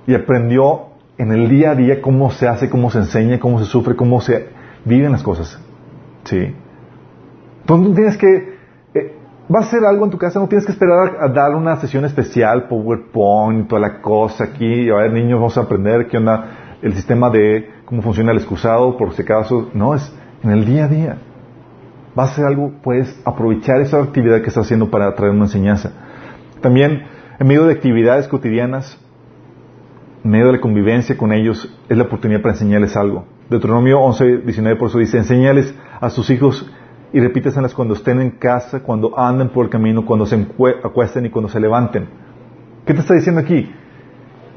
Y 0.09 0.15
aprendió 0.15 0.87
en 1.19 1.31
el 1.31 1.49
día 1.49 1.71
a 1.71 1.75
día 1.77 2.03
cómo 2.03 2.33
se 2.33 2.49
hace, 2.49 2.69
cómo 2.69 2.91
se 2.91 2.99
enseña, 2.99 3.39
cómo 3.39 3.61
se 3.61 3.67
sufre, 3.67 3.95
cómo 3.95 4.21
se 4.21 4.56
viven 4.87 5.13
las 5.13 5.23
cosas. 5.23 5.61
¿Sí? 6.25 6.55
Entonces 7.61 7.95
tienes 7.95 8.17
que... 8.17 8.57
Eh, 8.95 9.19
vas 9.49 9.65
a 9.65 9.69
hacer 9.69 9.85
algo 9.85 10.07
en 10.07 10.11
tu 10.11 10.17
casa, 10.17 10.41
no 10.41 10.49
tienes 10.49 10.65
que 10.65 10.73
esperar 10.73 11.19
a, 11.21 11.29
dar 11.29 11.55
una 11.55 11.77
sesión 11.77 12.07
especial, 12.07 12.67
PowerPoint, 12.69 13.69
toda 13.69 13.83
la 13.83 14.01
cosa 14.01 14.45
aquí. 14.45 14.89
A 14.89 14.95
ver, 14.95 15.13
niños, 15.13 15.39
vamos 15.39 15.59
a 15.59 15.63
aprender 15.63 16.09
qué 16.09 16.17
onda 16.17 16.79
el 16.81 16.95
sistema 16.95 17.29
de 17.29 17.69
cómo 17.85 18.01
funciona 18.01 18.33
el 18.33 18.39
excusado, 18.39 18.97
por 18.97 19.13
si 19.13 19.21
acaso. 19.21 19.69
No, 19.75 19.95
es 19.95 20.11
en 20.43 20.51
el 20.51 20.65
día 20.65 20.87
a 20.87 20.89
día 20.89 21.19
vas 22.17 22.31
a 22.31 22.33
hacer 22.33 22.47
algo, 22.47 22.73
puedes 22.83 23.15
aprovechar 23.25 23.81
esa 23.83 24.03
actividad 24.03 24.41
que 24.41 24.49
estás 24.49 24.65
haciendo 24.65 24.91
para 24.91 25.15
traer 25.15 25.33
una 25.33 25.45
enseñanza. 25.45 25.93
También, 26.63 27.05
en 27.39 27.47
medio 27.47 27.67
de 27.67 27.75
actividades 27.75 28.27
cotidianas, 28.27 28.99
en 30.25 30.31
medio 30.31 30.47
de 30.47 30.53
la 30.55 30.61
convivencia 30.61 31.17
con 31.17 31.33
ellos, 31.33 31.71
es 31.89 31.97
la 31.97 32.05
oportunidad 32.05 32.41
para 32.41 32.55
enseñarles 32.55 32.97
algo. 32.97 33.27
Deuteronomio 33.49 34.01
11, 34.01 34.39
19, 34.39 34.79
por 34.79 34.89
eso 34.89 34.99
dice, 34.99 35.19
enseñales 35.19 35.73
a 36.01 36.11
sus 36.11 36.29
hijos 36.31 36.69
y 37.13 37.21
repíteselas 37.21 37.75
cuando 37.75 37.95
estén 37.95 38.21
en 38.21 38.31
casa, 38.31 38.81
cuando 38.81 39.19
anden 39.19 39.51
por 39.51 39.65
el 39.65 39.71
camino, 39.71 40.05
cuando 40.05 40.27
se 40.27 40.47
acuesten 40.85 41.27
y 41.27 41.31
cuando 41.31 41.49
se 41.49 41.61
levanten. 41.61 42.09
¿Qué 42.85 42.93
te 42.93 43.01
está 43.01 43.15
diciendo 43.15 43.41
aquí? 43.41 43.71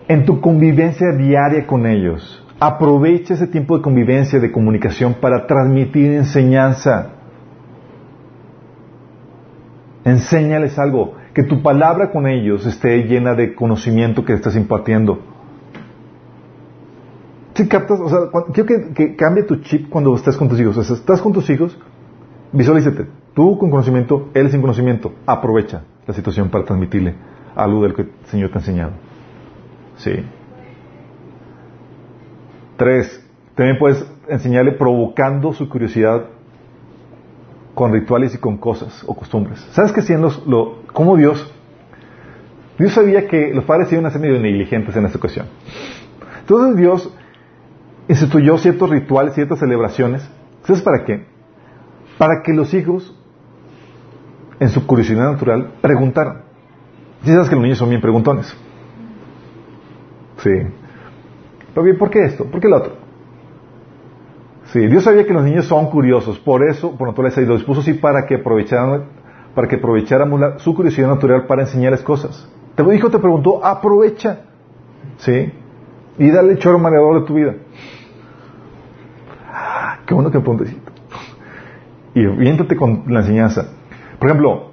En 0.08 0.26
tu 0.26 0.42
convivencia 0.42 1.12
diaria 1.12 1.68
con 1.68 1.86
ellos, 1.86 2.44
aprovecha 2.60 3.36
ese 3.36 3.48
tiempo 3.48 3.78
de 3.78 3.84
convivencia, 3.84 4.40
de 4.40 4.52
comunicación 4.52 5.16
para 5.22 5.46
transmitir 5.46 6.12
enseñanza. 6.14 7.12
Enséñales 10.04 10.80
algo, 10.80 11.14
que 11.34 11.44
tu 11.44 11.62
palabra 11.62 12.12
con 12.12 12.28
ellos 12.28 12.66
esté 12.66 13.04
llena 13.04 13.36
de 13.36 13.54
conocimiento 13.54 14.26
que 14.26 14.34
estás 14.34 14.56
impartiendo. 14.56 15.20
Si 17.60 17.68
captas, 17.68 18.00
o 18.00 18.08
sea, 18.08 18.20
quiero 18.54 18.94
que, 18.94 19.18
cambie 19.18 19.44
tu 19.44 19.58
chip 19.58 19.90
cuando 19.90 20.16
estés 20.16 20.38
con 20.38 20.48
tus 20.48 20.58
hijos. 20.62 20.78
O 20.78 20.82
sea, 20.82 20.96
estás 20.96 21.22
con 21.22 21.34
tus 21.34 21.50
hijos, 21.50 21.78
visualízate. 22.54 23.06
Tú 23.34 23.58
con 23.58 23.70
conocimiento, 23.70 24.30
él 24.34 24.50
sin 24.50 24.62
conocimiento. 24.62 25.12
Aprovecha 25.26 25.84
la 26.08 26.14
situación 26.14 26.48
para 26.48 26.64
transmitirle 26.64 27.16
algo 27.58 27.84
del 27.84 27.96
que 27.96 28.04
el 28.04 28.12
Señor 28.28 28.52
te 28.52 28.60
ha 28.60 28.62
enseñado. 28.62 28.92
Sí. 29.98 30.24
Tres, 32.78 33.28
también 33.56 33.78
puedes 33.78 34.10
enseñarle 34.30 34.72
provocando 34.72 35.52
su 35.52 35.68
curiosidad 35.68 36.28
con 37.76 37.92
rituales 37.92 38.34
y 38.36 38.38
con 38.38 38.58
cosas 38.58 39.04
o 39.06 39.14
costumbres. 39.14 39.60
¿Sabes 39.72 39.92
qué 39.92 40.18
los, 40.18 40.48
lo, 40.48 40.84
cómo 40.94 41.18
Dios? 41.18 41.54
Dios 42.78 42.94
sabía 42.94 43.28
que 43.28 43.54
los 43.54 43.66
padres 43.66 43.92
iban 43.92 44.06
a 44.06 44.12
ser 44.12 44.22
medio 44.22 44.40
negligentes 44.40 44.96
en 44.96 45.06
esta 45.06 45.18
ocasión. 45.18 45.48
Entonces 46.40 46.78
Dios 46.78 47.14
instituyó 48.10 48.58
ciertos 48.58 48.90
rituales, 48.90 49.36
ciertas 49.36 49.60
celebraciones. 49.60 50.30
¿Sabes 50.64 50.82
para 50.82 51.06
qué? 51.06 51.26
Para 52.18 52.42
que 52.44 52.54
los 52.54 52.74
hijos 52.74 53.16
en 54.60 54.70
su 54.70 54.86
curiosidad 54.86 55.32
natural, 55.32 55.72
preguntaran. 55.82 56.42
Si 57.24 57.32
sabes 57.32 57.50
que 57.50 57.56
los 57.56 57.64
niños 57.64 57.78
son 57.78 57.90
bien 57.90 58.02
preguntones. 58.02 58.54
Sí. 60.38 60.52
Pero 61.74 61.84
bien, 61.84 61.98
¿por 61.98 62.10
qué 62.10 62.26
esto? 62.26 62.46
¿Por 62.46 62.60
qué 62.60 62.68
lo 62.68 62.78
otro? 62.78 62.94
Sí, 64.66 64.86
Dios 64.88 65.04
sabía 65.04 65.26
que 65.26 65.34
los 65.34 65.44
niños 65.44 65.66
son 65.66 65.90
curiosos, 65.90 66.38
por 66.40 66.64
eso, 66.64 66.96
por 66.96 67.08
naturaleza, 67.08 67.42
y 67.42 67.46
lo 67.46 67.56
dispuso 67.56 67.82
así 67.82 67.94
para 67.94 68.26
que 68.26 68.36
aprovecharan, 68.36 69.06
para 69.56 69.68
que 69.68 69.78
aprovecháramos 69.78 70.62
su 70.62 70.76
curiosidad 70.76 71.08
natural 71.08 71.48
para 71.48 71.64
enseñarles 71.64 72.02
cosas. 72.02 72.48
Te 72.76 72.84
lo 72.84 72.90
dijo, 72.92 73.10
te 73.10 73.18
preguntó, 73.18 73.66
aprovecha. 73.66 74.42
¿Sí? 75.18 75.52
Y 76.18 76.30
dale 76.30 76.54
el 76.54 76.60
choro 76.60 76.78
mareador 76.78 77.22
de 77.22 77.28
tu 77.28 77.34
vida. 77.34 77.56
Qué 80.10 80.16
bueno 80.16 80.32
que 80.32 80.40
preguntes. 80.40 80.76
Y 82.16 82.26
viéntate 82.26 82.76
con 82.76 83.04
la 83.08 83.20
enseñanza. 83.20 83.70
Por 84.18 84.28
ejemplo, 84.28 84.72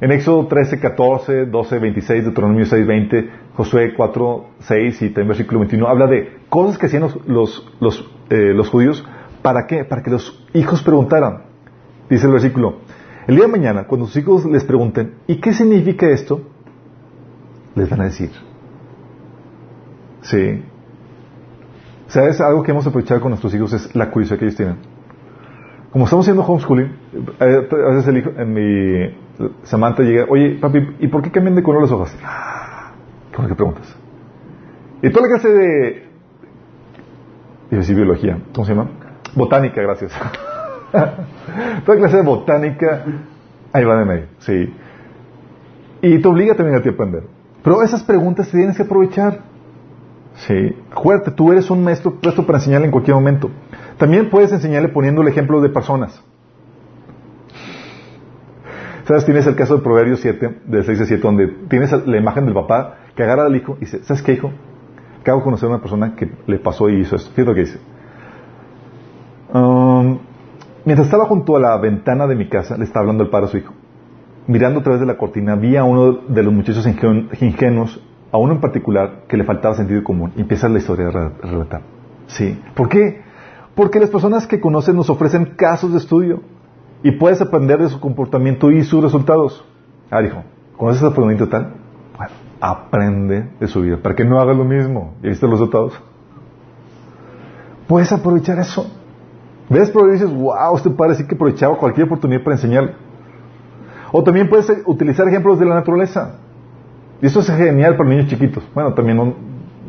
en 0.00 0.12
Éxodo 0.12 0.46
13, 0.46 0.80
14, 0.80 1.44
12, 1.44 1.78
26, 1.78 2.24
Deuteronomio 2.24 2.64
6, 2.64 2.86
20, 2.86 3.30
Josué 3.54 3.92
4, 3.94 4.46
6 4.60 5.02
y 5.02 5.06
también 5.10 5.28
versículo 5.28 5.60
21, 5.60 5.86
habla 5.86 6.06
de 6.06 6.38
cosas 6.48 6.78
que 6.78 6.86
hacían 6.86 7.02
los, 7.26 7.70
los, 7.80 8.10
eh, 8.30 8.54
los 8.54 8.70
judíos 8.70 9.04
¿Para 9.42 9.66
qué? 9.66 9.84
Para 9.84 10.02
que 10.02 10.10
los 10.10 10.42
hijos 10.54 10.82
preguntaran. 10.82 11.42
Dice 12.08 12.26
el 12.26 12.32
versículo, 12.32 12.78
el 13.26 13.36
día 13.36 13.44
de 13.44 13.52
mañana, 13.52 13.86
cuando 13.86 14.06
sus 14.06 14.16
hijos 14.16 14.46
les 14.46 14.64
pregunten, 14.64 15.16
¿y 15.26 15.36
qué 15.36 15.52
significa 15.52 16.08
esto? 16.08 16.40
Les 17.74 17.88
van 17.90 18.00
a 18.00 18.04
decir. 18.04 18.30
Sí. 20.22 20.64
¿Sabes? 22.08 22.40
Algo 22.40 22.62
que 22.62 22.72
hemos 22.72 22.86
aprovechado 22.86 23.20
con 23.20 23.30
nuestros 23.30 23.54
hijos 23.54 23.72
es 23.72 23.94
la 23.94 24.10
curiosidad 24.10 24.38
que 24.38 24.46
ellos 24.46 24.56
tienen. 24.56 24.76
Como 25.92 26.04
estamos 26.04 26.24
haciendo 26.24 26.42
homeschooling, 26.42 26.86
eh, 27.40 27.68
a 27.70 27.94
veces 27.94 28.08
el 28.08 28.18
hijo, 28.18 28.30
en 28.36 28.52
mi 28.52 29.48
Samantha 29.62 30.02
llega, 30.02 30.26
oye, 30.28 30.58
papi, 30.60 30.96
¿y 31.00 31.08
por 31.08 31.22
qué 31.22 31.30
cambian 31.30 31.54
de 31.54 31.62
color 31.62 31.82
las 31.82 31.92
hojas? 31.92 32.16
Ah, 32.22 32.92
¿qué 33.30 33.54
preguntas? 33.54 33.96
Y 35.02 35.10
toda 35.10 35.28
la 35.28 35.34
clase 35.34 35.48
de, 35.48 36.08
y 37.70 37.94
biología, 37.94 38.38
¿cómo 38.54 38.66
se 38.66 38.74
llama? 38.74 38.90
Botánica, 39.34 39.80
gracias. 39.82 40.12
Toda 41.84 41.98
clase 41.98 42.16
de 42.16 42.22
botánica, 42.22 43.04
ahí 43.72 43.84
va 43.84 43.96
de 43.96 44.04
medio, 44.04 44.26
sí. 44.38 44.74
Y 46.02 46.18
te 46.18 46.28
obliga 46.28 46.54
también 46.54 46.78
a 46.78 46.82
ti 46.82 46.88
a 46.88 46.92
aprender. 46.92 47.24
Pero 47.62 47.82
esas 47.82 48.02
preguntas 48.02 48.50
tienes 48.50 48.76
que 48.76 48.82
aprovechar. 48.82 49.40
Sí. 50.46 50.76
Acuérdate, 50.92 51.32
tú 51.32 51.52
eres 51.52 51.70
un 51.70 51.82
maestro 51.82 52.14
puesto 52.14 52.46
para 52.46 52.58
enseñarle 52.58 52.86
en 52.86 52.92
cualquier 52.92 53.14
momento. 53.16 53.50
También 53.96 54.30
puedes 54.30 54.52
enseñarle 54.52 54.88
poniendo 54.88 55.22
el 55.22 55.28
ejemplo 55.28 55.60
de 55.60 55.68
personas. 55.68 56.22
¿Sabes? 59.04 59.24
Tienes 59.24 59.46
el 59.46 59.56
caso 59.56 59.76
de 59.76 59.82
Proverbios 59.82 60.20
7, 60.20 60.60
de 60.66 60.82
6 60.84 61.00
a 61.00 61.04
7, 61.06 61.22
donde 61.22 61.48
tienes 61.68 61.90
la 62.06 62.16
imagen 62.16 62.44
del 62.44 62.54
papá 62.54 62.98
que 63.16 63.22
agarra 63.22 63.46
al 63.46 63.56
hijo 63.56 63.76
y 63.78 63.80
dice, 63.80 64.04
¿sabes 64.04 64.22
qué, 64.22 64.34
hijo? 64.34 64.52
Acabo 65.22 65.38
de 65.38 65.44
conocer 65.44 65.66
a 65.66 65.70
una 65.70 65.80
persona 65.80 66.14
que 66.14 66.30
le 66.46 66.58
pasó 66.58 66.88
y 66.88 67.00
hizo 67.00 67.16
esto. 67.16 67.30
Fíjate 67.30 67.48
lo 67.48 67.54
que 67.54 67.60
dice. 67.60 67.78
Um, 69.52 70.18
mientras 70.84 71.06
estaba 71.06 71.24
junto 71.24 71.56
a 71.56 71.60
la 71.60 71.76
ventana 71.78 72.26
de 72.26 72.36
mi 72.36 72.48
casa, 72.48 72.76
le 72.76 72.84
estaba 72.84 73.00
hablando 73.00 73.24
el 73.24 73.30
padre 73.30 73.46
a 73.46 73.48
su 73.48 73.56
hijo. 73.56 73.72
Mirando 74.46 74.80
a 74.80 74.82
través 74.82 75.00
de 75.00 75.06
la 75.06 75.16
cortina, 75.16 75.56
vi 75.56 75.76
a 75.76 75.84
uno 75.84 76.12
de 76.28 76.42
los 76.42 76.52
muchachos 76.52 76.86
ingenuos, 76.86 78.00
a 78.30 78.38
uno 78.38 78.54
en 78.54 78.60
particular, 78.60 79.24
que 79.28 79.36
le 79.36 79.44
faltaba 79.44 79.74
sentido 79.74 80.02
común. 80.04 80.32
Y 80.36 80.42
empieza 80.42 80.68
la 80.68 80.78
historia 80.78 81.08
a 81.08 81.46
relatar. 81.46 81.82
Sí. 82.26 82.60
¿Por 82.74 82.88
qué? 82.88 83.22
Porque 83.74 84.00
las 84.00 84.10
personas 84.10 84.46
que 84.46 84.60
conocen 84.60 84.96
nos 84.96 85.08
ofrecen 85.08 85.54
casos 85.56 85.92
de 85.92 85.98
estudio 85.98 86.42
y 87.02 87.12
puedes 87.12 87.40
aprender 87.40 87.80
de 87.80 87.88
su 87.88 88.00
comportamiento 88.00 88.70
y 88.70 88.84
sus 88.84 89.02
resultados. 89.02 89.64
Ah, 90.10 90.20
dijo, 90.20 90.42
¿conoces 90.76 91.02
el 91.02 91.12
fundamento 91.12 91.48
tal? 91.48 91.74
Bueno, 92.16 92.32
aprende 92.60 93.50
de 93.60 93.68
su 93.68 93.82
vida 93.82 93.98
para 94.02 94.14
que 94.14 94.24
no 94.24 94.40
haga 94.40 94.52
lo 94.52 94.64
mismo. 94.64 95.14
¿Y 95.22 95.28
viste 95.28 95.46
los 95.46 95.60
resultados? 95.60 96.00
Puedes 97.86 98.12
aprovechar 98.12 98.58
eso. 98.58 98.90
Ves 99.70 99.90
pero 99.90 100.06
dices, 100.08 100.32
wow, 100.32 100.76
este 100.76 100.90
padre 100.90 101.14
sí 101.14 101.26
que 101.26 101.34
aprovechaba 101.34 101.76
cualquier 101.76 102.06
oportunidad 102.06 102.42
para 102.42 102.56
enseñar. 102.56 102.94
O 104.12 104.22
también 104.22 104.48
puedes 104.48 104.70
utilizar 104.86 105.28
ejemplos 105.28 105.58
de 105.58 105.66
la 105.66 105.74
naturaleza. 105.74 106.38
Y 107.20 107.26
eso 107.26 107.40
es 107.40 107.48
genial 107.48 107.96
para 107.96 108.08
niños 108.08 108.26
chiquitos. 108.26 108.64
Bueno, 108.74 108.94
también 108.94 109.16
no, 109.16 109.34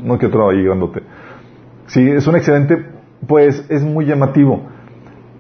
no 0.04 0.18
que 0.18 0.26
otro 0.26 0.50
ahí 0.50 0.64
grandote. 0.64 1.02
Sí, 1.88 2.10
es 2.10 2.28
un 2.28 2.36
excelente, 2.36 2.86
pues 3.28 3.66
es 3.70 3.84
muy 3.84 4.06
llamativo 4.06 4.64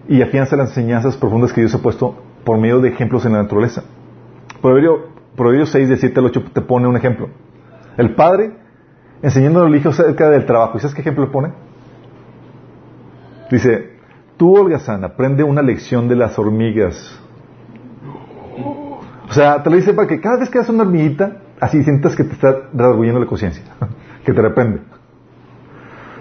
y 0.07 0.21
afianza 0.21 0.55
las 0.55 0.69
enseñanzas 0.69 1.17
profundas 1.17 1.53
que 1.53 1.61
Dios 1.61 1.73
ha 1.75 1.81
puesto 1.81 2.15
por 2.43 2.57
medio 2.57 2.79
de 2.79 2.89
ejemplos 2.89 3.25
en 3.25 3.33
la 3.33 3.43
naturaleza. 3.43 3.83
Proverbio, 4.61 5.09
Proverbio 5.35 5.65
6, 5.65 5.89
de 5.89 5.97
7 5.97 6.19
al 6.19 6.25
8 6.27 6.43
te 6.53 6.61
pone 6.61 6.87
un 6.87 6.97
ejemplo. 6.97 7.29
El 7.97 8.15
padre 8.15 8.51
enseñando 9.21 9.61
a 9.61 9.69
los 9.69 9.79
hijos 9.79 9.99
acerca 9.99 10.29
del 10.29 10.45
trabajo. 10.45 10.77
¿Y 10.77 10.79
sabes 10.79 10.95
qué 10.95 11.01
ejemplo 11.01 11.25
le 11.25 11.31
pone? 11.31 11.49
Dice, 13.51 13.99
Tú, 14.39 14.55
holgazán, 14.55 15.03
aprende 15.03 15.43
una 15.43 15.61
lección 15.61 16.07
de 16.07 16.15
las 16.15 16.39
hormigas. 16.39 17.19
O 19.29 19.33
sea, 19.33 19.61
te 19.61 19.69
lo 19.69 19.75
dice 19.75 19.93
para 19.93 20.07
que 20.07 20.21
cada 20.21 20.37
vez 20.37 20.49
que 20.49 20.59
haces 20.59 20.69
una 20.69 20.83
hormiguita, 20.83 21.41
así 21.59 21.83
sientas 21.83 22.15
que 22.15 22.23
te 22.23 22.33
está 22.33 22.69
rasguñando 22.73 23.19
la 23.19 23.25
conciencia, 23.25 23.63
que 24.25 24.33
te 24.33 24.39
arrepende. 24.39 24.81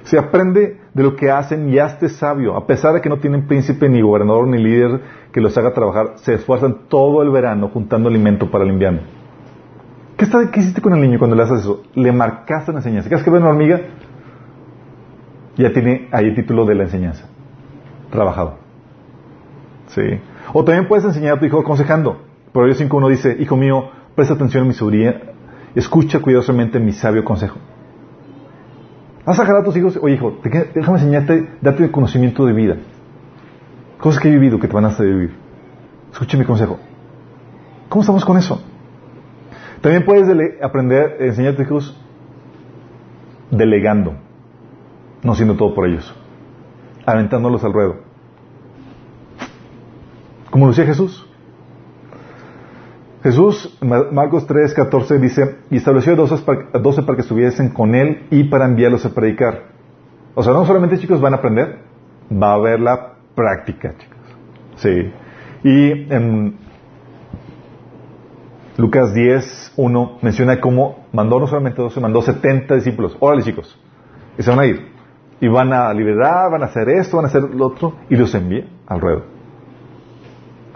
Se 0.04 0.18
aprende 0.18 0.80
de 0.94 1.02
lo 1.02 1.16
que 1.16 1.30
hacen 1.30 1.68
y 1.68 1.78
hazte 1.78 2.08
sabio. 2.08 2.56
A 2.56 2.66
pesar 2.66 2.94
de 2.94 3.00
que 3.00 3.10
no 3.10 3.18
tienen 3.18 3.46
príncipe, 3.46 3.88
ni 3.88 4.00
gobernador, 4.00 4.46
ni 4.48 4.56
líder 4.56 5.02
que 5.32 5.40
los 5.40 5.56
haga 5.58 5.74
trabajar, 5.74 6.12
se 6.16 6.34
esfuerzan 6.34 6.88
todo 6.88 7.22
el 7.22 7.30
verano 7.30 7.68
juntando 7.68 8.08
alimento 8.08 8.50
para 8.50 8.64
el 8.64 8.70
invierno. 8.70 9.00
¿Qué, 10.16 10.24
está, 10.24 10.50
¿Qué 10.50 10.60
hiciste 10.60 10.80
con 10.80 10.94
el 10.94 11.00
niño 11.00 11.18
cuando 11.18 11.36
le 11.36 11.42
haces 11.42 11.60
eso? 11.60 11.82
Le 11.94 12.10
marcaste 12.10 12.72
la 12.72 12.78
enseñanza. 12.78 13.10
¿Qué 13.10 13.22
que 13.22 13.30
ve 13.30 13.38
una 13.38 13.50
hormiga? 13.50 13.80
Ya 15.56 15.72
tiene 15.72 16.08
ahí 16.10 16.26
el 16.26 16.34
título 16.34 16.64
de 16.64 16.74
la 16.74 16.84
enseñanza 16.84 17.28
trabajado. 18.10 18.56
¿Sí? 19.88 20.02
O 20.52 20.64
también 20.64 20.88
puedes 20.88 21.04
enseñar 21.04 21.36
a 21.36 21.38
tu 21.38 21.46
hijo 21.46 21.60
aconsejando. 21.60 22.22
Proverbios 22.52 22.80
5.1 22.80 23.10
dice, 23.10 23.36
Hijo 23.38 23.56
mío, 23.56 23.90
presta 24.18 24.34
atención 24.34 24.64
a 24.64 24.66
mi 24.66 24.74
sabiduría, 24.74 25.32
escucha 25.76 26.18
cuidadosamente 26.18 26.80
mi 26.80 26.90
sabio 26.90 27.24
consejo. 27.24 27.56
Vas 29.24 29.38
a 29.38 29.42
a 29.44 29.62
tus 29.62 29.76
hijos, 29.76 29.96
oye 30.02 30.16
hijo, 30.16 30.40
déjame 30.42 30.98
enseñarte, 30.98 31.50
darte 31.60 31.84
el 31.84 31.92
conocimiento 31.92 32.44
de 32.44 32.52
vida. 32.52 32.76
Cosas 34.00 34.20
que 34.20 34.26
he 34.26 34.32
vivido 34.32 34.58
que 34.58 34.66
te 34.66 34.74
van 34.74 34.86
a 34.86 34.88
hacer 34.88 35.06
vivir. 35.06 35.36
Escucha 36.10 36.36
mi 36.36 36.44
consejo. 36.44 36.80
¿Cómo 37.88 38.02
estamos 38.02 38.24
con 38.24 38.36
eso? 38.36 38.60
También 39.82 40.04
puedes 40.04 40.26
aprender, 40.64 41.18
enseñar 41.20 41.52
a 41.52 41.56
tus 41.56 41.66
hijos 41.66 42.04
delegando, 43.52 44.14
no 45.22 45.36
siendo 45.36 45.54
todo 45.54 45.76
por 45.76 45.86
ellos 45.86 46.12
aventándolos 47.06 47.62
al 47.62 47.72
ruedo. 47.72 47.96
Como 50.50 50.64
lo 50.64 50.72
decía 50.72 50.86
Jesús. 50.86 51.27
Jesús, 53.28 53.78
Marcos 53.82 54.46
3, 54.46 54.72
14 54.72 55.18
dice, 55.18 55.56
y 55.70 55.76
estableció 55.76 56.14
a 56.14 56.16
doce 56.16 57.02
para, 57.02 57.14
que 57.14 57.20
estuviesen 57.20 57.68
con 57.68 57.94
él 57.94 58.26
y 58.30 58.44
para 58.44 58.64
enviarlos 58.64 59.04
a 59.04 59.10
predicar. 59.10 59.64
O 60.34 60.42
sea, 60.42 60.54
no 60.54 60.64
solamente 60.64 60.96
chicos 60.96 61.20
van 61.20 61.34
a 61.34 61.36
aprender, 61.36 61.78
va 62.32 62.52
a 62.52 62.54
haber 62.54 62.80
la 62.80 63.16
práctica, 63.34 63.94
chicos. 63.98 64.18
Sí. 64.76 65.12
Y 65.62 66.10
en 66.10 66.56
Lucas 68.78 69.12
10, 69.12 69.74
1 69.76 70.18
menciona 70.22 70.58
cómo 70.58 71.04
mandó 71.12 71.38
no 71.38 71.46
solamente 71.48 71.82
12, 71.82 72.00
mandó 72.00 72.22
70 72.22 72.76
discípulos. 72.76 73.14
Órale 73.20 73.42
chicos, 73.42 73.78
y 74.38 74.42
se 74.42 74.48
van 74.48 74.60
a 74.60 74.64
ir. 74.64 74.88
Y 75.38 75.48
van 75.48 75.70
a 75.74 75.92
liberar, 75.92 76.50
van 76.50 76.62
a 76.62 76.66
hacer 76.66 76.88
esto, 76.88 77.18
van 77.18 77.26
a 77.26 77.28
hacer 77.28 77.42
lo 77.42 77.66
otro, 77.66 77.92
y 78.08 78.16
los 78.16 78.34
envía 78.34 78.64
al 78.86 79.02
ruedo. 79.02 79.37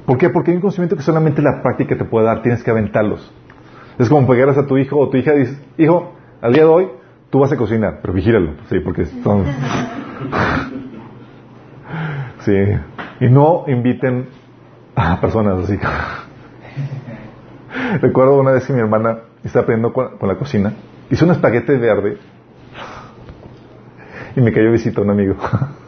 ¿Por 0.06 0.18
qué? 0.18 0.30
Porque 0.30 0.50
hay 0.50 0.56
un 0.56 0.60
conocimiento 0.60 0.96
que 0.96 1.02
solamente 1.02 1.42
la 1.42 1.62
práctica 1.62 1.96
te 1.96 2.04
puede 2.04 2.26
dar, 2.26 2.42
tienes 2.42 2.62
que 2.62 2.70
aventarlos. 2.70 3.32
Es 3.98 4.08
como 4.08 4.26
pegarles 4.26 4.58
a 4.58 4.66
tu 4.66 4.78
hijo 4.78 4.98
o 4.98 5.08
tu 5.08 5.16
hija 5.16 5.34
y 5.34 5.40
dices, 5.40 5.62
hijo, 5.78 6.12
al 6.40 6.52
día 6.52 6.62
de 6.62 6.68
hoy 6.68 6.88
tú 7.30 7.38
vas 7.38 7.52
a 7.52 7.56
cocinar, 7.56 8.00
pero 8.00 8.12
vigílalo, 8.12 8.54
sí, 8.68 8.80
porque 8.80 9.04
son... 9.04 9.44
sí, 12.40 12.56
y 13.20 13.28
no 13.28 13.64
inviten 13.68 14.26
a 14.96 15.20
personas 15.20 15.64
así. 15.64 15.78
Recuerdo 18.00 18.40
una 18.40 18.52
vez 18.52 18.66
que 18.66 18.72
mi 18.72 18.80
hermana 18.80 19.18
estaba 19.44 19.62
aprendiendo 19.62 19.92
con, 19.92 20.18
con 20.18 20.28
la 20.28 20.36
cocina, 20.36 20.72
hizo 21.10 21.24
un 21.24 21.30
espaguete 21.30 21.76
verde 21.76 22.18
y 24.34 24.40
me 24.40 24.52
cayó 24.52 24.72
visita 24.72 25.00
un 25.00 25.10
amigo. 25.10 25.36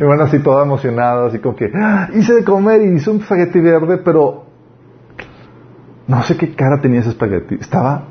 y 0.00 0.04
bueno, 0.04 0.24
así 0.24 0.38
toda 0.40 0.64
emocionada, 0.64 1.26
así 1.26 1.38
como 1.38 1.56
que, 1.56 1.70
ah, 1.74 2.08
hice 2.14 2.34
de 2.34 2.44
comer 2.44 2.82
y 2.82 2.96
hice 2.96 3.10
un 3.10 3.20
espagueti 3.20 3.60
verde, 3.60 3.98
pero 3.98 4.44
no 6.06 6.22
sé 6.22 6.36
qué 6.36 6.54
cara 6.54 6.80
tenía 6.80 7.00
ese 7.00 7.10
espagueti. 7.10 7.56
Estaba 7.56 8.04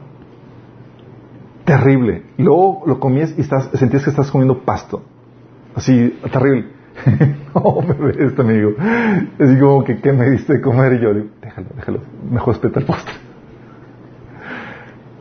terrible. 1.65 2.23
luego 2.37 2.83
lo 2.85 2.99
comías 2.99 3.33
y 3.37 3.41
estás, 3.41 3.69
sentías 3.73 4.03
que 4.03 4.09
estás 4.09 4.31
comiendo 4.31 4.63
pasto. 4.63 5.03
Así, 5.75 6.19
terrible. 6.31 6.67
no, 7.55 7.81
bebé, 7.81 8.25
este 8.25 8.41
amigo. 8.41 8.71
Así 9.39 9.59
como 9.59 9.83
que, 9.83 10.01
¿qué 10.01 10.11
me 10.11 10.29
diste 10.29 10.53
de 10.53 10.61
comer? 10.61 10.93
Y 10.93 10.99
yo 10.99 11.13
digo, 11.13 11.27
déjalo, 11.41 11.67
déjalo, 11.75 11.99
mejor 12.29 12.53
espeta 12.55 12.79
el 12.79 12.85
postre. 12.85 13.13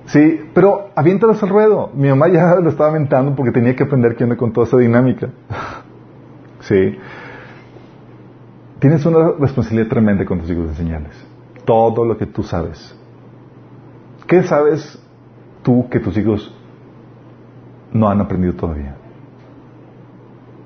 Sí, 0.06 0.40
pero 0.52 0.90
aviéntalas 0.96 1.40
al 1.42 1.50
ruedo. 1.50 1.90
Mi 1.94 2.08
mamá 2.08 2.28
ya 2.28 2.56
lo 2.62 2.70
estaba 2.70 2.90
aventando 2.90 3.34
porque 3.36 3.52
tenía 3.52 3.76
que 3.76 3.84
aprender 3.84 4.16
qué 4.16 4.24
onda 4.24 4.36
con 4.36 4.52
toda 4.52 4.66
esa 4.66 4.76
dinámica. 4.76 5.28
Sí. 6.70 6.96
Tienes 8.78 9.04
una 9.04 9.32
responsabilidad 9.40 9.88
tremenda 9.88 10.24
con 10.24 10.38
tus 10.38 10.48
hijos 10.48 10.66
de 10.66 10.70
enseñarles. 10.70 11.26
Todo 11.64 12.04
lo 12.04 12.16
que 12.16 12.26
tú 12.26 12.44
sabes. 12.44 12.94
¿Qué 14.28 14.44
sabes 14.44 14.96
tú 15.64 15.88
que 15.90 15.98
tus 15.98 16.16
hijos 16.16 16.54
no 17.92 18.08
han 18.08 18.20
aprendido 18.20 18.54
todavía? 18.54 18.94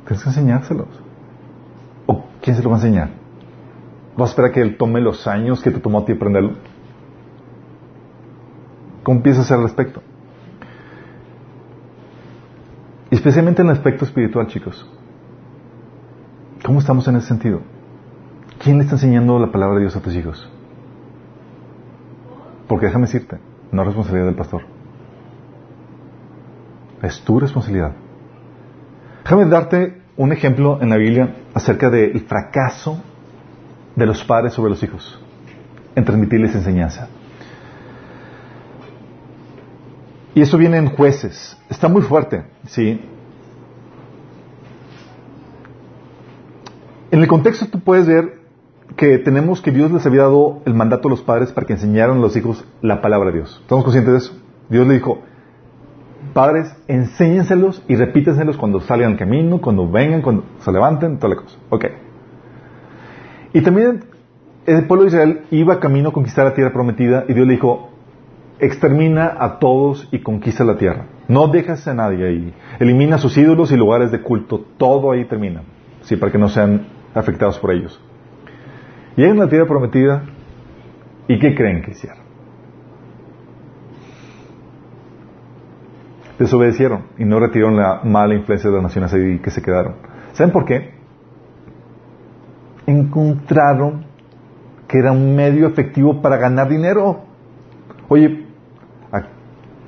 Tienes 0.06 0.22
que 0.22 0.28
enseñárselos. 0.28 0.88
¿O 2.04 2.22
quién 2.42 2.54
se 2.54 2.62
lo 2.62 2.68
va 2.68 2.76
a 2.76 2.80
enseñar? 2.80 3.08
¿Vas 4.14 4.28
a 4.28 4.32
esperar 4.32 4.52
que 4.52 4.60
él 4.60 4.76
tome 4.76 5.00
los 5.00 5.26
años 5.26 5.62
que 5.62 5.70
te 5.70 5.80
tomó 5.80 6.00
a 6.00 6.04
ti 6.04 6.12
aprenderlo? 6.12 6.52
¿Cómo 9.02 9.22
piensas 9.22 9.50
al 9.50 9.62
respecto? 9.62 10.02
especialmente 13.10 13.62
en 13.62 13.68
el 13.68 13.74
aspecto 13.74 14.04
espiritual, 14.04 14.48
chicos. 14.48 14.86
¿Cómo 16.64 16.78
estamos 16.78 17.06
en 17.08 17.16
ese 17.16 17.28
sentido? 17.28 17.60
¿Quién 18.58 18.78
le 18.78 18.84
está 18.84 18.94
enseñando 18.94 19.38
la 19.38 19.52
palabra 19.52 19.74
de 19.74 19.82
Dios 19.82 19.96
a 19.96 20.00
tus 20.00 20.14
hijos? 20.14 20.48
Porque 22.66 22.86
déjame 22.86 23.04
decirte, 23.04 23.36
no 23.70 23.82
es 23.82 23.86
responsabilidad 23.86 24.28
del 24.28 24.34
pastor. 24.34 24.62
Es 27.02 27.20
tu 27.20 27.38
responsabilidad. 27.38 27.92
Déjame 29.24 29.44
darte 29.44 30.00
un 30.16 30.32
ejemplo 30.32 30.80
en 30.80 30.88
la 30.88 30.96
Biblia 30.96 31.34
acerca 31.52 31.90
del 31.90 32.18
fracaso 32.22 32.98
de 33.94 34.06
los 34.06 34.24
padres 34.24 34.54
sobre 34.54 34.70
los 34.70 34.82
hijos 34.82 35.20
en 35.94 36.04
transmitirles 36.06 36.54
enseñanza. 36.54 37.08
Y 40.34 40.40
eso 40.40 40.56
viene 40.56 40.78
en 40.78 40.88
jueces. 40.88 41.58
Está 41.68 41.88
muy 41.88 42.00
fuerte, 42.00 42.46
¿sí? 42.66 43.02
En 47.14 47.20
el 47.20 47.28
contexto 47.28 47.66
tú 47.66 47.78
puedes 47.78 48.08
ver 48.08 48.40
que 48.96 49.18
tenemos 49.18 49.62
que 49.62 49.70
Dios 49.70 49.92
les 49.92 50.04
había 50.04 50.22
dado 50.22 50.62
el 50.66 50.74
mandato 50.74 51.06
a 51.06 51.12
los 51.12 51.22
padres 51.22 51.52
para 51.52 51.64
que 51.64 51.74
enseñaran 51.74 52.16
a 52.16 52.20
los 52.20 52.36
hijos 52.36 52.64
la 52.82 53.02
palabra 53.02 53.30
de 53.30 53.36
Dios. 53.36 53.60
¿Estamos 53.62 53.84
conscientes 53.84 54.12
de 54.12 54.18
eso? 54.18 54.32
Dios 54.68 54.84
le 54.84 54.94
dijo, 54.94 55.20
padres, 56.32 56.74
enséñenselos 56.88 57.84
y 57.86 57.94
repítenselos 57.94 58.56
cuando 58.56 58.80
salgan 58.80 59.12
al 59.12 59.16
camino, 59.16 59.60
cuando 59.60 59.88
vengan, 59.88 60.22
cuando 60.22 60.42
se 60.58 60.72
levanten, 60.72 61.18
toda 61.18 61.36
la 61.36 61.40
cosa. 61.40 61.56
Ok. 61.70 61.84
Y 63.52 63.60
también 63.60 64.06
el 64.66 64.84
pueblo 64.88 65.04
de 65.04 65.10
Israel 65.10 65.42
iba 65.52 65.78
camino 65.78 66.08
a 66.08 66.12
conquistar 66.12 66.46
la 66.46 66.54
tierra 66.54 66.72
prometida 66.72 67.26
y 67.28 67.34
Dios 67.34 67.46
le 67.46 67.52
dijo, 67.52 67.90
extermina 68.58 69.36
a 69.38 69.60
todos 69.60 70.08
y 70.10 70.18
conquista 70.18 70.64
la 70.64 70.78
tierra. 70.78 71.06
No 71.28 71.46
dejes 71.46 71.86
a 71.86 71.94
nadie 71.94 72.26
ahí. 72.26 72.54
Elimina 72.80 73.18
sus 73.18 73.38
ídolos 73.38 73.70
y 73.70 73.76
lugares 73.76 74.10
de 74.10 74.20
culto. 74.20 74.64
Todo 74.78 75.12
ahí 75.12 75.26
termina. 75.26 75.62
Sí, 76.02 76.16
para 76.16 76.32
que 76.32 76.38
no 76.38 76.48
sean 76.48 76.93
afectados 77.14 77.58
por 77.58 77.72
ellos. 77.72 78.00
Llegan 79.16 79.38
a 79.40 79.44
la 79.44 79.48
tierra 79.48 79.66
prometida 79.66 80.24
y 81.28 81.38
¿qué 81.38 81.54
creen 81.54 81.82
que 81.82 81.92
hicieron? 81.92 82.24
Desobedecieron 86.38 87.04
y 87.16 87.24
no 87.24 87.38
retiraron 87.38 87.76
la 87.76 88.00
mala 88.02 88.34
influencia 88.34 88.68
de 88.68 88.76
las 88.76 88.82
naciones 88.82 89.14
ahí 89.14 89.38
que 89.38 89.50
se 89.50 89.62
quedaron. 89.62 89.94
¿Saben 90.32 90.52
por 90.52 90.64
qué? 90.64 90.94
Encontraron 92.86 94.04
que 94.88 94.98
era 94.98 95.12
un 95.12 95.36
medio 95.36 95.68
efectivo 95.68 96.20
para 96.20 96.36
ganar 96.36 96.68
dinero. 96.68 97.22
Oye, 98.08 98.46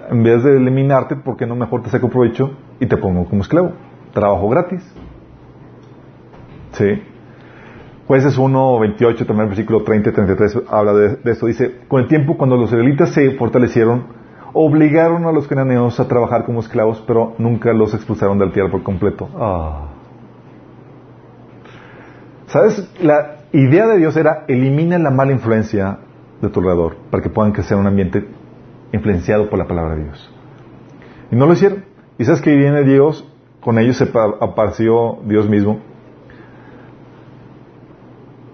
en 0.09 0.22
vez 0.22 0.43
de 0.45 0.57
eliminarte, 0.57 1.16
¿por 1.16 1.37
qué 1.37 1.47
no 1.47 1.57
mejor 1.57 1.83
te 1.83 1.91
saco 1.91 2.09
provecho 2.09 2.53
y 2.79 2.87
te 2.87 2.97
pongo 2.97 3.29
como 3.29 3.43
esclavo? 3.43 3.72
Trabajo 4.12 4.49
gratis. 4.49 4.95
¿Sí? 6.72 7.03
Jueces 8.07 8.39
1, 8.39 8.79
28, 8.79 9.27
también 9.27 9.49
versículo 9.49 9.83
30 9.83 10.11
y 10.11 10.13
33 10.13 10.59
habla 10.71 10.93
de, 10.93 11.19
esto. 11.25 11.47
Dice, 11.47 11.81
con 11.89 12.03
el 12.03 12.09
tiempo 12.09 12.37
cuando 12.37 12.57
los 12.57 12.71
israelitas 12.71 13.11
se 13.11 13.33
fortalecieron, 13.33 14.05
obligaron 14.53 15.25
a 15.27 15.33
los 15.33 15.49
cananeos 15.49 15.99
a 15.99 16.07
trabajar 16.07 16.45
como 16.45 16.61
esclavos, 16.61 17.03
pero 17.05 17.35
nunca 17.39 17.73
los 17.73 17.95
expulsaron 17.95 18.39
del 18.39 18.53
tierra 18.53 18.71
por 18.71 18.85
completo. 18.85 19.29
Ah. 19.37 19.89
¿Sabes? 22.47 22.89
La 23.03 23.39
idea 23.53 23.89
de 23.89 23.99
Dios 23.99 24.17
era 24.17 24.45
elimina 24.47 24.99
la 24.99 25.11
mala 25.11 25.33
influencia 25.33 25.99
de 26.41 26.49
tu 26.49 26.61
alrededor 26.61 26.97
para 27.11 27.25
que 27.25 27.29
puedan 27.29 27.51
crecer 27.51 27.73
en 27.73 27.81
un 27.81 27.87
ambiente 27.89 28.25
influenciado 28.93 29.51
por 29.51 29.59
la 29.59 29.67
palabra 29.67 29.97
de 29.97 30.05
Dios. 30.05 30.33
Y 31.33 31.37
no 31.37 31.47
lo 31.47 31.55
hicieron. 31.55 31.85
Y 32.19 32.25
sabes 32.25 32.41
que 32.41 32.55
viene 32.55 32.85
Dios, 32.85 33.29
con 33.61 33.81
ellos 33.81 33.97
se 33.97 34.05
apareció 34.41 35.19
Dios 35.25 35.49
mismo 35.49 35.81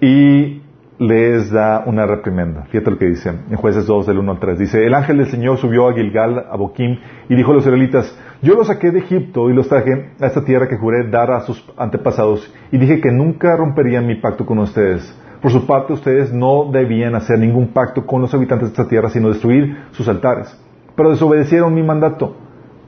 y 0.03 0.61
les 0.99 1.51
da 1.53 1.85
una 1.87 2.07
reprimenda. 2.07 2.65
Fíjate 2.65 2.91
lo 2.91 2.99
que 2.99 3.07
dice 3.07 3.31
en 3.31 3.57
Jueces 3.57 3.87
2 3.87 4.05
del 4.05 4.19
1 4.19 4.33
al 4.33 4.39
3. 4.41 4.59
Dice, 4.59 4.85
el 4.85 4.95
ángel 4.95 5.19
del 5.19 5.29
Señor 5.29 5.59
subió 5.59 5.89
a 5.89 5.95
Gilgal, 5.95 6.45
a 6.51 6.57
Boquim, 6.57 6.99
y 7.29 7.37
dijo 7.37 7.53
a 7.53 7.55
los 7.55 7.65
israelitas, 7.65 8.19
yo 8.43 8.55
los 8.55 8.67
saqué 8.67 8.91
de 8.91 8.99
Egipto 8.99 9.49
y 9.49 9.55
los 9.55 9.69
traje 9.69 10.11
a 10.21 10.27
esta 10.27 10.45
tierra 10.45 10.69
que 10.69 10.77
juré 10.77 11.09
dar 11.09 11.31
a 11.31 11.41
sus 11.43 11.65
antepasados, 11.77 12.53
y 12.73 12.79
dije 12.79 13.01
que 13.01 13.13
nunca 13.13 13.57
rompería 13.57 14.01
mi 14.01 14.17
pacto 14.17 14.45
con 14.45 14.59
ustedes. 14.59 15.17
Por 15.41 15.53
su 15.53 15.67
parte, 15.67 15.93
ustedes 15.93 16.33
no 16.33 16.71
debían 16.73 17.15
hacer 17.15 17.39
ningún 17.39 17.69
pacto 17.69 18.05
con 18.05 18.23
los 18.23 18.35
habitantes 18.35 18.69
de 18.69 18.73
esta 18.73 18.89
tierra, 18.89 19.09
sino 19.09 19.29
destruir 19.29 19.77
sus 19.93 20.09
altares. 20.09 20.57
Pero 20.97 21.11
desobedecieron 21.11 21.75
mi 21.75 21.83
mandato. 21.85 22.37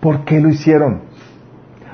¿Por 0.00 0.24
qué 0.24 0.40
lo 0.40 0.48
hicieron? 0.48 1.02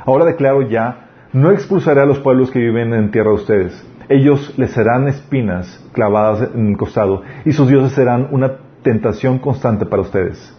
Ahora 0.06 0.24
declaro 0.24 0.62
ya, 0.62 1.08
no 1.34 1.50
expulsaré 1.50 2.00
a 2.00 2.06
los 2.06 2.18
pueblos 2.20 2.50
que 2.50 2.58
viven 2.58 2.94
en 2.94 3.10
tierra 3.10 3.28
de 3.28 3.36
ustedes 3.36 3.90
ellos 4.10 4.52
les 4.58 4.72
serán 4.72 5.06
espinas 5.06 5.88
clavadas 5.92 6.50
en 6.52 6.70
el 6.70 6.76
costado 6.76 7.22
y 7.44 7.52
sus 7.52 7.68
dioses 7.68 7.92
serán 7.92 8.26
una 8.32 8.56
tentación 8.82 9.38
constante 9.38 9.86
para 9.86 10.02
ustedes. 10.02 10.56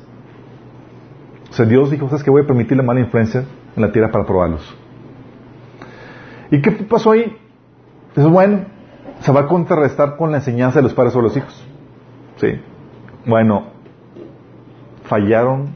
O 1.49 1.53
sea, 1.53 1.65
Dios 1.65 1.91
dijo, 1.91 2.07
¿sabes 2.07 2.23
que 2.23 2.31
voy 2.31 2.43
a 2.43 2.47
permitir 2.47 2.77
la 2.77 2.83
mala 2.83 3.01
influencia 3.01 3.43
en 3.75 3.81
la 3.81 3.91
tierra 3.91 4.09
para 4.09 4.25
probarlos? 4.25 4.73
¿Y 6.49 6.61
qué 6.61 6.71
pasó 6.71 7.11
ahí? 7.11 7.37
Es 8.15 8.25
bueno, 8.25 8.61
se 9.19 9.33
va 9.33 9.41
a 9.41 9.47
contrarrestar 9.47 10.15
con 10.15 10.31
la 10.31 10.37
enseñanza 10.37 10.79
de 10.79 10.83
los 10.83 10.93
padres 10.93 11.11
sobre 11.11 11.27
los 11.27 11.35
hijos. 11.35 11.67
Sí. 12.37 12.57
Bueno, 13.25 13.65
fallaron 15.03 15.73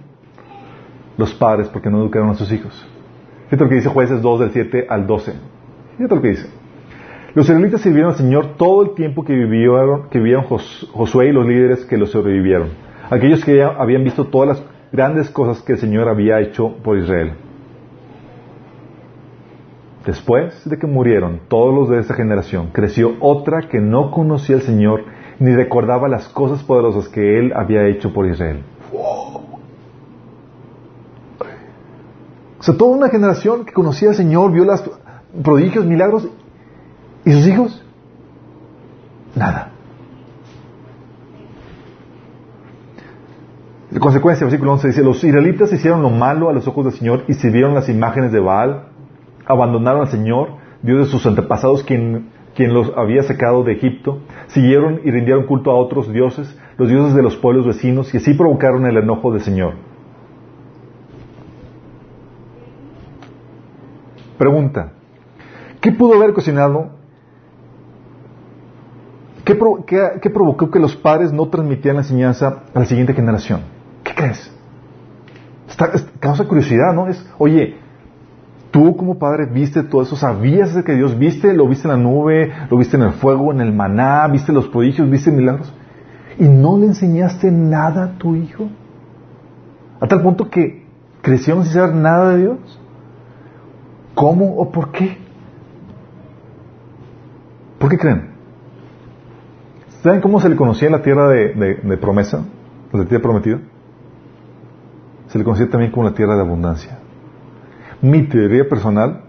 los 1.17 1.34
padres 1.34 1.67
porque 1.67 1.89
no 1.89 1.97
educaron 1.97 2.30
a 2.30 2.36
sus 2.36 2.49
hijos. 2.53 2.88
Fíjate 3.45 3.63
lo 3.65 3.69
que 3.69 3.76
dice 3.76 3.89
Jueces 3.89 4.21
2 4.21 4.39
del 4.39 4.51
7 4.51 4.88
al 4.89 5.05
12. 5.05 5.34
Fíjate 5.97 6.15
lo 6.15 6.21
que 6.21 6.30
dice. 6.30 6.49
Los 7.36 7.48
israelitas 7.48 7.82
sirvieron 7.82 8.12
al 8.12 8.18
Señor 8.18 8.56
todo 8.56 8.82
el 8.82 8.96
tiempo 8.96 9.26
que 9.26 9.34
vivieron, 9.34 10.08
que 10.10 10.22
Josué 10.94 11.28
y 11.28 11.32
los 11.34 11.46
líderes 11.46 11.86
que 11.86 11.98
los 11.98 12.10
sobrevivieron. 12.12 12.70
Aquellos 13.10 13.44
que 13.44 13.62
habían 13.62 14.06
visto 14.06 14.28
todas 14.28 14.48
las 14.48 14.64
grandes 14.94 15.30
cosas 15.32 15.62
que 15.62 15.74
el 15.74 15.80
Señor 15.80 16.08
había 16.08 16.40
hecho 16.40 16.78
por 16.82 16.98
Israel. 16.98 17.34
Después 20.06 20.64
de 20.70 20.78
que 20.78 20.88
murieron 20.88 21.42
todos 21.50 21.76
los 21.76 21.90
de 21.90 22.00
esta 22.00 22.14
generación, 22.14 22.70
creció 22.72 23.16
otra 23.20 23.68
que 23.68 23.82
no 23.82 24.12
conocía 24.12 24.56
al 24.56 24.62
Señor 24.62 25.04
ni 25.38 25.54
recordaba 25.54 26.08
las 26.08 26.30
cosas 26.30 26.64
poderosas 26.64 27.10
que 27.10 27.38
Él 27.38 27.52
había 27.54 27.86
hecho 27.88 28.14
por 28.14 28.28
Israel. 28.28 28.64
O 32.58 32.64
sea, 32.64 32.78
toda 32.78 32.96
una 32.96 33.10
generación 33.10 33.66
que 33.66 33.74
conocía 33.74 34.10
al 34.10 34.16
Señor, 34.16 34.54
vio 34.54 34.64
los 34.64 34.90
prodigios, 35.44 35.86
milagros 35.86 36.30
¿Y 37.26 37.32
sus 37.32 37.47
hijos? 37.47 37.84
Nada. 39.36 39.71
En 43.91 43.99
consecuencia, 43.99 44.45
versículo 44.45 44.73
11 44.73 44.88
dice, 44.89 45.03
los 45.03 45.23
israelitas 45.23 45.71
hicieron 45.73 46.01
lo 46.01 46.09
malo 46.09 46.49
a 46.49 46.53
los 46.53 46.67
ojos 46.67 46.86
del 46.86 46.93
Señor 46.93 47.23
y 47.28 47.34
sirvieron 47.34 47.73
las 47.73 47.89
imágenes 47.89 48.32
de 48.32 48.39
Baal, 48.39 48.89
abandonaron 49.45 50.01
al 50.01 50.09
Señor, 50.09 50.49
Dios 50.82 51.05
de 51.05 51.11
sus 51.11 51.26
antepasados, 51.26 51.84
quien, 51.84 52.30
quien 52.55 52.73
los 52.73 52.91
había 52.95 53.23
sacado 53.23 53.63
de 53.63 53.73
Egipto, 53.73 54.19
siguieron 54.47 55.01
y 55.03 55.11
rindieron 55.11 55.45
culto 55.45 55.71
a 55.71 55.76
otros 55.76 56.11
dioses, 56.11 56.59
los 56.78 56.89
dioses 56.89 57.15
de 57.15 57.23
los 57.23 57.38
pueblos 57.38 57.65
vecinos, 57.65 58.13
y 58.13 58.17
así 58.17 58.34
provocaron 58.34 58.86
el 58.86 58.97
enojo 58.97 59.32
del 59.32 59.41
Señor. 59.41 59.76
Pregunta, 64.38 64.91
¿qué 65.80 65.91
pudo 65.93 66.15
haber 66.15 66.34
cocinado 66.34 67.05
¿Qué, 69.46 69.56
provocó 69.56 70.70
que 70.72 70.80
los 70.80 70.96
padres 70.96 71.32
no 71.32 71.48
transmitieran 71.48 71.98
la 71.98 72.02
enseñanza 72.02 72.64
a 72.74 72.80
la 72.80 72.86
siguiente 72.86 73.14
generación? 73.14 73.62
¿Qué 74.04 74.14
crees? 74.14 74.52
causa 76.20 76.46
curiosidad, 76.46 76.93
¿no? 76.93 77.08
Es, 77.08 77.24
oye, 77.38 77.78
Tú 78.76 78.98
como 78.98 79.18
padre 79.18 79.46
viste 79.46 79.84
todo 79.84 80.02
eso, 80.02 80.18
sabías 80.18 80.76
que 80.84 80.96
Dios 80.96 81.18
viste, 81.18 81.54
lo 81.54 81.66
viste 81.66 81.88
en 81.88 81.93
la 81.93 81.98
nube, 81.98 82.52
lo 82.70 82.78
viste 82.78 82.98
en 82.98 83.04
el 83.04 83.14
fuego, 83.14 83.54
en 83.54 83.62
el 83.62 83.72
maná, 83.72 84.28
viste 84.28 84.52
los 84.52 84.68
prodigios, 84.68 85.10
viste 85.10 85.32
milagros. 85.32 85.74
Y 86.38 86.43
no 86.43 86.78
le 86.78 86.88
enseñaste 86.88 87.50
nada 87.52 88.04
a 88.04 88.18
tu 88.18 88.36
hijo. 88.36 88.68
A 90.02 90.08
tal 90.08 90.22
punto 90.22 90.50
que 90.50 90.86
creció 91.22 91.56
sin 91.64 91.72
saber 91.72 91.96
nada 91.96 92.32
de 92.32 92.41
Dios. 92.41 92.80
¿Cómo 94.14 94.58
o 94.58 94.70
por 94.70 94.91
qué? 94.91 95.20
¿Por 97.80 97.89
qué 97.89 97.98
creen? 97.98 98.35
¿Saben 100.06 100.22
cómo 100.22 100.39
se 100.39 100.49
le 100.49 100.56
conocía 100.56 100.88
la 100.91 101.01
tierra 101.01 101.30
de, 101.30 101.97
promesa? 101.99 102.45
La 102.93 103.06
tierra 103.06 103.24
prometida. 103.24 103.60
Se 105.30 105.39
le 105.39 105.43
conocía 105.43 105.68
también 105.68 105.91
como 105.91 106.08
la 106.08 106.14
tierra 106.14 106.36
de 106.36 106.41
abundancia. 106.41 106.99
Mi 108.03 108.22
teoría 108.28 108.70
personal 108.70 109.22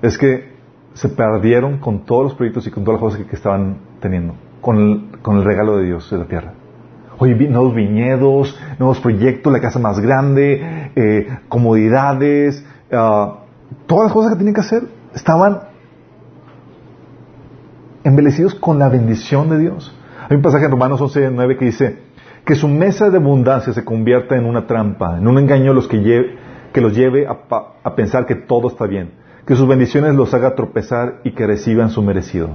es 0.00 0.16
que 0.16 0.54
se 0.92 1.08
perdieron 1.08 1.78
con 1.78 2.04
todos 2.04 2.22
los 2.22 2.34
proyectos 2.34 2.68
y 2.68 2.70
con 2.70 2.84
todas 2.84 3.00
las 3.00 3.10
cosas 3.10 3.26
que, 3.26 3.34
estaban 3.34 3.78
teniendo, 3.98 4.36
con 4.60 4.78
el, 4.78 5.44
regalo 5.44 5.78
de 5.78 5.86
Dios 5.86 6.08
de 6.08 6.18
la 6.18 6.26
tierra. 6.26 6.52
Oye, 7.18 7.34
nuevos 7.48 7.74
viñedos, 7.74 8.56
nuevos 8.78 9.00
proyectos, 9.00 9.52
la 9.52 9.60
casa 9.60 9.80
más 9.80 9.98
grande, 9.98 10.92
eh, 10.94 11.38
comodidades, 11.48 12.64
ah, 12.92 13.38
todas 13.88 14.04
las 14.04 14.12
cosas 14.12 14.34
que 14.34 14.38
tenían 14.38 14.54
que 14.54 14.60
hacer 14.60 14.84
estaban 15.12 15.73
embelecidos 18.04 18.54
con 18.54 18.78
la 18.78 18.88
bendición 18.88 19.48
de 19.48 19.58
Dios. 19.58 19.92
Hay 20.28 20.36
un 20.36 20.42
pasaje 20.42 20.66
en 20.66 20.70
Romanos 20.70 21.00
11, 21.00 21.30
9 21.32 21.56
que 21.56 21.64
dice 21.64 21.98
que 22.44 22.54
su 22.54 22.68
mesa 22.68 23.10
de 23.10 23.16
abundancia 23.16 23.72
se 23.72 23.84
convierta 23.84 24.36
en 24.36 24.44
una 24.44 24.66
trampa, 24.66 25.18
en 25.18 25.26
un 25.26 25.38
engaño 25.38 25.72
los 25.72 25.88
que, 25.88 26.36
que 26.72 26.80
los 26.80 26.94
lleve 26.94 27.26
a, 27.26 27.94
pensar 27.96 28.26
que 28.26 28.34
todo 28.34 28.68
está 28.68 28.86
bien, 28.86 29.12
que 29.46 29.56
sus 29.56 29.66
bendiciones 29.66 30.14
los 30.14 30.32
haga 30.34 30.54
tropezar 30.54 31.20
y 31.24 31.32
que 31.32 31.46
reciban 31.46 31.88
su 31.88 32.02
merecido. 32.02 32.50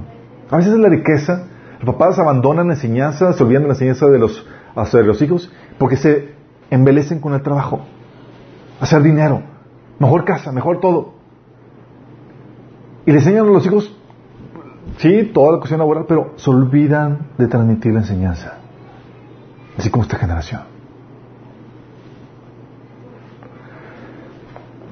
A 0.50 0.56
veces 0.56 0.72
es 0.72 0.78
la 0.78 0.88
riqueza, 0.88 1.46
los 1.80 1.94
papás 1.94 2.18
abandonan 2.18 2.68
la 2.68 2.74
enseñanza, 2.74 3.32
se 3.32 3.42
olvidan 3.42 3.62
de 3.62 3.68
la 3.68 3.74
enseñanza 3.74 4.06
de 4.06 4.18
los, 4.18 4.46
de 4.92 5.02
los 5.02 5.20
hijos, 5.22 5.52
porque 5.78 5.96
se 5.96 6.34
embelecen 6.70 7.20
con 7.20 7.34
el 7.34 7.42
trabajo, 7.42 7.80
hacer 8.80 9.02
dinero, 9.02 9.42
mejor 9.98 10.24
casa, 10.24 10.52
mejor 10.52 10.78
todo. 10.78 11.14
Y 13.06 13.10
le 13.10 13.18
enseñan 13.18 13.46
a 13.46 13.48
los 13.48 13.66
hijos 13.66 13.99
Sí, 14.98 15.30
toda 15.32 15.52
la 15.52 15.58
cuestión 15.58 15.78
laboral, 15.78 16.04
pero 16.06 16.34
se 16.36 16.50
olvidan 16.50 17.28
de 17.38 17.46
transmitir 17.46 17.92
la 17.92 18.00
enseñanza. 18.00 18.58
Así 19.78 19.90
como 19.90 20.04
esta 20.04 20.18
generación. 20.18 20.62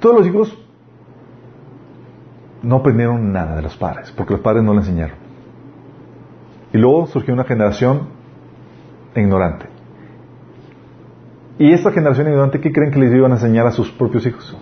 Todos 0.00 0.18
los 0.18 0.26
hijos 0.26 0.56
no 2.62 2.76
aprendieron 2.76 3.32
nada 3.32 3.56
de 3.56 3.62
los 3.62 3.76
padres, 3.76 4.12
porque 4.12 4.32
los 4.32 4.40
padres 4.40 4.62
no 4.62 4.72
le 4.72 4.80
enseñaron. 4.80 5.16
Y 6.72 6.78
luego 6.78 7.06
surgió 7.06 7.34
una 7.34 7.44
generación 7.44 8.08
ignorante. 9.14 9.66
¿Y 11.58 11.72
esta 11.72 11.90
generación 11.90 12.28
ignorante 12.28 12.60
qué 12.60 12.72
creen 12.72 12.92
que 12.92 13.00
les 13.00 13.12
iban 13.12 13.32
a 13.32 13.34
enseñar 13.34 13.66
a 13.66 13.72
sus 13.72 13.90
propios 13.90 14.24
hijos? 14.26 14.56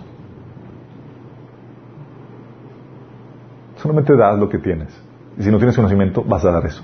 Solamente 3.75 4.15
das 4.15 4.39
lo 4.39 4.49
que 4.49 4.57
tienes. 4.57 5.06
Si 5.39 5.51
no 5.51 5.57
tienes 5.57 5.75
conocimiento, 5.75 6.23
vas 6.23 6.43
a 6.45 6.51
dar 6.51 6.65
eso. 6.65 6.83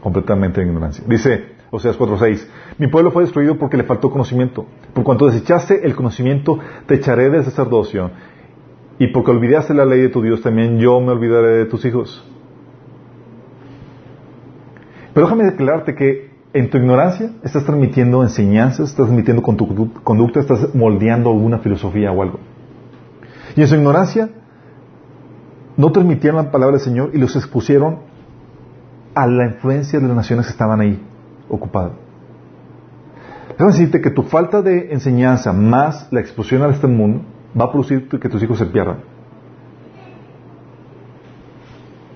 Completamente 0.00 0.60
en 0.60 0.68
ignorancia. 0.68 1.04
Dice 1.06 1.52
Oseas 1.70 1.98
4.6, 1.98 2.46
mi 2.78 2.88
pueblo 2.88 3.12
fue 3.12 3.22
destruido 3.22 3.56
porque 3.56 3.76
le 3.76 3.84
faltó 3.84 4.10
conocimiento. 4.10 4.66
Por 4.92 5.04
cuanto 5.04 5.26
desechaste 5.26 5.86
el 5.86 5.94
conocimiento, 5.94 6.58
te 6.86 6.96
echaré 6.96 7.30
del 7.30 7.44
sacerdocio. 7.44 8.10
Y 8.98 9.06
porque 9.08 9.30
olvidaste 9.30 9.72
la 9.72 9.84
ley 9.84 10.02
de 10.02 10.08
tu 10.08 10.20
Dios, 10.20 10.42
también 10.42 10.78
yo 10.78 11.00
me 11.00 11.12
olvidaré 11.12 11.56
de 11.58 11.64
tus 11.64 11.84
hijos. 11.84 12.28
Pero 15.14 15.26
déjame 15.26 15.44
declararte 15.44 15.94
que 15.94 16.30
en 16.52 16.68
tu 16.68 16.78
ignorancia 16.78 17.30
estás 17.42 17.64
transmitiendo 17.64 18.22
enseñanzas, 18.22 18.90
estás 18.90 19.06
transmitiendo 19.06 19.42
con 19.42 19.56
tu 19.56 19.92
conducta, 20.02 20.40
estás 20.40 20.74
moldeando 20.74 21.30
alguna 21.30 21.58
filosofía 21.58 22.12
o 22.12 22.22
algo. 22.22 22.38
Y 23.56 23.62
en 23.62 23.66
su 23.66 23.76
ignorancia 23.76 24.28
no 25.76 25.92
transmitieron 25.92 26.44
la 26.44 26.50
palabra 26.50 26.76
del 26.76 26.84
Señor 26.84 27.10
y 27.12 27.18
los 27.18 27.34
expusieron 27.36 28.00
a 29.14 29.26
la 29.26 29.46
influencia 29.46 30.00
de 30.00 30.06
las 30.06 30.16
naciones 30.16 30.46
que 30.46 30.52
estaban 30.52 30.80
ahí 30.80 31.02
ocupadas. 31.48 31.92
Déjame 33.50 33.72
decirte 33.72 34.00
que 34.00 34.10
tu 34.10 34.22
falta 34.22 34.62
de 34.62 34.92
enseñanza 34.92 35.52
más 35.52 36.08
la 36.10 36.20
exposición 36.20 36.62
a 36.62 36.68
este 36.68 36.86
mundo 36.86 37.22
va 37.58 37.66
a 37.66 37.70
producir 37.70 38.08
que 38.08 38.28
tus 38.28 38.42
hijos 38.42 38.58
se 38.58 38.66
pierdan. 38.66 38.98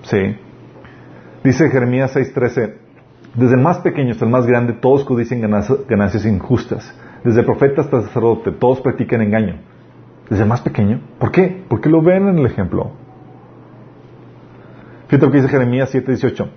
Sí. 0.03 0.37
Dice 1.43 1.69
Jeremías 1.69 2.15
6:13, 2.15 2.73
desde 3.35 3.55
el 3.55 3.61
más 3.61 3.79
pequeño 3.79 4.11
hasta 4.11 4.25
el 4.25 4.31
más 4.31 4.47
grande, 4.47 4.73
todos 4.73 5.03
codicen 5.03 5.41
ganancias 5.41 6.25
injustas. 6.25 6.91
Desde 7.23 7.43
profeta 7.43 7.81
hasta 7.81 8.01
sacerdote, 8.01 8.51
todos 8.53 8.81
practican 8.81 9.21
engaño. 9.21 9.59
Desde 10.29 10.43
el 10.43 10.49
más 10.49 10.61
pequeño. 10.61 11.01
¿Por 11.19 11.31
qué? 11.31 11.63
Porque 11.69 11.89
lo 11.89 12.01
ven 12.01 12.27
en 12.27 12.39
el 12.39 12.45
ejemplo. 12.45 12.91
Fíjate 15.07 15.25
lo 15.25 15.31
que 15.31 15.37
dice 15.37 15.49
Jeremías 15.49 15.93
7:18. 15.93 16.49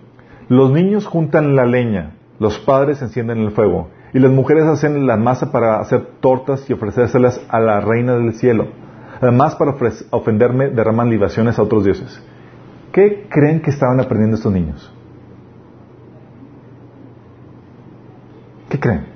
Los 0.48 0.72
niños 0.72 1.06
juntan 1.06 1.54
la 1.54 1.64
leña, 1.64 2.16
los 2.38 2.58
padres 2.58 3.00
encienden 3.00 3.38
el 3.38 3.52
fuego, 3.52 3.90
y 4.12 4.18
las 4.18 4.32
mujeres 4.32 4.64
hacen 4.64 5.06
la 5.06 5.16
masa 5.16 5.52
para 5.52 5.78
hacer 5.78 6.04
tortas 6.20 6.68
y 6.68 6.72
ofrecérselas 6.72 7.40
a 7.48 7.60
la 7.60 7.80
reina 7.80 8.14
del 8.16 8.34
cielo. 8.34 8.68
Además, 9.20 9.54
para 9.54 9.76
ofenderme, 10.10 10.70
derraman 10.70 11.10
libaciones 11.10 11.58
a 11.58 11.62
otros 11.62 11.84
dioses. 11.84 12.20
¿Qué 12.90 13.26
creen 13.28 13.60
que 13.60 13.70
estaban 13.70 14.00
aprendiendo 14.00 14.36
estos 14.36 14.52
niños? 14.52 14.92
¿Qué 18.68 18.80
creen? 18.80 19.06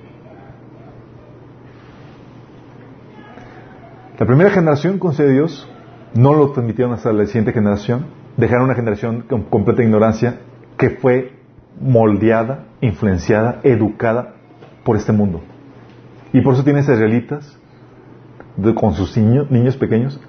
La 4.18 4.26
primera 4.26 4.50
generación 4.50 4.98
con 4.98 5.16
Dios 5.16 5.68
no 6.14 6.34
lo 6.34 6.52
transmitieron 6.52 6.94
hasta 6.94 7.12
la 7.12 7.26
siguiente 7.26 7.52
generación 7.52 8.06
dejaron 8.36 8.64
una 8.64 8.74
generación 8.74 9.22
con 9.22 9.42
completa 9.44 9.82
ignorancia 9.82 10.40
que 10.76 10.90
fue 10.90 11.32
moldeada, 11.80 12.64
influenciada, 12.80 13.60
educada 13.62 14.34
por 14.84 14.96
este 14.96 15.12
mundo. 15.12 15.40
Y 16.32 16.40
por 16.40 16.54
eso 16.54 16.64
tienes 16.64 16.88
israelitas 16.88 17.58
con 18.74 18.94
sus 18.94 19.16
niños, 19.16 19.76
pequeños 19.76 20.20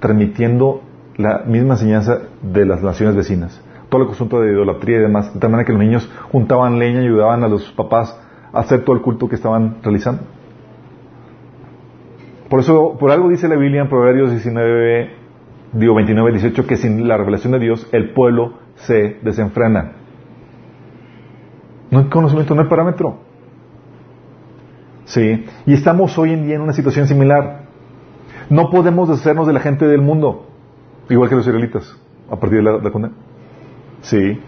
transmitiendo 0.00 0.82
la 1.16 1.42
misma 1.44 1.74
enseñanza 1.74 2.18
de 2.42 2.64
las 2.64 2.82
naciones 2.82 3.16
vecinas. 3.16 3.60
Todo 3.88 4.02
el 4.02 4.10
asunto 4.10 4.40
de 4.40 4.52
idolatría 4.52 4.98
y 4.98 5.00
demás, 5.00 5.34
de 5.34 5.40
tal 5.40 5.50
manera 5.50 5.66
que 5.66 5.72
los 5.72 5.82
niños 5.82 6.10
juntaban 6.30 6.78
leña 6.78 7.02
y 7.02 7.06
ayudaban 7.06 7.42
a 7.42 7.48
los 7.48 7.70
papás 7.72 8.16
a 8.52 8.60
hacer 8.60 8.84
todo 8.84 8.94
el 8.94 9.02
culto 9.02 9.28
que 9.28 9.34
estaban 9.34 9.78
realizando. 9.82 10.22
Por 12.48 12.60
eso, 12.60 12.96
por 12.98 13.10
algo 13.10 13.28
dice 13.28 13.48
la 13.48 13.56
Biblia 13.56 13.82
en 13.82 13.88
Proverbios 13.88 14.30
19, 14.30 15.10
digo 15.72 15.94
29, 15.94 16.32
18, 16.32 16.66
que 16.66 16.76
sin 16.76 17.06
la 17.06 17.16
revelación 17.16 17.52
de 17.52 17.58
Dios 17.58 17.88
el 17.92 18.12
pueblo 18.12 18.58
se 18.76 19.18
desenfrena. 19.22 19.92
No 21.90 22.00
hay 22.00 22.04
conocimiento, 22.06 22.54
no 22.54 22.62
hay 22.62 22.68
parámetro. 22.68 23.18
Sí, 25.04 25.46
y 25.64 25.72
estamos 25.72 26.18
hoy 26.18 26.32
en 26.32 26.44
día 26.44 26.56
en 26.56 26.60
una 26.60 26.74
situación 26.74 27.06
similar. 27.06 27.62
No 28.50 28.70
podemos 28.70 29.08
deshacernos 29.08 29.46
de 29.46 29.52
la 29.52 29.60
gente 29.60 29.86
del 29.86 30.02
mundo, 30.02 30.46
igual 31.08 31.28
que 31.28 31.36
los 31.36 31.46
israelitas, 31.46 31.98
a 32.30 32.36
partir 32.36 32.58
de 32.58 32.64
la, 32.64 32.78
de 32.78 32.90
condena. 32.90 33.14
Sí. 34.02 34.40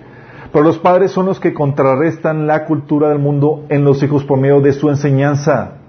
Pero 0.53 0.65
los 0.65 0.79
padres 0.79 1.13
son 1.13 1.27
los 1.27 1.41
que 1.41 1.55
contrarrestan 1.55 2.47
la 2.47 2.65
cultura 2.67 3.09
del 3.09 3.19
mundo 3.19 3.65
en 3.69 3.85
los 3.85 4.03
hijos 4.03 4.25
por 4.25 4.39
medio 4.39 4.61
de 4.61 4.73
su 4.73 4.89
enseñanza. 4.89 5.80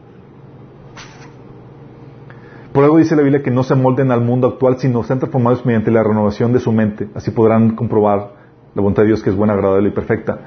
Por 2.73 2.85
algo 2.85 2.97
dice 2.97 3.15
la 3.15 3.21
Biblia 3.21 3.43
que 3.43 3.51
no 3.51 3.63
se 3.63 3.75
molden 3.75 4.11
al 4.11 4.21
mundo 4.21 4.47
actual, 4.47 4.77
sino 4.79 5.03
sean 5.03 5.19
transformados 5.19 5.65
mediante 5.65 5.91
la 5.91 6.03
renovación 6.03 6.53
de 6.53 6.59
su 6.59 6.71
mente. 6.71 7.09
Así 7.13 7.31
podrán 7.31 7.75
comprobar 7.75 8.33
la 8.73 8.81
voluntad 8.81 9.03
de 9.03 9.07
Dios 9.07 9.21
que 9.21 9.29
es 9.29 9.35
buena, 9.35 9.53
agradable 9.53 9.89
y 9.89 9.91
perfecta. 9.91 10.39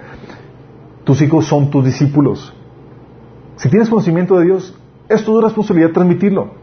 Tus 1.05 1.21
hijos 1.21 1.47
son 1.47 1.71
tus 1.71 1.85
discípulos. 1.85 2.55
Si 3.57 3.69
tienes 3.69 3.91
conocimiento 3.91 4.39
de 4.39 4.47
Dios, 4.47 4.75
es 5.09 5.23
tu 5.23 5.39
responsabilidad 5.41 5.91
transmitirlo. 5.91 6.55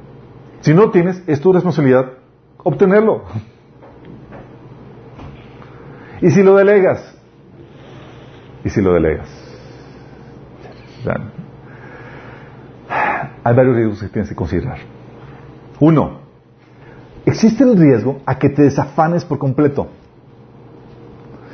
Si 0.62 0.74
no 0.74 0.82
lo 0.82 0.91
tienes, 0.91 1.22
es 1.28 1.39
tu 1.39 1.53
responsabilidad 1.53 2.14
obtenerlo. 2.64 3.24
Y 6.22 6.32
si 6.32 6.41
lo 6.43 6.55
delegas, 6.55 7.18
y 8.64 8.70
si 8.70 8.82
lo 8.82 8.93
delegas, 8.93 9.30
hay 13.43 13.55
varios 13.55 13.76
riesgos 13.76 14.01
que 14.01 14.09
tienes 14.09 14.30
que 14.30 14.36
considerar. 14.36 14.78
Uno, 15.82 16.19
existe 17.25 17.63
el 17.63 17.75
riesgo 17.75 18.21
a 18.27 18.38
que 18.38 18.49
te 18.49 18.61
desafanes 18.61 19.25
por 19.25 19.39
completo. 19.39 19.88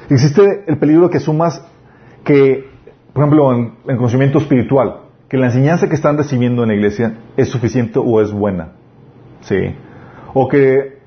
Existe 0.09 0.65
el 0.67 0.77
peligro 0.77 1.09
que 1.09 1.21
sumas 1.21 1.65
que, 2.25 2.69
por 3.13 3.23
ejemplo, 3.23 3.53
en, 3.53 3.97
conocimiento 3.97 4.39
espiritual, 4.39 4.97
que 5.29 5.37
la 5.37 5.45
enseñanza 5.45 5.87
que 5.87 5.95
están 5.95 6.17
recibiendo 6.17 6.63
en 6.63 6.69
la 6.69 6.75
iglesia 6.75 7.19
es 7.37 7.47
suficiente 7.47 7.99
o 7.99 8.21
es 8.21 8.33
buena. 8.33 8.73
Sí. 9.41 9.55
O 10.33 10.49
que 10.49 10.97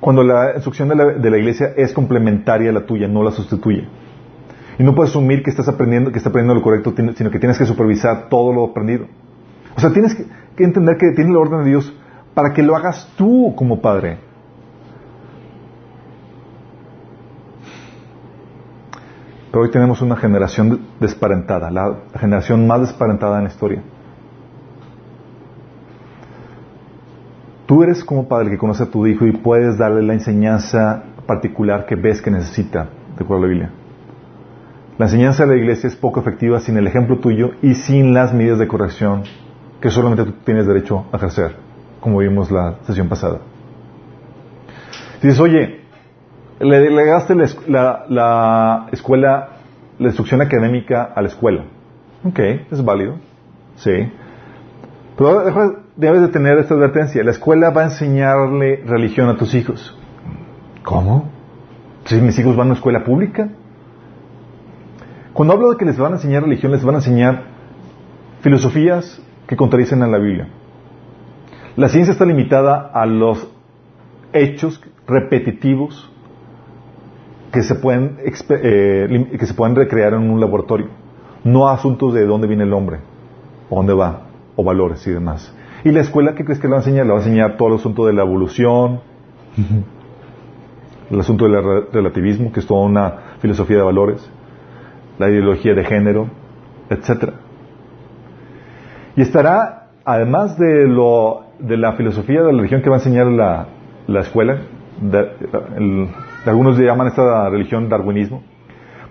cuando 0.00 0.24
la 0.24 0.54
instrucción 0.54 0.88
de 0.88 1.30
la, 1.30 1.38
iglesia 1.38 1.74
es 1.76 1.92
complementaria 1.92 2.70
a 2.70 2.72
la 2.72 2.86
tuya, 2.86 3.06
no 3.06 3.22
la 3.22 3.30
sustituye. 3.30 3.86
Y 4.80 4.82
no 4.82 4.96
puedes 4.96 5.10
asumir 5.10 5.44
que 5.44 5.50
estás 5.50 5.68
aprendiendo, 5.68 6.10
que 6.10 6.18
estás 6.18 6.32
aprendiendo 6.32 6.56
lo 6.56 6.62
correcto, 6.62 6.92
sino 7.14 7.30
que 7.30 7.38
tienes 7.38 7.56
que 7.56 7.66
supervisar 7.66 8.28
todo 8.28 8.52
lo 8.52 8.64
aprendido. 8.64 9.06
O 9.76 9.80
sea, 9.80 9.92
tienes 9.92 10.14
que, 10.14 10.64
entender 10.64 10.96
que 10.96 11.12
tienes 11.14 11.32
la 11.32 11.38
orden 11.38 11.62
de 11.62 11.70
Dios 11.70 11.92
para 12.36 12.52
que 12.52 12.62
lo 12.62 12.76
hagas 12.76 13.10
tú 13.16 13.54
como 13.56 13.80
padre. 13.80 14.18
Pero 19.50 19.64
hoy 19.64 19.70
tenemos 19.70 20.02
una 20.02 20.16
generación 20.16 20.82
desparentada, 21.00 21.70
la 21.70 21.96
generación 22.20 22.66
más 22.66 22.82
desparentada 22.82 23.38
en 23.38 23.44
la 23.44 23.48
historia. 23.48 23.82
Tú 27.64 27.82
eres 27.82 28.04
como 28.04 28.28
padre 28.28 28.50
que 28.50 28.58
conoce 28.58 28.82
a 28.82 28.90
tu 28.90 29.06
hijo 29.06 29.24
y 29.24 29.32
puedes 29.32 29.78
darle 29.78 30.02
la 30.02 30.12
enseñanza 30.12 31.04
particular 31.26 31.86
que 31.86 31.96
ves 31.96 32.20
que 32.20 32.30
necesita, 32.30 32.90
de 33.16 33.24
acuerdo 33.24 33.44
a 33.44 33.46
la 33.46 33.48
Biblia. 33.48 33.70
La 34.98 35.06
enseñanza 35.06 35.46
de 35.46 35.54
la 35.54 35.62
iglesia 35.62 35.88
es 35.88 35.96
poco 35.96 36.20
efectiva 36.20 36.60
sin 36.60 36.76
el 36.76 36.86
ejemplo 36.86 37.18
tuyo 37.18 37.52
y 37.62 37.76
sin 37.76 38.12
las 38.12 38.34
medidas 38.34 38.58
de 38.58 38.68
corrección 38.68 39.22
que 39.80 39.88
solamente 39.88 40.24
tú 40.26 40.32
tienes 40.44 40.66
derecho 40.66 41.06
a 41.12 41.16
ejercer, 41.16 41.65
como 42.06 42.18
vimos 42.18 42.52
la 42.52 42.76
sesión 42.86 43.08
pasada. 43.08 43.40
Dices, 45.20 45.40
oye, 45.40 45.80
le 46.60 46.78
delegaste 46.78 47.34
la, 47.66 48.04
la, 48.08 48.86
escuela, 48.92 49.48
la 49.98 50.06
instrucción 50.06 50.40
académica 50.40 51.02
a 51.02 51.20
la 51.20 51.26
escuela. 51.26 51.64
Ok, 52.22 52.38
es 52.70 52.84
válido. 52.84 53.16
Sí. 53.74 53.90
Pero 55.18 55.82
debes 55.96 56.20
de 56.20 56.28
tener 56.28 56.58
esta 56.58 56.74
advertencia. 56.74 57.24
La 57.24 57.32
escuela 57.32 57.70
va 57.70 57.80
a 57.80 57.84
enseñarle 57.86 58.84
religión 58.86 59.28
a 59.28 59.36
tus 59.36 59.52
hijos. 59.56 59.98
¿Cómo? 60.84 61.28
Si 62.04 62.20
mis 62.20 62.38
hijos 62.38 62.54
van 62.54 62.68
a 62.68 62.70
una 62.70 62.74
escuela 62.76 63.02
pública. 63.02 63.48
Cuando 65.32 65.54
hablo 65.54 65.72
de 65.72 65.76
que 65.76 65.84
les 65.84 65.98
van 65.98 66.12
a 66.12 66.16
enseñar 66.16 66.44
religión, 66.44 66.70
les 66.70 66.84
van 66.84 66.94
a 66.94 66.98
enseñar 66.98 67.42
filosofías 68.42 69.20
que 69.48 69.56
contradicen 69.56 70.04
a 70.04 70.06
la 70.06 70.18
Biblia. 70.18 70.46
La 71.76 71.88
ciencia 71.90 72.12
está 72.12 72.24
limitada 72.24 72.90
a 72.92 73.04
los 73.04 73.48
hechos 74.32 74.80
repetitivos 75.06 76.10
que 77.52 77.62
se 77.62 77.74
pueden, 77.74 78.16
eh, 78.22 79.28
que 79.38 79.46
se 79.46 79.54
pueden 79.54 79.76
recrear 79.76 80.14
en 80.14 80.30
un 80.30 80.40
laboratorio, 80.40 80.88
no 81.44 81.68
a 81.68 81.74
asuntos 81.74 82.14
de 82.14 82.26
dónde 82.26 82.46
viene 82.46 82.64
el 82.64 82.72
hombre, 82.72 83.00
o 83.68 83.76
dónde 83.76 83.94
va, 83.94 84.22
o 84.56 84.64
valores 84.64 85.06
y 85.06 85.10
demás. 85.10 85.54
¿Y 85.84 85.90
la 85.90 86.00
escuela 86.00 86.34
qué 86.34 86.44
crees 86.44 86.58
que 86.58 86.66
le 86.66 86.72
va 86.72 86.78
a 86.78 86.80
enseñar? 86.80 87.06
Le 87.06 87.12
va 87.12 87.18
a 87.18 87.22
enseñar 87.22 87.56
todo 87.56 87.68
el 87.68 87.74
asunto 87.74 88.06
de 88.06 88.12
la 88.12 88.22
evolución, 88.22 89.00
el 91.10 91.20
asunto 91.20 91.44
del 91.44 91.92
relativismo, 91.92 92.52
que 92.52 92.60
es 92.60 92.66
toda 92.66 92.86
una 92.86 93.14
filosofía 93.40 93.76
de 93.76 93.82
valores, 93.82 94.30
la 95.18 95.28
ideología 95.28 95.74
de 95.74 95.84
género, 95.84 96.28
etcétera. 96.90 97.34
Y 99.14 99.22
estará, 99.22 99.85
además 100.06 100.56
de, 100.56 100.86
lo, 100.86 101.42
de 101.58 101.76
la 101.76 101.94
filosofía 101.94 102.40
de 102.40 102.52
la 102.52 102.58
religión 102.58 102.80
que 102.80 102.88
va 102.88 102.96
a 102.96 102.98
enseñar 103.00 103.26
la, 103.26 103.66
la 104.06 104.20
escuela, 104.20 104.60
algunos 106.46 106.78
le 106.78 106.86
llaman 106.86 107.08
esta 107.08 107.50
religión 107.50 107.88
darwinismo, 107.88 108.42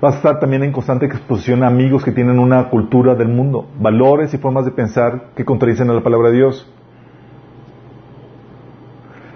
va 0.03 0.09
a 0.09 0.13
estar 0.13 0.39
también 0.39 0.63
en 0.63 0.71
constante 0.71 1.05
exposición 1.05 1.63
a 1.63 1.67
amigos 1.67 2.03
que 2.03 2.13
tienen 2.13 2.39
una 2.39 2.69
cultura 2.69 3.13
del 3.13 3.27
mundo, 3.27 3.67
valores 3.77 4.33
y 4.33 4.37
formas 4.37 4.65
de 4.65 4.71
pensar 4.71 5.31
que 5.35 5.43
contradicen 5.43 5.89
a 5.89 5.93
la 5.93 6.01
palabra 6.01 6.29
de 6.29 6.37
Dios. 6.37 6.71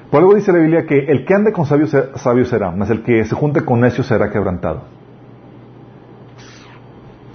Por 0.10 0.22
algo 0.22 0.34
dice 0.34 0.53
la 0.53 0.60
Biblia 0.60 0.86
que 0.88 0.97
el 0.97 1.26
que 1.26 1.34
ande 1.36 1.51
con 1.51 1.66
sabios 1.66 1.95
sabio 2.16 2.45
será, 2.45 2.72
mas 2.72 2.89
el 2.89 3.03
que 3.03 3.26
se 3.26 3.36
junte 3.36 3.66
con 3.66 3.82
necios 3.82 4.07
será 4.07 4.32
quebrantado. 4.32 4.84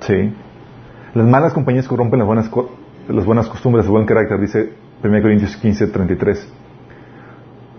Sí. 0.00 0.34
Las 1.12 1.26
malas 1.26 1.52
compañías 1.52 1.86
corrompen 1.86 2.18
las 2.18 2.26
buenas, 2.26 2.50
las 3.08 3.24
buenas 3.24 3.48
costumbres, 3.48 3.84
el 3.86 3.92
buen 3.92 4.06
carácter, 4.06 4.40
dice 4.40 4.72
1 5.02 5.22
Corintios 5.22 5.56
15, 5.56 5.88
33. 5.88 6.52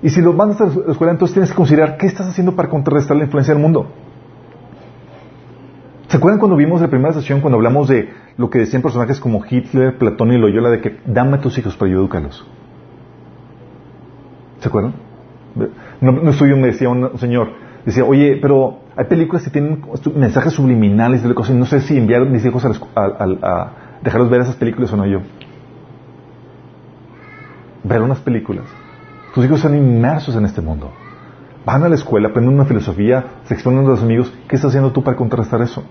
Y 0.03 0.09
si 0.09 0.21
lo 0.21 0.34
mandas 0.34 0.61
a 0.61 0.65
la 0.65 0.91
escuela, 0.91 1.13
entonces 1.13 1.34
tienes 1.34 1.49
que 1.49 1.55
considerar 1.55 1.97
qué 1.97 2.05
estás 2.05 2.28
haciendo 2.28 2.55
para 2.55 2.69
contrarrestar 2.69 3.17
la 3.17 3.23
influencia 3.23 3.53
del 3.53 3.61
mundo. 3.61 3.88
¿Se 6.07 6.17
acuerdan 6.17 6.39
cuando 6.39 6.55
vimos 6.55 6.82
la 6.82 6.88
primera 6.88 7.13
sesión, 7.13 7.41
cuando 7.41 7.57
hablamos 7.57 7.88
de 7.88 8.09
lo 8.38 8.49
que 8.49 8.59
decían 8.59 8.82
personajes 8.82 9.19
como 9.19 9.43
Hitler, 9.49 9.97
Platón 9.97 10.32
y 10.32 10.38
Loyola, 10.38 10.69
de 10.69 10.82
que 10.82 10.99
dame 11.05 11.38
a 11.38 11.41
tus 11.41 11.57
hijos 11.57 11.76
para 11.76 11.91
yo 11.91 11.97
educarlos? 11.97 12.45
¿Se 14.59 14.67
acuerdan? 14.67 14.93
No, 16.01 16.11
no 16.11 16.30
estudio 16.30 16.57
me 16.57 16.67
decía 16.67 16.89
un, 16.89 17.17
señor, 17.17 17.53
decía, 17.86 18.03
oye, 18.05 18.38
pero 18.41 18.82
hay 18.95 19.05
películas 19.05 19.43
que 19.43 19.49
tienen 19.49 19.82
mensajes 20.15 20.53
subliminales 20.53 21.23
de 21.23 21.34
cosas, 21.34 21.55
y 21.55 21.57
no 21.57 21.65
sé 21.65 21.82
si 21.82 21.97
enviar 21.97 22.21
a 22.21 22.26
mis 22.26 22.45
hijos 22.45 22.63
a, 22.65 23.01
a 23.01 23.85
dejarlos 24.02 24.30
ver 24.30 24.41
esas 24.41 24.56
películas 24.56 24.91
o 24.93 24.98
no 24.98 25.06
yo. 25.06 25.20
Ver 27.84 28.02
unas 28.02 28.20
películas. 28.20 28.66
Tus 29.34 29.46
hijos 29.46 29.58
están 29.58 29.76
inmersos 29.76 30.36
en 30.36 30.46
este 30.46 30.62
mundo. 30.62 30.91
Van 31.66 31.84
a 31.84 31.89
la 31.89 31.96
escuela, 31.96 32.30
aprenden 32.30 32.54
una 32.54 32.66
filosofía, 32.66 33.26
se 33.46 33.54
exponen 33.54 33.86
a 33.86 33.89
los 33.89 34.04
amigos. 34.04 34.32
¿Qué 34.48 34.56
estás 34.56 34.70
haciendo 34.70 34.91
tú 34.91 35.04
para 35.04 35.18
contrarrestar 35.18 35.62
eso? 35.62 35.84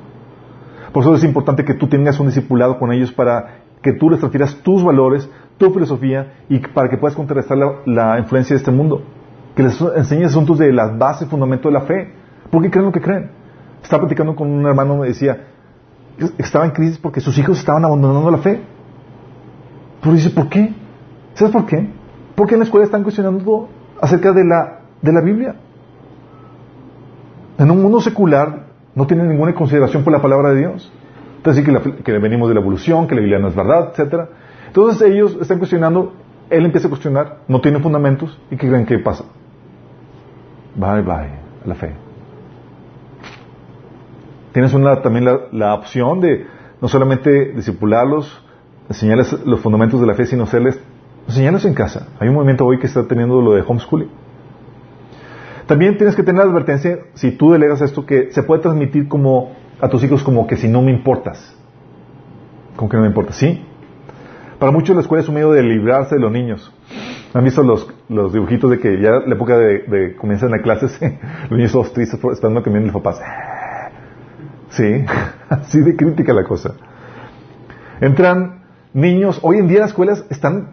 Por 0.93 1.03
eso 1.03 1.15
es 1.15 1.25
importante 1.25 1.65
que 1.65 1.75
tú 1.75 1.89
tengas 1.89 2.21
un 2.21 2.29
discipulado 2.29 2.79
con 2.79 2.93
ellos 2.93 3.11
para 3.11 3.65
que 3.83 3.93
tú 3.93 4.09
les 4.09 4.21
transfieras 4.21 4.55
tus 4.63 4.85
valores, 4.85 5.29
tu 5.59 5.73
filosofía 5.73 6.35
y 6.49 6.59
para 6.59 6.89
que 6.89 6.97
puedas 6.97 7.17
contrarrestar 7.17 7.59
la, 7.85 8.19
influencia 8.19 8.55
de 8.55 8.59
este 8.59 8.71
mundo. 8.71 9.03
Que 9.57 9.65
les 9.65 9.81
enseñes 9.81 10.31
asuntos 10.31 10.59
de 10.59 10.73
las 10.73 10.97
bases, 10.97 11.29
fundamento 11.29 11.69
de 11.69 11.75
la 11.75 11.81
fe. 11.83 12.13
¿Por 12.51 12.63
qué 12.63 12.71
creen 12.71 12.87
lo 12.87 12.93
que 12.93 13.01
creen? 13.01 13.31
Estaba 13.83 14.03
platicando 14.03 14.35
con 14.37 14.51
un 14.51 14.65
hermano, 14.67 14.97
me 14.97 15.09
decía, 15.09 15.49
estaba 16.39 16.65
en 16.65 16.73
crisis 16.73 16.99
porque 16.99 17.21
sus 17.21 17.37
hijos 17.39 17.59
estaban 17.59 17.85
abandonando 17.85 18.31
la 18.31 18.39
fe. 18.39 18.61
Pero 20.01 20.15
dice, 20.15 20.31
¿por 20.31 20.49
qué? 20.49 20.75
¿Sabes 21.35 21.53
por 21.53 21.67
qué? 21.67 21.89
Porque 22.35 22.55
en 22.55 22.61
la 22.61 22.65
escuela 22.65 22.85
están 22.85 23.03
cuestionando 23.03 23.69
acerca 24.01 24.33
de 24.33 24.45
la, 24.45 24.81
de 25.01 25.12
la 25.12 25.21
Biblia. 25.21 25.57
En 27.59 27.71
un 27.71 27.83
mundo 27.83 28.01
secular 28.01 28.67
no 28.95 29.07
tienen 29.07 29.29
ninguna 29.29 29.55
consideración 29.55 30.05
por 30.05 30.12
la 30.12 30.21
palabra 30.21 30.51
de 30.51 30.61
Dios. 30.61 30.93
Entonces, 31.37 31.65
que, 31.65 32.03
que 32.03 32.19
venimos 32.19 32.49
de 32.49 32.55
la 32.55 32.61
evolución, 32.61 33.07
que 33.07 33.15
la 33.15 33.21
Biblia 33.21 33.39
no 33.39 33.49
es 33.49 33.55
verdad, 33.55 33.91
etcétera. 33.91 34.29
Entonces 34.67 35.09
ellos 35.09 35.37
están 35.41 35.59
cuestionando, 35.59 36.15
él 36.51 36.65
empieza 36.65 36.89
a 36.89 36.91
cuestionar, 36.91 37.39
no 37.47 37.61
tiene 37.61 37.79
fundamentos, 37.81 38.37
¿y 38.51 38.57
qué 38.57 38.69
creen 38.69 38.87
que 38.87 38.99
pasa? 38.99 39.25
Bye 40.75 41.03
bye, 41.03 41.31
la 41.65 41.75
fe. 41.75 42.04
Tienes 44.55 44.73
una, 44.73 45.03
también 45.03 45.27
la, 45.53 45.75
opción 45.75 46.21
de 46.23 46.47
no 46.81 46.89
solamente 46.89 47.53
discipularlos, 47.53 48.43
enseñarles 48.89 49.45
los 49.45 49.61
fundamentos 49.61 50.01
de 50.01 50.07
la 50.07 50.15
fe, 50.15 50.25
sino 50.25 50.45
hacerles, 50.45 50.81
enseñarlos 51.29 51.67
en 51.67 51.75
casa. 51.75 52.09
Hay 52.19 52.29
un 52.29 52.35
movimiento 52.35 52.65
hoy 52.65 52.79
que 52.79 52.87
está 52.87 53.07
teniendo 53.07 53.43
lo 53.43 53.53
de 53.53 53.63
homeschooling 53.67 54.09
también 55.67 55.97
tienes 55.97 56.15
que 56.15 56.23
tener 56.23 56.45
la 56.45 56.51
advertencia, 56.51 56.99
si 57.15 57.33
tú 57.33 57.53
delegas 57.53 57.81
esto, 57.81 58.05
que 58.05 58.31
se 58.33 58.43
puede 58.43 58.61
transmitir 58.61 59.09
como 59.09 59.53
a 59.81 59.89
tus 59.89 60.03
hijos 60.05 60.23
como 60.23 60.47
que 60.47 60.57
si 60.57 60.69
no 60.69 60.83
me 60.83 60.91
importas. 60.91 61.57
Como 62.77 62.91
que 62.91 62.97
no 62.97 63.03
me 63.03 63.09
importas, 63.09 63.37
¿sí? 63.37 63.65
Para 64.59 64.73
muchos 64.73 64.95
la 64.95 65.03
escuela 65.03 65.23
es 65.23 65.29
un 65.29 65.37
medio 65.37 65.53
de 65.53 65.63
librarse 65.63 66.17
de 66.17 66.21
los 66.21 66.31
niños. 66.31 66.73
¿Han 67.33 67.45
visto 67.45 67.63
los, 67.63 67.89
los 68.09 68.33
dibujitos 68.33 68.71
de 68.71 68.79
que 68.79 69.01
ya 69.01 69.21
la 69.27 69.35
época 69.35 69.57
de, 69.57 69.79
de 69.89 70.17
comienzan 70.17 70.51
las 70.51 70.63
clases, 70.63 70.99
los 71.49 71.53
niños 71.53 71.73
todos 71.73 71.93
tristes 71.93 72.23
esperando 72.23 72.63
que 72.63 72.71
vienen 72.71 72.93
los 72.93 73.03
papás? 73.03 73.21
Sí, 74.77 75.05
así 75.49 75.81
de 75.81 75.97
crítica 75.97 76.33
la 76.33 76.45
cosa. 76.45 76.75
Entran 78.01 78.62
niños, 78.93 79.39
hoy 79.43 79.59
en 79.59 79.68
día 79.68 79.81
las 79.81 79.91
escuelas 79.91 80.25
están 80.31 80.68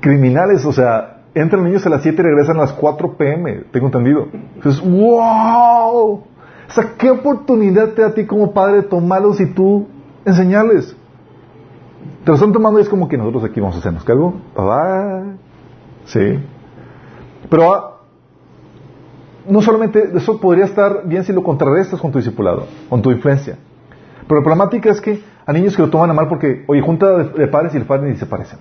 criminales, 0.00 0.64
o 0.64 0.72
sea, 0.72 1.22
entran 1.34 1.64
niños 1.64 1.86
a 1.86 1.90
las 1.90 2.02
7 2.02 2.20
y 2.20 2.24
regresan 2.24 2.56
a 2.56 2.62
las 2.62 2.72
4 2.72 3.16
pm, 3.16 3.64
tengo 3.70 3.86
entendido. 3.86 4.28
Entonces, 4.56 4.82
wow. 4.82 6.24
O 6.68 6.74
sea, 6.74 6.94
¿qué 6.98 7.10
oportunidad 7.10 7.90
te 7.90 8.02
da 8.02 8.08
a 8.08 8.14
ti 8.14 8.26
como 8.26 8.52
padre 8.52 8.82
tomarlos 8.82 9.40
y 9.40 9.46
tú 9.46 9.86
enseñarles? 10.24 10.96
Te 12.24 12.30
lo 12.30 12.34
están 12.34 12.52
tomando 12.52 12.78
y 12.78 12.82
es 12.82 12.88
como 12.88 13.08
que 13.08 13.16
nosotros 13.16 13.44
aquí 13.44 13.60
vamos 13.60 13.76
a 13.76 13.78
hacernos 13.80 14.04
cargo. 14.04 14.34
Bye. 14.56 15.36
Sí. 16.06 16.38
Pero 17.48 17.74
ah, 17.74 17.91
no 19.48 19.60
solamente 19.60 20.10
eso 20.14 20.40
podría 20.40 20.64
estar 20.64 21.02
bien 21.06 21.24
si 21.24 21.32
lo 21.32 21.42
contrarrestas 21.42 22.00
con 22.00 22.12
tu 22.12 22.18
discipulado, 22.18 22.66
con 22.88 23.02
tu 23.02 23.10
influencia. 23.10 23.56
Pero 24.26 24.40
la 24.40 24.44
problemática 24.44 24.90
es 24.90 25.00
que 25.00 25.22
a 25.44 25.52
niños 25.52 25.76
que 25.76 25.82
lo 25.82 25.90
toman 25.90 26.10
a 26.10 26.12
mal 26.12 26.28
porque, 26.28 26.64
oye, 26.68 26.80
junta 26.80 27.24
de, 27.24 27.48
padres 27.48 27.74
y 27.74 27.78
el 27.78 27.84
padre 27.84 28.10
ni 28.10 28.16
se 28.16 28.26
parecen. 28.26 28.58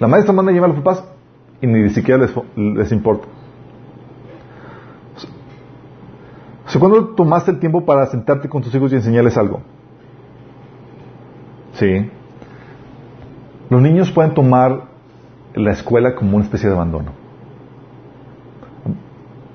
La 0.00 0.08
maestra 0.08 0.32
manda 0.32 0.50
a 0.50 0.54
llevar 0.54 0.70
a 0.70 0.72
los 0.72 0.82
papás 0.82 1.04
y 1.60 1.66
ni 1.66 1.90
siquiera 1.90 2.26
les, 2.56 2.92
importa. 2.92 3.26
O 6.74 6.78
¿cuándo 6.80 7.08
tomaste 7.08 7.52
el 7.52 7.60
tiempo 7.60 7.84
para 7.84 8.06
sentarte 8.06 8.48
con 8.48 8.62
tus 8.62 8.74
hijos 8.74 8.92
y 8.92 8.96
enseñarles 8.96 9.36
algo? 9.36 9.60
Sí. 11.74 12.10
Los 13.70 13.80
niños 13.80 14.10
pueden 14.10 14.34
tomar 14.34 14.84
la 15.54 15.72
escuela 15.72 16.14
como 16.14 16.36
una 16.36 16.44
especie 16.44 16.68
de 16.68 16.74
abandono. 16.74 17.23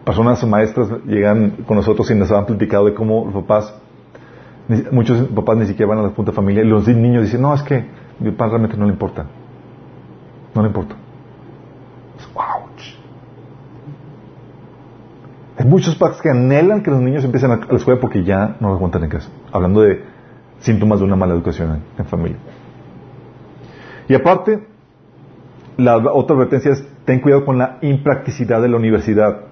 Personas 0.03 0.45
maestras 0.45 0.89
llegan 1.05 1.63
con 1.67 1.77
nosotros 1.77 2.09
y 2.11 2.15
nos 2.15 2.31
han 2.31 2.45
platicado 2.45 2.85
de 2.85 2.93
cómo 2.93 3.25
los 3.25 3.33
papás, 3.43 3.73
muchos 4.91 5.27
papás 5.27 5.57
ni 5.57 5.65
siquiera 5.65 5.89
van 5.89 5.99
a 5.99 6.03
la 6.03 6.09
punta 6.09 6.31
familia 6.31 6.63
y 6.63 6.67
los 6.67 6.87
niños 6.87 7.23
dicen, 7.23 7.41
no, 7.41 7.53
es 7.53 7.61
que 7.63 7.85
mi 8.19 8.31
papá 8.31 8.47
realmente 8.47 8.77
no 8.77 8.85
le 8.85 8.93
importa. 8.93 9.25
No 10.55 10.61
le 10.61 10.67
importa. 10.67 10.95
Hay 15.59 15.65
muchos 15.65 15.95
padres 15.95 16.21
que 16.21 16.29
anhelan 16.29 16.81
que 16.81 16.89
los 16.89 17.01
niños 17.01 17.25
empiecen 17.25 17.51
a 17.51 17.57
la 17.57 17.77
escuela 17.77 17.99
porque 17.99 18.23
ya 18.23 18.55
no 18.61 18.69
los 18.69 18.77
aguantan 18.77 19.03
en 19.03 19.09
casa. 19.09 19.29
Hablando 19.51 19.81
de 19.81 20.03
síntomas 20.59 20.99
de 20.99 21.05
una 21.05 21.17
mala 21.17 21.33
educación 21.33 21.81
en, 21.97 22.05
familia. 22.05 22.37
Y 24.07 24.13
aparte, 24.13 24.65
la 25.75 25.97
otra 25.97 26.37
advertencia 26.37 26.71
es, 26.71 26.87
ten 27.03 27.19
cuidado 27.19 27.43
con 27.43 27.57
la 27.57 27.77
impracticidad 27.81 28.61
de 28.61 28.69
la 28.69 28.77
universidad. 28.77 29.47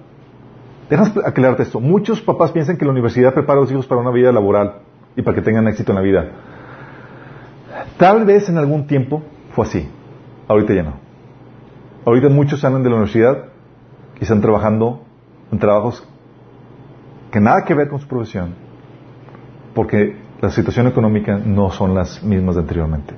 Déjame 0.88 1.10
aclararte 1.24 1.62
esto. 1.64 1.80
Muchos 1.80 2.20
papás 2.20 2.52
piensan 2.52 2.76
que 2.76 2.84
la 2.84 2.92
universidad 2.92 3.34
prepara 3.34 3.58
a 3.58 3.62
los 3.62 3.70
hijos 3.70 3.86
para 3.86 4.00
una 4.00 4.10
vida 4.10 4.32
laboral 4.32 4.80
y 5.16 5.22
para 5.22 5.34
que 5.34 5.42
tengan 5.42 5.68
éxito 5.68 5.92
en 5.92 5.96
la 5.96 6.02
vida. 6.02 6.28
Tal 7.96 8.24
vez 8.24 8.48
en 8.48 8.58
algún 8.58 8.86
tiempo 8.86 9.22
fue 9.54 9.66
así. 9.66 9.88
Ahorita 10.48 10.72
ya 10.72 10.82
no. 10.82 10.94
Ahorita 12.06 12.28
muchos 12.28 12.60
salen 12.60 12.82
de 12.82 12.88
la 12.88 12.96
universidad 12.96 13.46
y 14.18 14.22
están 14.22 14.40
trabajando 14.40 15.02
en 15.52 15.58
trabajos 15.58 16.06
que 17.30 17.40
nada 17.40 17.64
que 17.64 17.74
ver 17.74 17.88
con 17.88 18.00
su 18.00 18.08
profesión, 18.08 18.54
porque 19.74 20.16
la 20.40 20.50
situación 20.50 20.86
económica 20.86 21.38
no 21.38 21.70
son 21.70 21.94
las 21.94 22.22
mismas 22.22 22.54
de 22.54 22.62
anteriormente. 22.62 23.14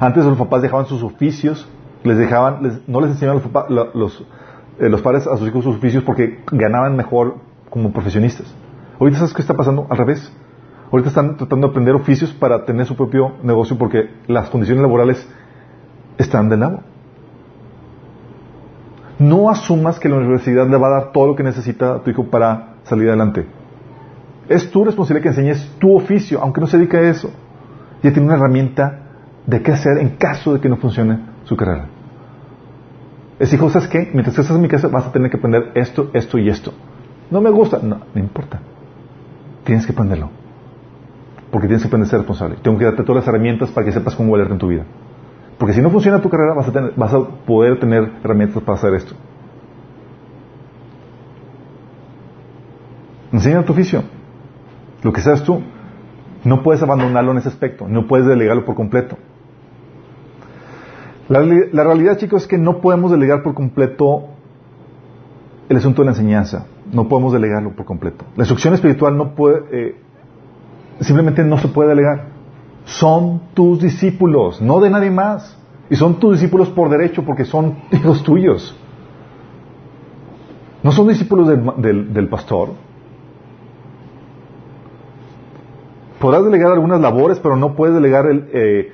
Antes 0.00 0.24
los 0.24 0.36
papás 0.36 0.62
dejaban 0.62 0.86
sus 0.86 1.02
oficios, 1.02 1.68
les 2.02 2.18
dejaban, 2.18 2.80
no 2.86 3.00
les 3.00 3.10
enseñaban 3.10 3.42
los, 3.94 4.26
eh, 4.78 4.88
los, 4.88 5.02
padres 5.02 5.26
a 5.26 5.36
sus 5.36 5.48
hijos 5.48 5.64
sus 5.64 5.76
oficios 5.76 6.02
porque 6.04 6.40
ganaban 6.50 6.96
mejor 6.96 7.36
como 7.70 7.92
profesionistas. 7.92 8.52
Ahorita 8.98 9.18
sabes 9.18 9.34
qué 9.34 9.42
está 9.42 9.54
pasando 9.54 9.86
al 9.90 9.98
revés. 9.98 10.32
Ahorita 10.90 11.08
están 11.08 11.36
tratando 11.36 11.66
de 11.66 11.70
aprender 11.72 11.94
oficios 11.94 12.32
para 12.32 12.64
tener 12.64 12.86
su 12.86 12.96
propio 12.96 13.32
negocio 13.42 13.76
porque 13.76 14.10
las 14.26 14.48
condiciones 14.50 14.82
laborales 14.82 15.28
están 16.18 16.48
de 16.48 16.56
lado. 16.56 16.80
No 19.18 19.48
asumas 19.48 19.98
que 19.98 20.08
la 20.08 20.16
universidad 20.16 20.68
le 20.68 20.76
va 20.76 20.88
a 20.88 21.00
dar 21.00 21.12
todo 21.12 21.28
lo 21.28 21.36
que 21.36 21.42
necesita 21.42 21.96
a 21.96 21.98
tu 22.02 22.10
hijo 22.10 22.24
para 22.24 22.74
salir 22.84 23.08
adelante. 23.08 23.46
Es 24.48 24.70
tu 24.70 24.84
responsabilidad 24.84 25.22
que 25.22 25.28
enseñes 25.28 25.76
tu 25.78 25.96
oficio, 25.96 26.40
aunque 26.42 26.60
no 26.60 26.66
se 26.66 26.76
dedique 26.76 26.96
a 26.96 27.08
eso. 27.08 27.30
Ya 28.02 28.12
tiene 28.12 28.26
una 28.26 28.36
herramienta 28.36 29.00
de 29.46 29.62
qué 29.62 29.72
hacer 29.72 29.98
en 29.98 30.10
caso 30.16 30.52
de 30.52 30.60
que 30.60 30.68
no 30.68 30.76
funcione 30.76 31.20
su 31.44 31.56
carrera. 31.56 31.86
Es 33.38 33.52
hijo, 33.52 33.68
¿sabes 33.70 33.88
qué? 33.88 34.10
Mientras 34.12 34.38
estás 34.38 34.54
en 34.54 34.62
mi 34.62 34.68
casa 34.68 34.88
vas 34.88 35.06
a 35.06 35.12
tener 35.12 35.30
que 35.30 35.36
aprender 35.36 35.72
esto, 35.74 36.10
esto 36.12 36.38
y 36.38 36.48
esto. 36.48 36.72
No 37.30 37.40
me 37.40 37.50
gusta. 37.50 37.80
No, 37.82 38.00
no 38.14 38.20
importa. 38.20 38.60
Tienes 39.64 39.86
que 39.86 39.92
aprenderlo. 39.92 40.30
Porque 41.50 41.66
tienes 41.66 41.82
que 41.82 41.88
aprender 41.88 42.06
a 42.06 42.10
ser 42.10 42.20
responsable. 42.20 42.56
Tengo 42.62 42.78
que 42.78 42.84
darte 42.84 43.02
todas 43.02 43.22
las 43.22 43.28
herramientas 43.28 43.70
para 43.70 43.84
que 43.84 43.92
sepas 43.92 44.14
cómo 44.14 44.32
valerte 44.32 44.52
en 44.52 44.58
tu 44.58 44.68
vida. 44.68 44.84
Porque 45.58 45.74
si 45.74 45.80
no 45.80 45.90
funciona 45.90 46.20
tu 46.20 46.28
carrera, 46.28 46.54
vas 46.54 46.68
a, 46.68 46.72
tener, 46.72 46.92
vas 46.96 47.12
a 47.12 47.24
poder 47.46 47.78
tener 47.80 48.10
herramientas 48.22 48.62
para 48.62 48.78
hacer 48.78 48.94
esto. 48.94 49.14
Enseña 53.32 53.64
tu 53.64 53.72
oficio. 53.72 54.02
Lo 55.02 55.12
que 55.12 55.20
seas 55.20 55.42
tú. 55.42 55.62
No 56.44 56.62
puedes 56.62 56.82
abandonarlo 56.82 57.32
en 57.32 57.38
ese 57.38 57.48
aspecto. 57.48 57.88
No 57.88 58.06
puedes 58.06 58.26
delegarlo 58.26 58.64
por 58.64 58.74
completo. 58.74 59.16
La, 61.28 61.84
realidad, 61.84 62.18
chicos, 62.18 62.42
es 62.42 62.48
que 62.48 62.58
no 62.58 62.80
podemos 62.80 63.10
delegar 63.10 63.42
por 63.42 63.54
completo 63.54 64.24
el 65.68 65.76
asunto 65.76 66.02
de 66.02 66.06
la 66.06 66.12
enseñanza. 66.12 66.66
No 66.92 67.08
podemos 67.08 67.32
delegarlo 67.32 67.70
por 67.74 67.86
completo. 67.86 68.24
La 68.36 68.42
instrucción 68.42 68.74
espiritual 68.74 69.16
no 69.16 69.34
puede, 69.34 69.62
eh, 69.72 69.96
simplemente 71.00 71.42
no 71.42 71.58
se 71.58 71.68
puede 71.68 71.88
delegar 71.88 72.34
son 72.84 73.40
tus 73.54 73.80
discípulos, 73.80 74.60
no 74.60 74.80
de 74.80 74.90
nadie 74.90 75.10
más. 75.10 75.58
Y 75.90 75.96
son 75.96 76.18
tus 76.18 76.32
discípulos 76.32 76.70
por 76.70 76.88
derecho 76.88 77.24
porque 77.24 77.44
son 77.44 77.76
hijos 77.92 78.22
tuyos. 78.22 78.76
No 80.82 80.92
son 80.92 81.08
discípulos 81.08 81.48
del, 81.48 82.28
pastor. 82.28 82.70
Podrás 86.20 86.44
delegar 86.44 86.72
algunas 86.72 87.00
labores, 87.00 87.38
pero 87.38 87.56
no 87.56 87.74
puedes 87.74 87.94
delegar, 87.94 88.26
el, 88.26 88.48
eh, 88.52 88.92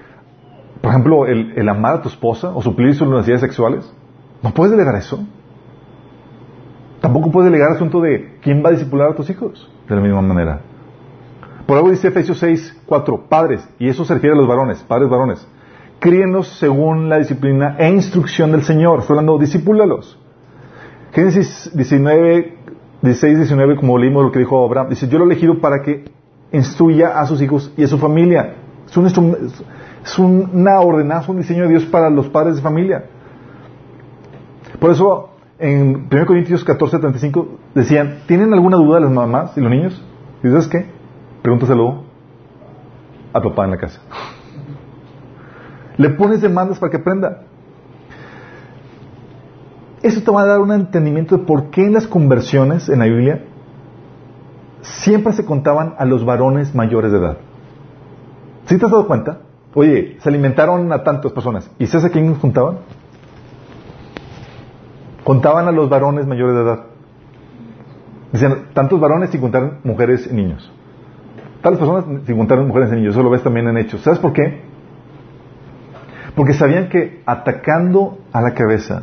por 0.80 0.90
ejemplo, 0.90 1.26
el, 1.26 1.68
amar 1.68 1.96
a 1.96 2.02
tu 2.02 2.08
esposa 2.08 2.50
o 2.54 2.62
suplir 2.62 2.94
sus 2.94 3.08
necesidades 3.08 3.42
sexuales. 3.42 3.92
No 4.42 4.52
puedes 4.54 4.70
delegar 4.72 4.94
eso. 4.96 5.22
Tampoco 7.00 7.30
puedes 7.30 7.50
delegar 7.50 7.70
el 7.70 7.76
asunto 7.76 8.00
de 8.00 8.38
quién 8.42 8.62
va 8.64 8.68
a 8.70 8.72
discipular 8.72 9.10
a 9.10 9.14
tus 9.14 9.28
hijos 9.28 9.70
de 9.88 9.94
la 9.94 10.00
misma 10.00 10.22
manera. 10.22 10.60
Por 11.66 11.76
algo 11.76 11.90
dice 11.90 12.08
Efesios 12.08 12.38
6, 12.38 12.82
4, 12.86 13.26
padres, 13.28 13.68
y 13.78 13.88
eso 13.88 14.04
se 14.04 14.14
refiere 14.14 14.34
a 14.34 14.38
los 14.38 14.48
varones, 14.48 14.82
padres 14.82 15.08
varones, 15.08 15.46
críenos 15.98 16.48
según 16.58 17.08
la 17.08 17.18
disciplina 17.18 17.76
e 17.78 17.88
instrucción 17.90 18.50
del 18.50 18.62
Señor. 18.62 19.00
Está 19.00 19.12
hablando, 19.12 19.38
disipúlalos. 19.38 20.18
Génesis 21.12 21.70
19, 21.74 22.56
16, 23.02 23.36
19, 23.36 23.76
como 23.76 23.98
leímos 23.98 24.24
lo 24.24 24.32
que 24.32 24.40
dijo 24.40 24.64
Abraham, 24.64 24.88
dice, 24.88 25.08
yo 25.08 25.18
lo 25.18 25.24
he 25.24 25.28
elegido 25.28 25.60
para 25.60 25.82
que 25.82 26.04
instruya 26.52 27.20
a 27.20 27.26
sus 27.26 27.40
hijos 27.42 27.72
y 27.76 27.84
a 27.84 27.86
su 27.86 27.98
familia. 27.98 28.56
Es, 28.88 28.96
un, 28.96 29.36
es 30.05 30.18
una 30.18 30.80
ordenanza, 30.80 31.30
un 31.30 31.38
diseño 31.38 31.64
de 31.64 31.70
Dios 31.70 31.86
para 31.86 32.11
los 32.11 32.28
padres 32.28 32.57
de 32.57 32.62
familia. 32.62 33.05
Por 34.78 34.90
eso, 34.90 35.30
en 35.59 36.09
1 36.11 36.26
Corintios 36.26 36.64
14, 36.64 36.98
35, 36.98 37.59
decían, 37.74 38.20
¿tienen 38.26 38.53
alguna 38.53 38.76
duda 38.76 39.01
las 39.01 39.11
mamás 39.11 39.57
y 39.57 39.61
los 39.61 39.70
niños? 39.70 40.03
¿Y 40.42 40.48
sabes 40.48 40.68
qué? 40.68 40.86
Pregúntaselo 41.42 42.05
a 43.32 43.40
papá 43.40 43.64
en 43.64 43.70
la 43.70 43.76
casa. 43.76 44.01
Le 45.96 46.11
pones 46.11 46.40
demandas 46.40 46.78
para 46.78 46.90
que 46.90 46.96
aprenda. 46.96 47.42
Eso 50.03 50.22
te 50.22 50.30
va 50.30 50.42
a 50.42 50.46
dar 50.46 50.61
un 50.61 50.72
entendimiento 50.72 51.36
de 51.36 51.44
por 51.44 51.70
qué 51.70 51.84
en 51.84 51.92
las 51.92 52.07
conversiones 52.07 52.88
en 52.88 53.01
la 53.01 53.05
Biblia 53.05 53.44
siempre 54.80 55.34
se 55.34 55.44
contaban 55.44 55.94
a 55.98 56.07
los 56.07 56.24
varones 56.24 56.74
mayores 56.74 57.12
de 57.12 57.18
edad. 57.18 57.36
¿Sí 58.64 58.78
te 58.78 58.86
has 58.86 58.90
dado 58.90 59.07
cuenta? 59.07 59.40
Oye, 59.74 60.16
se 60.20 60.28
alimentaron 60.28 60.92
a 60.92 61.02
tantas 61.04 61.32
personas. 61.32 61.70
¿Y 61.78 61.86
sabes 61.86 62.06
a 62.06 62.10
quién 62.10 62.34
contaban? 62.34 62.78
Contaban 65.24 65.68
a 65.68 65.72
los 65.72 65.88
varones 65.88 66.26
mayores 66.26 66.54
de 66.56 66.62
edad. 66.62 66.80
Decían, 68.32 68.68
tantos 68.74 69.00
varones 69.00 69.34
y 69.34 69.38
contaron 69.38 69.78
mujeres 69.84 70.28
y 70.30 70.34
niños. 70.34 70.70
Tales 71.62 71.78
personas 71.78 72.04
se 72.24 72.32
encontraron 72.32 72.68
mujeres 72.68 72.90
en 72.90 72.96
niños, 72.96 73.14
eso 73.14 73.22
lo 73.22 73.30
ves 73.30 73.42
también 73.42 73.68
en 73.68 73.76
hechos. 73.76 74.00
¿Sabes 74.00 74.18
por 74.18 74.32
qué? 74.32 74.62
Porque 76.34 76.54
sabían 76.54 76.88
que 76.88 77.22
atacando 77.26 78.18
a 78.32 78.40
la 78.40 78.54
cabeza, 78.54 79.02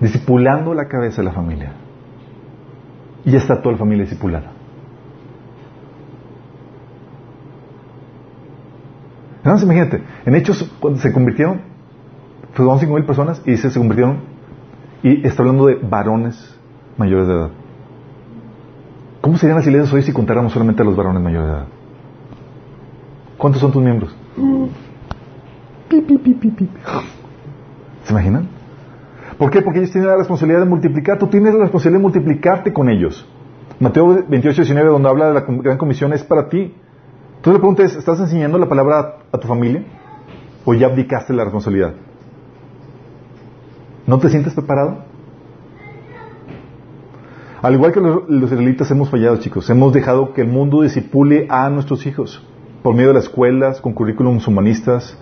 disipulando 0.00 0.72
la 0.72 0.86
cabeza 0.86 1.22
de 1.22 1.24
la 1.24 1.32
familia, 1.32 1.72
ya 3.24 3.38
está 3.38 3.60
toda 3.60 3.72
la 3.72 3.78
familia 3.78 4.04
disipulada. 4.04 4.53
Entonces, 9.44 9.64
imagínate, 9.64 10.02
en 10.24 10.34
hechos, 10.36 10.74
cuando 10.80 10.98
se 11.00 11.12
convirtieron, 11.12 11.60
fueron 12.54 12.80
cinco 12.80 12.94
mil 12.94 13.04
personas 13.04 13.42
y 13.44 13.58
se, 13.58 13.68
se 13.68 13.78
convirtieron, 13.78 14.20
y 15.02 15.26
está 15.26 15.42
hablando 15.42 15.66
de 15.66 15.74
varones 15.74 16.58
mayores 16.96 17.28
de 17.28 17.34
edad. 17.34 17.50
¿Cómo 19.20 19.36
serían 19.36 19.58
las 19.58 19.66
iglesias 19.66 19.92
hoy 19.92 20.02
si 20.02 20.12
contáramos 20.12 20.54
solamente 20.54 20.80
a 20.80 20.84
los 20.86 20.96
varones 20.96 21.22
mayores 21.22 21.46
de 21.46 21.54
edad? 21.54 21.66
¿Cuántos 23.36 23.60
son 23.60 23.70
tus 23.70 23.82
miembros? 23.82 24.16
¿Se 28.04 28.12
imaginan? 28.12 28.48
¿Por 29.36 29.50
qué? 29.50 29.60
Porque 29.60 29.80
ellos 29.80 29.92
tienen 29.92 30.08
la 30.08 30.16
responsabilidad 30.16 30.60
de 30.60 30.66
multiplicar. 30.66 31.18
Tú 31.18 31.26
tienes 31.26 31.52
la 31.52 31.60
responsabilidad 31.60 31.98
de 31.98 32.02
multiplicarte 32.02 32.72
con 32.72 32.88
ellos. 32.88 33.28
Mateo 33.78 34.24
28, 34.26 34.62
19, 34.62 34.88
donde 34.88 35.08
habla 35.08 35.28
de 35.28 35.34
la 35.34 35.40
gran 35.40 35.76
comisión, 35.76 36.14
es 36.14 36.22
para 36.22 36.48
ti. 36.48 36.74
Entonces 37.44 37.58
le 37.58 37.60
preguntas, 37.60 37.96
¿estás 37.96 38.20
enseñando 38.20 38.56
la 38.56 38.70
palabra 38.70 39.16
a 39.30 39.36
tu 39.36 39.46
familia? 39.46 39.84
¿O 40.64 40.72
ya 40.72 40.86
abdicaste 40.86 41.34
la 41.34 41.44
responsabilidad? 41.44 41.92
¿No 44.06 44.18
te 44.18 44.30
sientes 44.30 44.54
preparado? 44.54 45.00
Al 47.60 47.74
igual 47.74 47.92
que 47.92 48.00
los, 48.00 48.50
israelitas 48.50 48.90
hemos 48.90 49.10
fallado, 49.10 49.36
chicos. 49.36 49.68
Hemos 49.68 49.92
dejado 49.92 50.32
que 50.32 50.40
el 50.40 50.48
mundo 50.48 50.80
disipule 50.80 51.46
a 51.50 51.68
nuestros 51.68 52.06
hijos 52.06 52.42
por 52.82 52.94
medio 52.94 53.08
de 53.08 53.16
las 53.16 53.24
escuelas, 53.24 53.78
con 53.82 53.92
currículums 53.92 54.48
humanistas, 54.48 55.18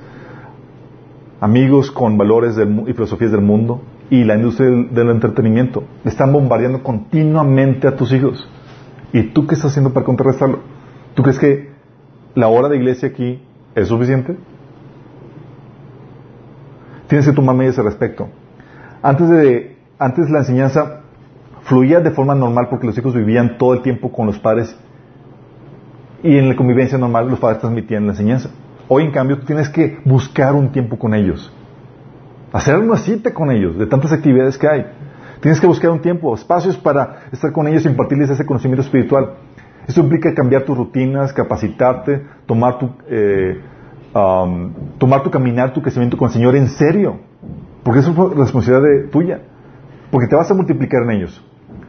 amigos 1.41 1.91
con 1.91 2.18
valores 2.18 2.57
y 2.57 2.93
filosofías 2.93 3.33
del 3.33 3.41
mundo 3.41 3.83
y 4.11 4.23
la 4.23 4.37
industria 4.37 4.68
del, 4.68 5.11
entretenimiento. 5.11 5.83
Le 6.05 6.11
están 6.12 6.33
bombardeando 6.33 6.85
continuamente 6.85 7.89
a 7.89 7.97
tus 7.97 8.12
hijos. 8.12 8.49
¿Y 9.12 9.25
tú 9.33 9.45
qué 9.49 9.57
estás 9.57 9.73
haciendo 9.73 9.93
para 9.93 10.07
contrarrestarlo? 10.07 10.61
¿Tú 11.16 11.25
crees 11.25 11.41
que 11.41 11.72
la 12.35 12.49
hora 12.49 12.68
de 12.68 12.76
iglesia 12.76 13.09
aquí 13.09 13.43
es 13.74 13.89
suficiente? 13.89 14.37
tienes 17.12 17.26
que 17.26 17.35
tomar 17.35 17.55
medidas 17.55 17.78
al 17.78 17.85
respecto. 17.85 18.26
Antes 19.03 19.28
de, 19.28 19.76
antes 19.99 20.30
la 20.30 20.39
enseñanza 20.39 21.03
fluía 21.61 22.01
de 22.01 22.11
forma 22.11 22.35
normal 22.35 22.68
porque 22.70 22.87
los 22.87 22.97
hijos 22.97 23.14
vivían 23.14 23.59
todo 23.59 23.74
el 23.74 23.83
tiempo 23.83 24.11
con 24.11 24.26
los 24.26 24.39
padres 24.39 24.74
y 26.22 26.39
en 26.39 26.49
la 26.49 26.57
convivencia 26.57 26.97
normal 26.97 27.28
los 27.28 27.39
padres 27.39 27.61
transmitían 27.61 28.07
la 28.07 28.12
enseñanza. 28.12 28.49
Hoy, 28.89 29.05
en 29.05 29.11
cambio, 29.11 29.41
tienes 29.41 29.68
que 29.68 29.99
buscar 30.07 30.55
un 30.55 30.72
tiempo 30.72 30.99
con 30.99 31.12
ellos. 31.12 31.53
Hacer 32.51 32.78
una 32.78 32.97
cita 32.97 33.35
con 33.35 33.51
ellos, 33.51 33.76
de 33.76 33.85
tantas 33.85 34.11
actividades 34.11 34.57
que 34.57 34.68
hay. 34.68 34.87
Tienes 35.43 35.61
que 35.61 35.66
buscar 35.66 35.91
un 35.91 36.01
tiempo, 36.01 36.35
espacios 36.35 36.78
para 36.78 37.24
estar 37.30 37.53
con 37.53 37.68
ellos 37.68 37.85
y 37.85 37.89
impartirles 37.89 38.30
ese 38.30 38.47
conocimiento 38.47 38.80
espiritual. 38.80 39.35
Eso 39.87 40.01
implica 40.01 40.35
cambiar 40.35 40.62
tus 40.62 40.76
rutinas, 40.76 41.33
capacitarte, 41.33 42.24
tomar 42.47 42.78
tu, 42.78 42.91
eh, 43.09 43.61
tomar 44.99 45.22
tu 45.22 45.30
caminar, 45.30 45.72
tu 45.72 45.83
crecimiento 45.83 46.16
con 46.16 46.28
el 46.28 46.33
Señor 46.33 46.57
en 46.57 46.68
serio. 46.68 47.20
Porque 47.83 48.01
eso 48.01 48.11
es 48.11 48.39
responsabilidad 48.39 49.11
tuya. 49.11 49.41
Porque 50.11 50.28
te 50.28 50.37
vas 50.37 50.51
a 50.51 50.55
multiplicar 50.55 51.03
en 51.03 51.11
ellos. 51.11 51.45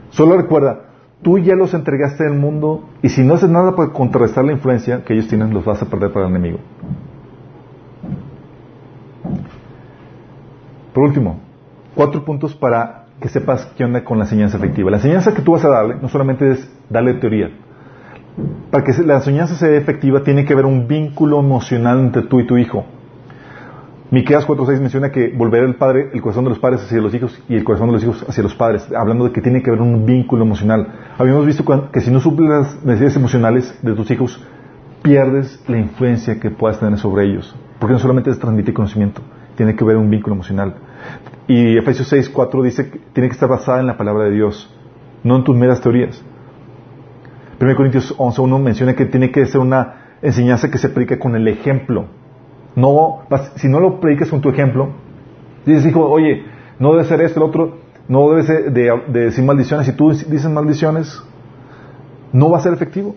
Solo 0.09 0.37
recuerda, 0.37 0.85
tú 1.21 1.37
ya 1.37 1.55
los 1.55 1.73
entregaste 1.73 2.25
al 2.25 2.35
mundo 2.35 2.89
y 3.01 3.09
si 3.09 3.23
no 3.23 3.35
haces 3.35 3.49
nada 3.49 3.75
para 3.75 3.91
contrarrestar 3.91 4.45
la 4.45 4.53
influencia 4.53 5.03
que 5.03 5.13
ellos 5.13 5.27
tienen, 5.27 5.53
los 5.53 5.65
vas 5.65 5.81
a 5.81 5.85
perder 5.85 6.11
para 6.11 6.27
el 6.27 6.31
enemigo. 6.31 6.59
Por 10.93 11.03
último, 11.03 11.39
cuatro 11.95 12.23
puntos 12.23 12.53
para 12.55 13.05
que 13.19 13.29
sepas 13.29 13.65
qué 13.77 13.83
onda 13.83 14.03
con 14.03 14.17
la 14.17 14.25
enseñanza 14.25 14.57
efectiva. 14.57 14.91
La 14.91 14.97
enseñanza 14.97 15.33
que 15.33 15.41
tú 15.41 15.53
vas 15.53 15.65
a 15.65 15.69
darle 15.69 15.95
no 16.01 16.07
solamente 16.07 16.51
es 16.51 16.71
darle 16.89 17.15
teoría. 17.15 17.49
Para 18.71 18.83
que 18.83 18.93
la 19.03 19.15
enseñanza 19.15 19.55
sea 19.55 19.69
efectiva 19.75 20.23
tiene 20.23 20.45
que 20.45 20.53
haber 20.53 20.65
un 20.65 20.87
vínculo 20.87 21.39
emocional 21.39 21.99
entre 21.99 22.23
tú 22.23 22.39
y 22.39 22.47
tu 22.47 22.57
hijo. 22.57 22.85
Miqueas 24.13 24.47
4.6 24.47 24.79
menciona 24.79 25.11
que 25.11 25.33
volverá 25.35 25.65
el 25.65 25.75
padre, 25.75 26.11
el 26.13 26.21
corazón 26.21 26.43
de 26.43 26.51
los 26.51 26.59
padres 26.59 26.83
hacia 26.83 27.01
los 27.01 27.13
hijos 27.15 27.41
y 27.49 27.55
el 27.55 27.63
corazón 27.63 27.87
de 27.87 27.93
los 27.93 28.03
hijos 28.03 28.23
hacia 28.27 28.43
los 28.43 28.53
padres, 28.53 28.87
hablando 28.95 29.25
de 29.25 29.31
que 29.31 29.41
tiene 29.41 29.63
que 29.63 29.71
haber 29.71 29.81
un 29.81 30.05
vínculo 30.05 30.43
emocional. 30.43 30.87
Habíamos 31.17 31.47
visto 31.47 31.63
que 31.91 31.99
si 31.99 32.11
no 32.11 32.19
suples 32.19 32.47
las 32.47 32.75
necesidades 32.85 33.15
emocionales 33.15 33.79
de 33.81 33.93
tus 33.93 34.11
hijos, 34.11 34.39
pierdes 35.01 35.63
la 35.67 35.79
influencia 35.79 36.39
que 36.39 36.51
puedas 36.51 36.79
tener 36.79 36.99
sobre 36.99 37.25
ellos. 37.25 37.55
Porque 37.79 37.93
no 37.93 37.99
solamente 37.99 38.29
es 38.29 38.37
transmitir 38.37 38.73
conocimiento, 38.73 39.21
tiene 39.55 39.75
que 39.75 39.83
haber 39.83 39.97
un 39.97 40.09
vínculo 40.09 40.35
emocional. 40.35 40.75
Y 41.47 41.77
Efesios 41.77 42.13
6.4 42.13 42.63
dice 42.63 42.89
que 42.91 42.99
tiene 43.13 43.29
que 43.29 43.33
estar 43.33 43.49
basada 43.49 43.79
en 43.79 43.87
la 43.87 43.97
palabra 43.97 44.25
de 44.25 44.31
Dios, 44.31 44.71
no 45.23 45.37
en 45.37 45.43
tus 45.43 45.55
meras 45.55 45.81
teorías. 45.81 46.23
1 47.63 47.75
Corintios 47.75 48.17
11.1 48.17 48.59
menciona 48.59 48.95
que 48.95 49.05
tiene 49.05 49.31
que 49.31 49.45
ser 49.45 49.61
una 49.61 50.17
enseñanza 50.21 50.69
que 50.69 50.77
se 50.77 50.89
predica 50.89 51.19
con 51.19 51.35
el 51.35 51.47
ejemplo 51.47 52.07
no, 52.75 53.23
si 53.55 53.67
no 53.67 53.79
lo 53.79 53.99
predicas 53.99 54.29
con 54.29 54.41
tu 54.41 54.49
ejemplo, 54.49 54.93
dices, 55.65 55.85
hijo, 55.85 56.07
oye, 56.09 56.45
no 56.79 56.93
debe 56.93 57.05
ser 57.05 57.21
esto, 57.21 57.39
el 57.39 57.45
otro, 57.45 57.77
no 58.07 58.29
debes 58.31 58.47
de, 58.47 59.03
decir 59.07 59.43
maldiciones. 59.43 59.85
Si 59.85 59.93
tú 59.93 60.11
dices 60.11 60.49
maldiciones, 60.49 61.21
no 62.31 62.49
va 62.49 62.57
a 62.57 62.61
ser 62.61 62.73
efectivo. 62.73 63.15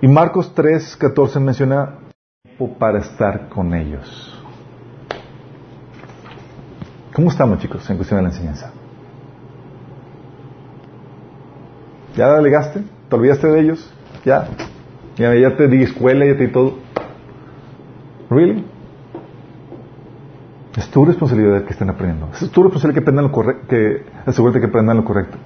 Y 0.00 0.06
Marcos 0.06 0.52
3, 0.54 0.96
14 0.96 1.40
menciona 1.40 1.94
para 2.78 2.98
estar 2.98 3.48
con 3.48 3.74
ellos. 3.74 4.34
¿Cómo 7.12 7.30
estamos, 7.30 7.58
chicos, 7.58 7.88
en 7.90 7.96
cuestión 7.96 8.18
de 8.18 8.22
la 8.22 8.28
enseñanza? 8.28 8.72
¿Ya 12.16 12.34
delegaste? 12.34 12.82
¿Te 13.08 13.16
olvidaste 13.16 13.46
de 13.46 13.60
ellos? 13.60 13.92
¿Ya? 14.24 14.48
¿Ya, 15.16 15.56
te 15.56 15.68
di 15.68 15.82
escuela, 15.82 16.24
ya 16.24 16.36
te 16.36 16.46
di 16.46 16.52
todo? 16.52 16.74
¿Really? 18.30 18.64
Es 20.76 20.88
tu 20.90 21.04
responsabilidad 21.04 21.64
que 21.64 21.72
estén 21.72 21.90
aprendiendo. 21.90 22.28
Es 22.32 22.50
tu 22.50 22.62
responsabilidad 22.62 22.94
que 22.94 23.02
aprendan 23.02 23.24
lo 23.24 23.32
correcto, 23.32 23.66
que 23.68 24.04
asegúrate 24.26 24.60
que 24.60 24.66
aprendan 24.66 24.96
lo 24.96 25.04
correcto. 25.04 25.36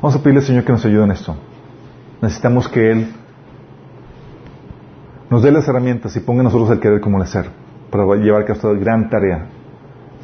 Vamos 0.00 0.14
a 0.14 0.22
pedirle 0.22 0.40
al 0.40 0.46
Señor 0.46 0.64
que 0.64 0.72
nos 0.72 0.84
ayude 0.84 1.04
en 1.04 1.10
esto. 1.10 1.36
Necesitamos 2.22 2.68
que 2.68 2.90
Él 2.90 3.12
nos 5.28 5.42
dé 5.42 5.50
las 5.50 5.68
herramientas 5.68 6.16
y 6.16 6.20
ponga 6.20 6.42
nosotros 6.42 6.70
el 6.70 6.80
querer 6.80 7.00
como 7.00 7.18
el 7.18 7.24
hacer 7.24 7.50
para 7.90 8.04
llevar 8.16 8.42
a 8.42 8.44
cabo 8.44 8.56
esta 8.56 8.72
gran 8.72 9.10
tarea. 9.10 9.46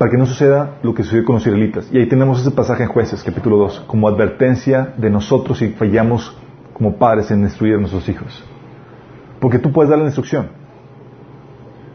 Para 0.03 0.11
que 0.11 0.19
no 0.19 0.27
suceda 0.27 0.79
lo 0.83 0.93
que 0.95 1.05
sucedió 1.05 1.25
con 1.25 1.37
los 1.37 1.47
israelitas. 1.47 1.89
Y 1.93 1.99
ahí 1.99 2.09
tenemos 2.09 2.41
ese 2.41 2.51
pasaje 2.51 2.83
en 2.83 2.89
Jueces, 2.89 3.23
capítulo 3.23 3.57
2, 3.59 3.85
como 3.87 4.09
advertencia 4.09 4.95
de 4.97 5.09
nosotros 5.09 5.59
si 5.59 5.69
fallamos 5.69 6.37
como 6.73 6.97
padres 6.97 7.31
en 7.31 7.43
instruir 7.43 7.77
a 7.77 7.79
nuestros 7.79 8.09
hijos. 8.09 8.43
Porque 9.39 9.61
tú 9.61 9.71
puedes 9.71 9.91
dar 9.91 10.01
la 10.01 10.07
instrucción, 10.07 10.49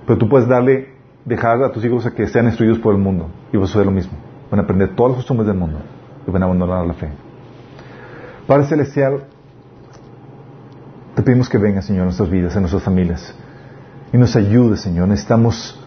pero 0.05 0.17
tú 0.17 0.29
puedes 0.29 0.47
darle, 0.47 0.93
dejar 1.25 1.61
a 1.61 1.69
tus 1.73 1.83
hijos 1.83 2.05
a 2.05 2.15
que 2.15 2.25
sean 2.27 2.45
instruidos 2.45 2.79
por 2.79 2.95
el 2.95 3.01
mundo. 3.01 3.27
Y 3.51 3.57
vas 3.57 3.71
a 3.71 3.73
hacer 3.73 3.85
lo 3.85 3.91
mismo. 3.91 4.13
Van 4.49 4.61
a 4.61 4.63
aprender 4.63 4.95
todas 4.95 5.09
las 5.09 5.17
costumbres 5.17 5.45
del 5.45 5.57
mundo. 5.57 5.79
Y 6.25 6.31
van 6.31 6.43
a 6.43 6.45
abandonar 6.45 6.87
la 6.87 6.93
fe. 6.93 7.09
Padre 8.47 8.67
Celestial, 8.67 9.23
te 11.13 11.23
pedimos 11.23 11.49
que 11.49 11.57
venga, 11.57 11.81
Señor, 11.81 12.03
a 12.03 12.05
nuestras 12.05 12.29
vidas, 12.29 12.55
a 12.55 12.61
nuestras 12.61 12.83
familias. 12.83 13.35
Y 14.13 14.17
nos 14.17 14.33
ayude, 14.37 14.77
Señor. 14.77 15.09
Necesitamos 15.09 15.83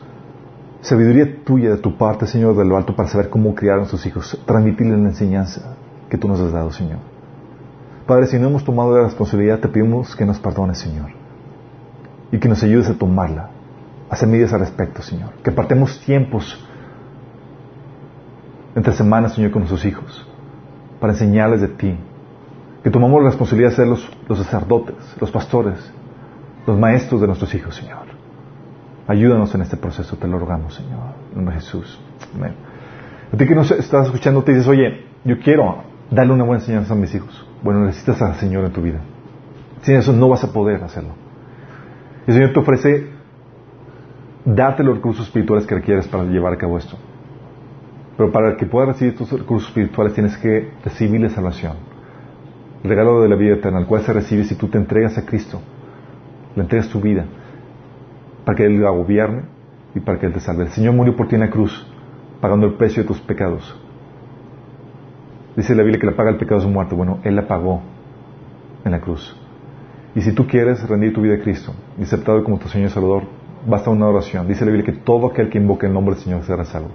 sabiduría 0.82 1.44
tuya 1.44 1.70
de 1.70 1.76
tu 1.76 1.96
parte, 1.96 2.26
Señor, 2.26 2.56
de 2.56 2.64
lo 2.64 2.76
alto, 2.76 2.94
para 2.94 3.08
saber 3.08 3.28
cómo 3.28 3.54
criar 3.54 3.74
a 3.74 3.78
nuestros 3.78 4.04
hijos. 4.06 4.38
Transmitirles 4.46 4.98
la 4.98 5.08
enseñanza 5.08 5.76
que 6.08 6.18
tú 6.18 6.28
nos 6.28 6.40
has 6.40 6.52
dado, 6.52 6.72
Señor. 6.72 6.98
Padre, 8.06 8.26
si 8.26 8.38
no 8.38 8.48
hemos 8.48 8.64
tomado 8.64 8.96
la 8.96 9.04
responsabilidad, 9.04 9.60
te 9.60 9.68
pedimos 9.68 10.16
que 10.16 10.24
nos 10.24 10.38
perdones, 10.40 10.78
Señor. 10.78 11.10
Y 12.32 12.38
que 12.38 12.48
nos 12.48 12.62
ayudes 12.62 12.88
a 12.88 12.94
tomarla 12.94 13.50
hacer 14.08 14.28
medidas 14.28 14.52
al 14.52 14.60
respecto, 14.60 15.02
Señor. 15.02 15.30
Que 15.44 15.52
partemos 15.52 16.00
tiempos 16.00 16.66
entre 18.74 18.92
semanas, 18.92 19.34
Señor, 19.34 19.50
con 19.50 19.60
nuestros 19.60 19.84
hijos, 19.84 20.26
para 21.00 21.12
enseñarles 21.12 21.60
de 21.60 21.68
ti. 21.68 21.96
Que 22.82 22.90
tomamos 22.90 23.22
la 23.22 23.28
responsabilidad 23.28 23.70
de 23.70 23.76
ser 23.76 23.86
los 23.86 24.38
sacerdotes, 24.38 24.96
los 25.20 25.30
pastores, 25.30 25.78
los 26.66 26.78
maestros 26.78 27.20
de 27.20 27.26
nuestros 27.26 27.54
hijos, 27.54 27.76
Señor. 27.76 27.99
Ayúdanos 29.10 29.52
en 29.56 29.62
este 29.62 29.76
proceso, 29.76 30.16
te 30.16 30.28
lo 30.28 30.38
rogamos, 30.38 30.72
Señor. 30.72 31.00
En 31.30 31.38
nombre 31.38 31.56
de 31.56 31.60
Jesús. 31.60 32.00
Amén. 32.32 32.54
A 33.32 33.36
ti 33.36 33.44
que 33.44 33.56
nos 33.56 33.68
estás 33.72 34.06
escuchando, 34.06 34.44
te 34.44 34.52
dices, 34.52 34.68
oye, 34.68 35.04
yo 35.24 35.40
quiero 35.40 35.82
darle 36.12 36.32
una 36.32 36.44
buena 36.44 36.60
enseñanza 36.62 36.94
a 36.94 36.96
mis 36.96 37.12
hijos. 37.12 37.44
Bueno, 37.60 37.84
necesitas 37.84 38.22
al 38.22 38.36
Señor 38.36 38.64
en 38.66 38.72
tu 38.72 38.80
vida. 38.80 39.00
Sin 39.82 39.96
eso 39.96 40.12
no 40.12 40.28
vas 40.28 40.44
a 40.44 40.52
poder 40.52 40.84
hacerlo. 40.84 41.10
El 42.24 42.34
Señor 42.34 42.52
te 42.52 42.60
ofrece 42.60 43.08
darte 44.44 44.84
los 44.84 44.94
recursos 44.94 45.26
espirituales 45.26 45.66
que 45.66 45.74
requieres 45.74 46.06
para 46.06 46.22
llevar 46.22 46.52
a 46.52 46.56
cabo 46.56 46.78
esto. 46.78 46.96
Pero 48.16 48.30
para 48.30 48.56
que 48.56 48.66
puedas 48.66 48.90
recibir 48.90 49.14
estos 49.14 49.32
recursos 49.32 49.70
espirituales 49.70 50.14
tienes 50.14 50.38
que 50.38 50.70
recibir 50.84 51.20
la 51.20 51.30
salvación. 51.30 51.72
El 52.84 52.90
regalo 52.90 53.22
de 53.22 53.28
la 53.28 53.34
vida 53.34 53.54
eterna, 53.54 53.80
el 53.80 53.86
cual 53.86 54.02
se 54.02 54.12
recibe 54.12 54.44
si 54.44 54.54
tú 54.54 54.68
te 54.68 54.78
entregas 54.78 55.18
a 55.18 55.26
Cristo. 55.26 55.60
Le 56.54 56.62
entregas 56.62 56.88
tu 56.88 57.00
vida 57.00 57.24
para 58.44 58.56
que 58.56 58.66
Él 58.66 58.80
la 58.80 58.90
gobierne 58.90 59.42
y 59.94 60.00
para 60.00 60.18
que 60.18 60.26
Él 60.26 60.32
te 60.32 60.40
salve. 60.40 60.64
El 60.64 60.70
Señor 60.70 60.94
murió 60.94 61.16
por 61.16 61.28
ti 61.28 61.34
en 61.34 61.42
la 61.42 61.50
cruz, 61.50 61.86
pagando 62.40 62.66
el 62.66 62.74
precio 62.74 63.02
de 63.02 63.08
tus 63.08 63.20
pecados. 63.20 63.78
Dice 65.56 65.74
la 65.74 65.82
Biblia 65.82 66.00
que 66.00 66.06
la 66.06 66.16
paga 66.16 66.30
el 66.30 66.36
pecado 66.36 66.60
es 66.60 66.66
muerto. 66.66 66.96
Bueno, 66.96 67.18
Él 67.24 67.36
la 67.36 67.46
pagó 67.46 67.82
en 68.84 68.92
la 68.92 69.00
cruz. 69.00 69.36
Y 70.14 70.22
si 70.22 70.32
tú 70.32 70.46
quieres 70.46 70.86
rendir 70.88 71.12
tu 71.12 71.20
vida 71.20 71.34
a 71.34 71.40
Cristo 71.40 71.72
y 71.98 72.42
como 72.42 72.58
tu 72.58 72.68
Señor 72.68 72.88
y 72.88 72.92
Salvador, 72.92 73.24
basta 73.66 73.90
una 73.90 74.06
oración. 74.06 74.48
Dice 74.48 74.64
la 74.64 74.72
Biblia 74.72 74.92
que 74.92 75.00
todo 75.00 75.28
aquel 75.28 75.50
que 75.50 75.58
invoque 75.58 75.86
el 75.86 75.92
nombre 75.92 76.14
del 76.14 76.24
Señor 76.24 76.42
será 76.42 76.64
salvo. 76.64 76.90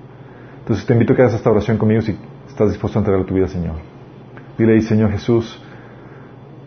Entonces 0.60 0.86
te 0.86 0.94
invito 0.94 1.14
a 1.14 1.16
que 1.16 1.22
hagas 1.22 1.36
esta 1.36 1.50
oración 1.50 1.78
conmigo 1.78 2.02
si 2.02 2.18
estás 2.48 2.70
dispuesto 2.70 3.00
a 3.00 3.02
entregar 3.02 3.26
tu 3.26 3.34
vida 3.34 3.46
al 3.46 3.52
Señor. 3.52 3.76
Dile 4.58 4.74
ahí, 4.74 4.82
Señor 4.82 5.12
Jesús, 5.12 5.62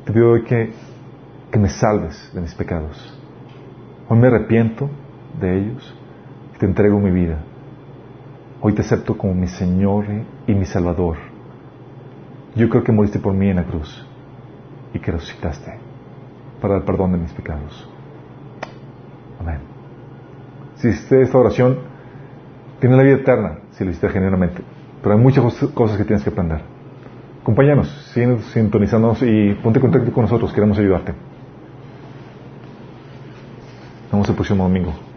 te 0.04 0.12
pido 0.12 0.34
que, 0.44 0.72
que 1.50 1.58
me 1.58 1.68
salves 1.68 2.30
de 2.32 2.40
mis 2.40 2.54
pecados. 2.54 3.17
Hoy 4.08 4.18
me 4.18 4.28
arrepiento 4.28 4.88
de 5.40 5.58
ellos 5.58 5.94
y 6.54 6.58
te 6.58 6.66
entrego 6.66 6.98
mi 6.98 7.10
vida. 7.10 7.38
Hoy 8.60 8.72
te 8.74 8.82
acepto 8.82 9.16
como 9.16 9.34
mi 9.34 9.46
Señor 9.46 10.06
y 10.46 10.54
mi 10.54 10.64
Salvador. 10.64 11.16
Yo 12.56 12.68
creo 12.68 12.82
que 12.82 12.92
moriste 12.92 13.18
por 13.18 13.34
mí 13.34 13.48
en 13.48 13.56
la 13.56 13.64
cruz 13.64 14.06
y 14.94 14.98
que 14.98 15.12
resucitaste 15.12 15.78
para 16.60 16.76
el 16.76 16.82
perdón 16.82 17.12
de 17.12 17.18
mis 17.18 17.32
pecados. 17.32 17.88
Amén 19.38 19.78
si 20.78 20.88
hiciste 20.88 21.20
esta 21.22 21.38
oración, 21.38 21.78
tienes 22.80 22.96
la 22.96 23.04
vida 23.04 23.16
eterna, 23.16 23.58
si 23.72 23.84
lo 23.84 23.90
hiciste 23.90 24.08
genuinamente. 24.08 24.62
Pero 25.02 25.14
hay 25.14 25.20
muchas 25.20 25.44
cosas 25.74 25.96
que 25.96 26.04
tienes 26.04 26.22
que 26.22 26.30
aprender. 26.30 26.60
Acompáñanos, 27.42 27.88
sigue 28.12 28.38
sintonizándonos 28.52 29.22
y 29.22 29.54
ponte 29.62 29.78
en 29.78 29.82
contacto 29.82 30.12
con 30.12 30.22
nosotros, 30.22 30.52
queremos 30.52 30.78
ayudarte. 30.78 31.14
Nos 34.08 34.12
vemos 34.12 34.28
el 34.30 34.34
próximo 34.36 34.62
domingo. 34.62 35.07